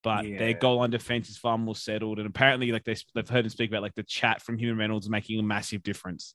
[0.01, 3.43] But their goal line defense is far more settled, and apparently, like they, they've heard
[3.43, 6.33] him speak about, like the chat from Human Reynolds making a massive difference.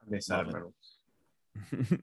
[0.00, 2.02] I miss Love Adam Reynolds.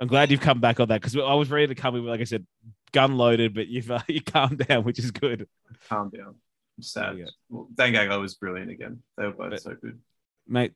[0.00, 2.20] I'm glad you've come back on that because I was ready to come in, like
[2.20, 2.46] I said,
[2.92, 5.46] gun loaded, but you've uh, you calmed down, which is good.
[5.90, 6.36] Calm down.
[6.78, 7.18] I'm sad.
[7.18, 7.26] Yeah.
[7.50, 9.02] Well, Dangago was brilliant again.
[9.18, 10.00] They were both But- so good.
[10.48, 10.72] mate.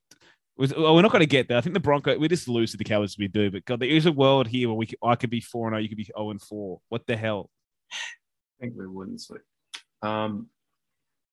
[0.56, 1.58] Was, oh, we're not going to get there.
[1.58, 2.16] I think the Bronco.
[2.16, 3.18] We just lose to the Cowboys.
[3.18, 5.40] We do, but God, there is a world here where we could, I could be
[5.40, 5.82] four and zero.
[5.82, 6.80] You could be zero and four.
[6.88, 7.50] What the hell?
[7.92, 7.96] I
[8.60, 9.42] think we wouldn't sleep.
[10.02, 10.48] Um,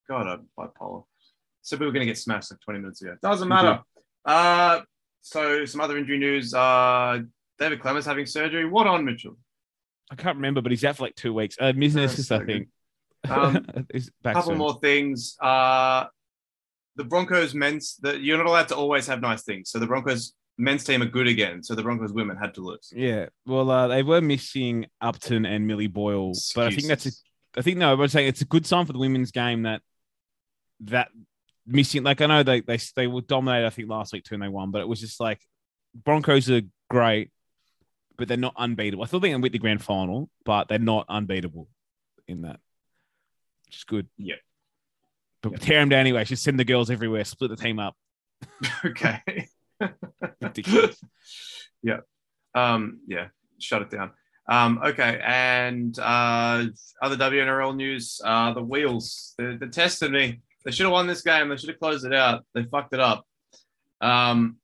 [0.10, 1.04] God, I'm bipolar.
[1.62, 3.16] So we were going to get smashed like 20 minutes ago.
[3.22, 3.50] Doesn't do.
[3.50, 3.82] matter.
[4.26, 4.82] Uh,
[5.22, 6.54] so some other injury news.
[6.54, 7.20] Uh,
[7.60, 8.66] David Clemens having surgery.
[8.66, 9.38] What on Mitchell?
[10.10, 11.56] I can't remember, but he's out for like two weeks.
[11.60, 12.68] Uh, meniscus, so I think.
[13.30, 13.66] Um,
[14.26, 14.58] A couple soon.
[14.58, 15.38] more things.
[15.40, 16.06] Uh,
[16.96, 17.98] the Broncos men's.
[17.98, 19.70] The, you're not allowed to always have nice things.
[19.70, 21.64] So the Broncos men's team are good again.
[21.64, 22.92] So the Broncos women had to lose.
[22.96, 27.10] Yeah, well, uh, they were missing Upton and Millie Boyle, but I think that's a,
[27.10, 27.24] Excuses.
[27.58, 29.82] I think no, I was saying it's a good sign for the women's game that
[30.82, 31.10] that
[31.66, 32.04] missing.
[32.04, 34.48] Like I know they they they were dominated, I think last week too, and they
[34.48, 35.40] won, but it was just like
[35.94, 37.32] Broncos are great,
[38.18, 39.04] but they're not unbeatable.
[39.04, 41.68] I thought they can win the grand final, but they're not unbeatable
[42.28, 42.60] in that,
[43.66, 44.08] which is good.
[44.18, 44.36] Yeah.
[45.42, 46.24] But tear them down anyway.
[46.24, 47.96] Just send the girls everywhere, split the team up.
[48.86, 49.48] okay.
[50.42, 51.02] Ridiculous.
[51.84, 52.00] yeah.
[52.54, 53.28] Um, yeah.
[53.60, 54.12] Shut it down.
[54.48, 55.20] Um, okay.
[55.26, 56.66] And uh,
[57.02, 60.42] other WNRL news, uh, the wheels, they, they tested me.
[60.64, 61.50] They should have won this game.
[61.50, 62.46] They should have closed it out.
[62.54, 63.26] They fucked it up.
[64.00, 64.58] Um,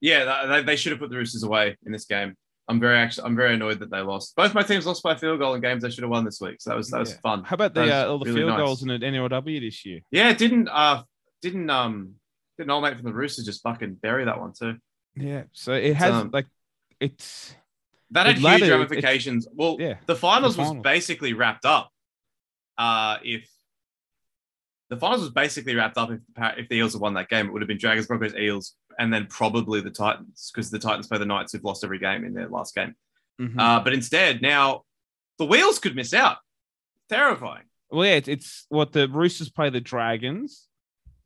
[0.00, 2.34] yeah, they, they should have put the Roosters away in this game.
[2.68, 4.34] I'm very actually, I'm very annoyed that they lost.
[4.34, 6.56] Both my teams lost by field goal in games they should have won this week.
[6.60, 7.20] So that was that was Yeah.
[7.22, 7.44] fun.
[7.44, 8.58] How about the uh, all the really field nice.
[8.58, 10.00] goals in the NRLW this year?
[10.10, 11.02] Yeah, didn't uh
[11.42, 12.14] didn't um
[12.58, 14.76] didn't old mate from the Roosters just fucking bury that one too.
[15.14, 16.46] Yeah, so it has um, like
[16.98, 17.54] it's
[18.10, 19.46] That had huge it- ramifications.
[19.52, 20.82] well, yeah, the finals the was finals.
[20.84, 21.90] basically wrapped up.
[22.76, 23.48] Uh, if
[24.90, 27.46] the finals was basically wrapped up if the, if the Eels had won that game,
[27.46, 31.06] it would have been Dragons, Broncos, Eels, and then probably the Titans because the Titans
[31.06, 32.94] play the Knights who've lost every game in their last game.
[33.40, 33.54] mhm.
[33.58, 34.84] Uh, but instead, now
[35.38, 36.38] the Wheels could miss out.
[37.08, 37.64] Terrifying.
[37.90, 40.66] well, yeah, it's, it's what the Roosters play the Dragons.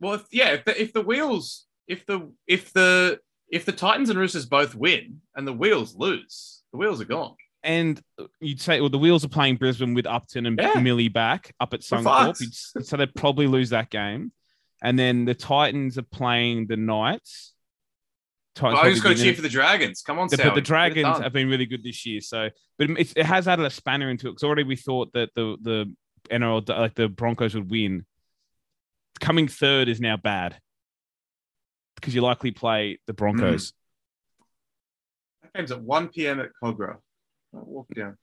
[0.01, 4.11] Well, if, yeah, if the if the Wheels, if the if the if the Titans
[4.11, 7.35] and Roosters both win and the Wheels lose, the Wheels are gone.
[7.63, 8.01] And
[8.41, 10.81] you'd say, well, the Wheels are playing Brisbane with Upton and Yeah.
[10.81, 12.05] Millie back up at Suncorp.
[12.05, 12.41] fucked.
[12.41, 14.33] You'd s- So they'd probably lose that game.
[14.83, 17.50] And then the Titans are playing the Knights.
[18.55, 20.03] Titans I just got probably to cheer for the Dragons.
[20.03, 22.21] Come on, The- but the Dragons have been really good this year.
[22.21, 25.31] So, but it's, it has added a spanner into it because already we thought that
[25.35, 25.95] the the
[26.31, 28.05] NRL like the Broncos would win.
[29.21, 30.59] Coming third is now bad
[31.97, 33.73] because you likely play the Broncos.
[35.43, 36.41] That game's at 1 p.m.
[36.41, 36.97] at Kogarah.
[37.55, 38.17] I'll walk down.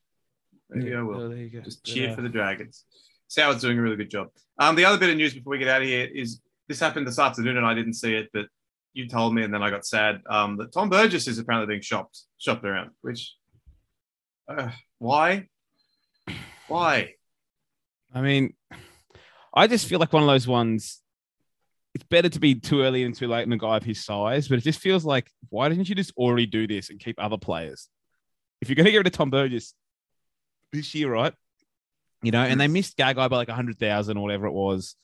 [0.69, 1.21] Maybe I will.
[1.21, 1.61] Oh, there you go.
[1.61, 2.85] Just cheer uh, for the Dragons.
[3.27, 4.27] Sour's doing a really good job.
[4.57, 7.07] Um, the other bit of news before we get out of here is this happened
[7.07, 8.47] this afternoon and I didn't see it, but
[8.97, 10.21] you told me and then I got sad.
[10.27, 12.91] Um, that Tom Burgess is apparently being shopped shopped around.
[13.01, 13.35] Which,
[14.49, 15.47] uh, why?
[16.67, 17.13] Why?
[18.13, 18.55] I mean,
[19.53, 21.01] I just feel like one of those ones.
[21.93, 24.47] It's better to be too early and too late in a guy of his size,
[24.47, 27.37] but it just feels like why didn't you just already do this and keep other
[27.37, 27.89] players?
[28.61, 29.73] If you're going to get rid of Tom Burgess
[30.71, 31.33] this year, right?
[32.21, 34.95] You know, and they missed Gagai by like a hundred thousand or whatever it was.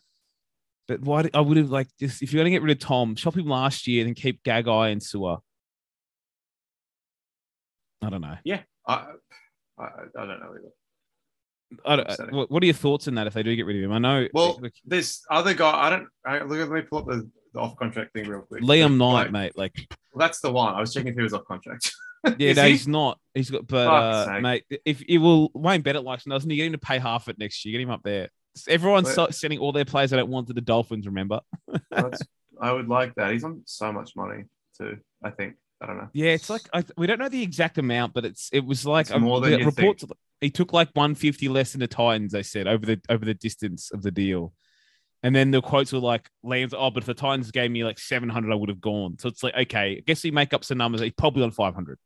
[0.87, 1.29] But why?
[1.33, 3.47] I would have like just if you're going to get rid of Tom, shop him
[3.47, 5.39] last year, then keep Gagai and Su'A.
[8.01, 8.35] I don't know.
[8.85, 9.05] I,
[9.79, 9.83] I,
[10.17, 10.71] I don't know either.
[11.85, 13.83] I don't, what, what are your thoughts on that if they do get rid of
[13.83, 13.93] him?
[13.93, 14.27] I know.
[14.33, 16.07] Well, like, This other guy, I don't.
[16.25, 18.61] I, look, let me pull up the, the off contract thing real quick.
[18.61, 19.57] Liam Knight, Like, mate.
[19.57, 20.75] Like, well, that's the one.
[20.75, 21.91] I was checking if he was off contract.
[22.37, 22.71] yeah, no, he?
[22.71, 23.19] he's not.
[23.33, 26.57] He's got, but uh, mate, if it will, Wayne Bennett likes him, doesn't he?
[26.57, 27.71] Get him to pay half it next year.
[27.73, 28.29] Get him up there.
[28.67, 31.05] Everyone's sending all their players they don't want to the Dolphins.
[31.05, 31.41] Remember?
[31.89, 32.21] That's,
[32.61, 33.31] I would like that.
[33.31, 34.45] He's on so much money
[34.77, 34.97] too.
[35.23, 35.55] I think.
[35.81, 36.09] I don't know.
[36.13, 39.07] Yeah, it's like I, we don't know the exact amount, but it's it was like
[39.07, 40.05] It's um, more than the you reports.
[40.39, 42.31] He took like 150 less than the Titans.
[42.31, 44.53] They said over the over the distance of the deal,
[45.23, 47.99] and then the quotes were like, "Liam's oh, but if the Titans gave me like
[47.99, 50.77] 700, I would have gone." So it's like, okay, I guess we make up some
[50.77, 51.01] numbers.
[51.01, 51.99] He's probably on 500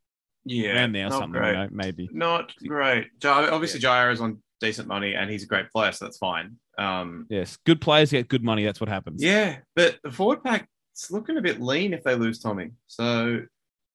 [0.44, 1.42] Yeah, around there or something.
[1.42, 2.08] You know, maybe.
[2.12, 3.08] Not great.
[3.24, 6.56] Obviously, Jair is on decent money and he's a great player, so that's fine.
[6.78, 8.64] Um, Yes, good players get good money.
[8.64, 9.22] That's what happens.
[9.22, 12.70] yeah, but the forward pack it's looking a bit lean if they lose Tommy.
[12.88, 13.42] So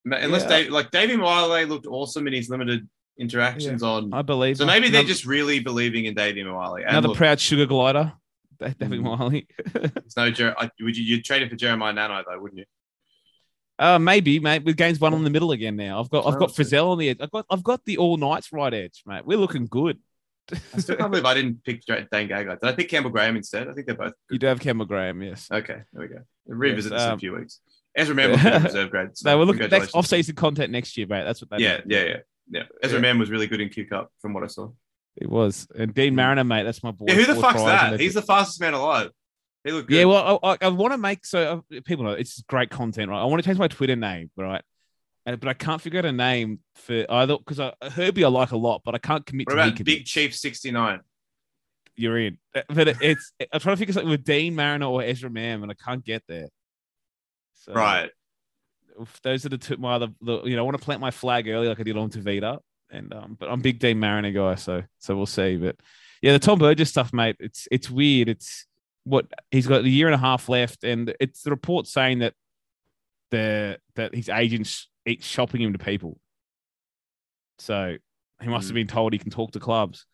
[0.06, 0.48] unless Yeah.
[0.50, 2.88] Dave, like Davey Miley looked awesome in his limited
[3.20, 4.14] interactions on.
[4.14, 4.58] I believe.
[4.58, 6.82] So maybe they're Another- just really believing in Davey Miley.
[6.84, 8.14] And another look, proud sugar glider.
[8.60, 9.46] Da- David Mm.
[9.74, 12.66] There's no Jer- I, would you you'd trade it for Jeremiah Nanai though, wouldn't you?
[13.80, 14.64] uh, maybe, mate.
[14.64, 16.00] With games one on the middle again now.
[16.00, 16.54] I've got I've got Oh.
[16.54, 17.18] Frizzell on the edge.
[17.20, 19.26] I've got I've got the all Knights right edge, mate.
[19.26, 20.00] We're looking good.
[20.52, 22.60] I still can't believe I didn't pick Dane Gagai.
[22.60, 23.68] Did I pick Campbell Graham instead?
[23.70, 25.48] I think they're both You do have Campbell Graham, yes.
[25.52, 26.20] Okay, there we go.
[26.46, 27.60] We'll revisit Yes, this in a um, few weeks.
[27.96, 29.10] Ezra Mam will be in reserve grade.
[29.14, 31.24] So no, we're looking next off-season content next year, mate.
[31.24, 31.84] That's what they Yeah, do.
[31.88, 32.18] yeah, yeah,
[32.50, 32.64] yeah.
[32.82, 33.02] Ezra Yeah.
[33.02, 34.72] Mann was really good in Q Cup from what I saw.
[35.16, 35.68] It was.
[35.78, 37.06] And Dean Mariner, mate, that's my boy.
[37.08, 38.00] Yeah, who the fuck's that?
[38.00, 39.12] He's the fastest man alive.
[39.64, 39.96] He looked good.
[39.96, 43.10] Yeah, well, I, I, I want to make so uh, people know it's great content,
[43.10, 43.22] right?
[43.22, 44.62] I want to change my Twitter name, right?
[45.26, 48.52] And, but I can't figure out a name for either because I, Herbie I like
[48.52, 51.00] a lot, but I can't commit what to about Big Chief sixty nine?
[51.96, 55.02] You're in, Uh, but it- it's I'm trying to figure something with Dean Mariner or
[55.04, 56.50] Ezra Mam, and I can't get there.
[57.54, 58.10] So, Right.
[59.22, 59.78] those are the two.
[59.78, 61.96] My other, the, you know, I want to plant my flag early like I did
[61.96, 62.60] on Tavita,
[62.90, 65.56] and um, but I'm big Dean Mariner guy, so so we'll see.
[65.56, 65.78] But
[66.22, 67.38] yeah, the Tom Burgess stuff, mate.
[67.40, 68.28] It's it's weird.
[68.28, 68.66] It's
[69.06, 72.34] what he's got a year and a half left, and it's the report saying that
[73.32, 76.20] the that his agents eat shopping him to people.
[77.60, 77.98] So
[78.42, 78.76] he must have Mm.
[78.76, 80.06] been told he can talk to clubs.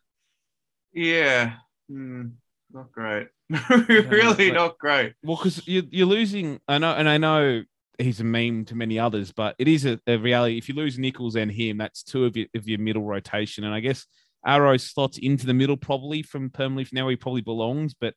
[0.93, 1.55] Yeah,
[1.87, 2.27] Hmm,
[2.71, 3.29] not great.
[3.69, 5.13] really not great.
[5.23, 6.59] Well, because you're, you're losing.
[6.67, 7.63] I know, and I know
[7.97, 10.57] he's a meme to many others, but it is a, a reality.
[10.57, 13.63] If you lose Nicholls and him, that's two of your, of your middle rotation.
[13.63, 14.05] And I guess
[14.45, 18.13] Arrow slots into the middle probably from from now he probably belongs, but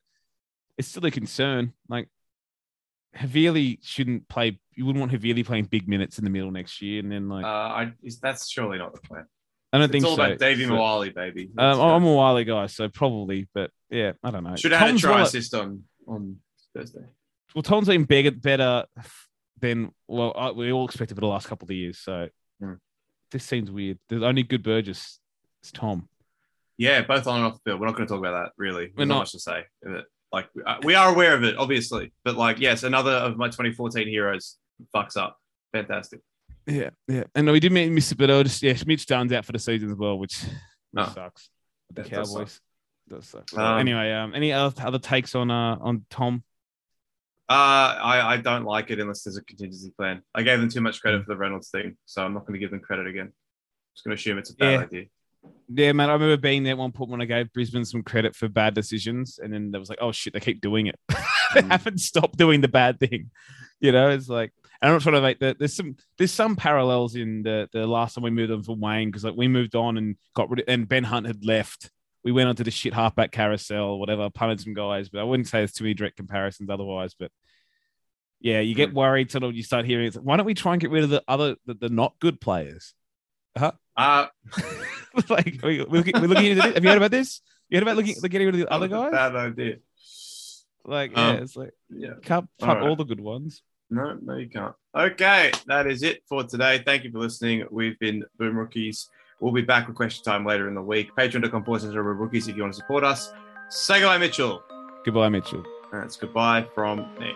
[0.77, 1.73] it's still a concern.
[1.89, 2.09] Like
[3.17, 4.59] Havili shouldn't play.
[4.75, 7.45] You wouldn't want Havili playing big minutes in the middle next year, and then like
[7.45, 9.27] Uh, I is that's surely not the plan.
[9.73, 10.23] I don't think It's think all so.
[10.33, 11.51] about Davey So- baby.
[11.57, 14.55] Um, I'm a Wiley guy, so probably, but yeah, I don't know.
[14.57, 16.39] Should have had a try assist on on
[16.75, 17.05] Thursday.
[17.55, 18.85] well, Tom's been bigger, better
[19.61, 21.99] than well I, we all expected for the last couple of years.
[21.99, 22.29] So
[22.61, 22.75] Hmm.
[23.31, 23.99] this seems weird.
[24.09, 25.21] There's only good Burgess.
[25.63, 26.09] It's Tom.
[26.79, 27.81] Yeah, both on and off the field.
[27.81, 28.91] We're not going to talk about that really.
[28.97, 29.19] We're not not.
[29.21, 29.65] much to say.
[30.33, 33.47] But, Like uh, we are aware of it, obviously, but like yes, another of my
[33.49, 34.57] 2014 heroes
[34.95, 35.37] fucks up.
[35.73, 36.21] Fantastic.
[36.67, 37.25] Yeah, yeah.
[37.35, 39.91] And we did miss it, but I just yeah, Mitch Dunn's out for the season
[39.91, 40.43] as well, which
[40.93, 41.05] No.
[41.07, 41.51] sucks.
[41.93, 42.61] The That does Cowboys.
[43.09, 43.53] Does suck.
[43.59, 46.43] Um, anyway, um, any other, other takes on uh on Tom?
[47.49, 47.53] Uh,
[48.03, 50.23] I, I don't like it unless there's a contingency plan.
[50.35, 52.59] I gave them too much credit for the Reynolds thing, so I'm not going to
[52.59, 53.33] give them credit again.
[53.95, 54.81] just going to assume it's a bad Yeah.
[54.81, 55.05] idea.
[55.75, 56.11] Yeah, man.
[56.11, 58.75] I remember being there at one point when I gave Brisbane some credit for bad
[58.75, 60.99] decisions, and then there was like, oh shit, they keep doing it.
[61.55, 61.71] they Mm.
[61.71, 63.31] haven't stopped doing the bad thing.
[63.81, 65.59] You know, it's like I'm not trying to make that.
[65.59, 69.09] There's some there's some parallels in the the last time we moved on from Wayne
[69.09, 71.91] because like we moved on and got rid of, and Ben Hunt had left.
[72.25, 75.59] We went onto the shit halfback carousel, whatever, punted some guys, but I wouldn't say
[75.59, 77.15] there's too many direct comparisons otherwise.
[77.19, 77.33] But
[78.41, 80.81] yeah, you get worried sort of you start hearing like, why don't we try and
[80.81, 82.95] get rid of the other the, the not good players?
[83.57, 83.73] Uh,
[85.29, 86.75] like we, we're, looking, we're looking into this.
[86.75, 87.41] Have you heard about this?
[87.69, 89.33] You heard about looking getting rid of the other that was a guys?
[89.33, 89.77] Bad idea.
[90.85, 92.15] Like, yeah, Um, it's like Yeah.
[92.23, 92.89] can't all cut right.
[92.89, 93.63] all the good ones.
[93.91, 94.75] No, no, you can't.
[94.97, 96.83] Okay, that is it for today.
[96.85, 97.65] Thank you for listening.
[97.71, 99.09] We've been Boom Rookies.
[99.41, 101.15] We'll be back with question time later in the week.
[101.17, 103.33] Patreon.com forward slash rookies if you want to support us.
[103.69, 104.63] Say goodbye, Mitchell.
[105.05, 105.65] Goodbye, Mitchell.
[105.93, 107.35] That's goodbye from me.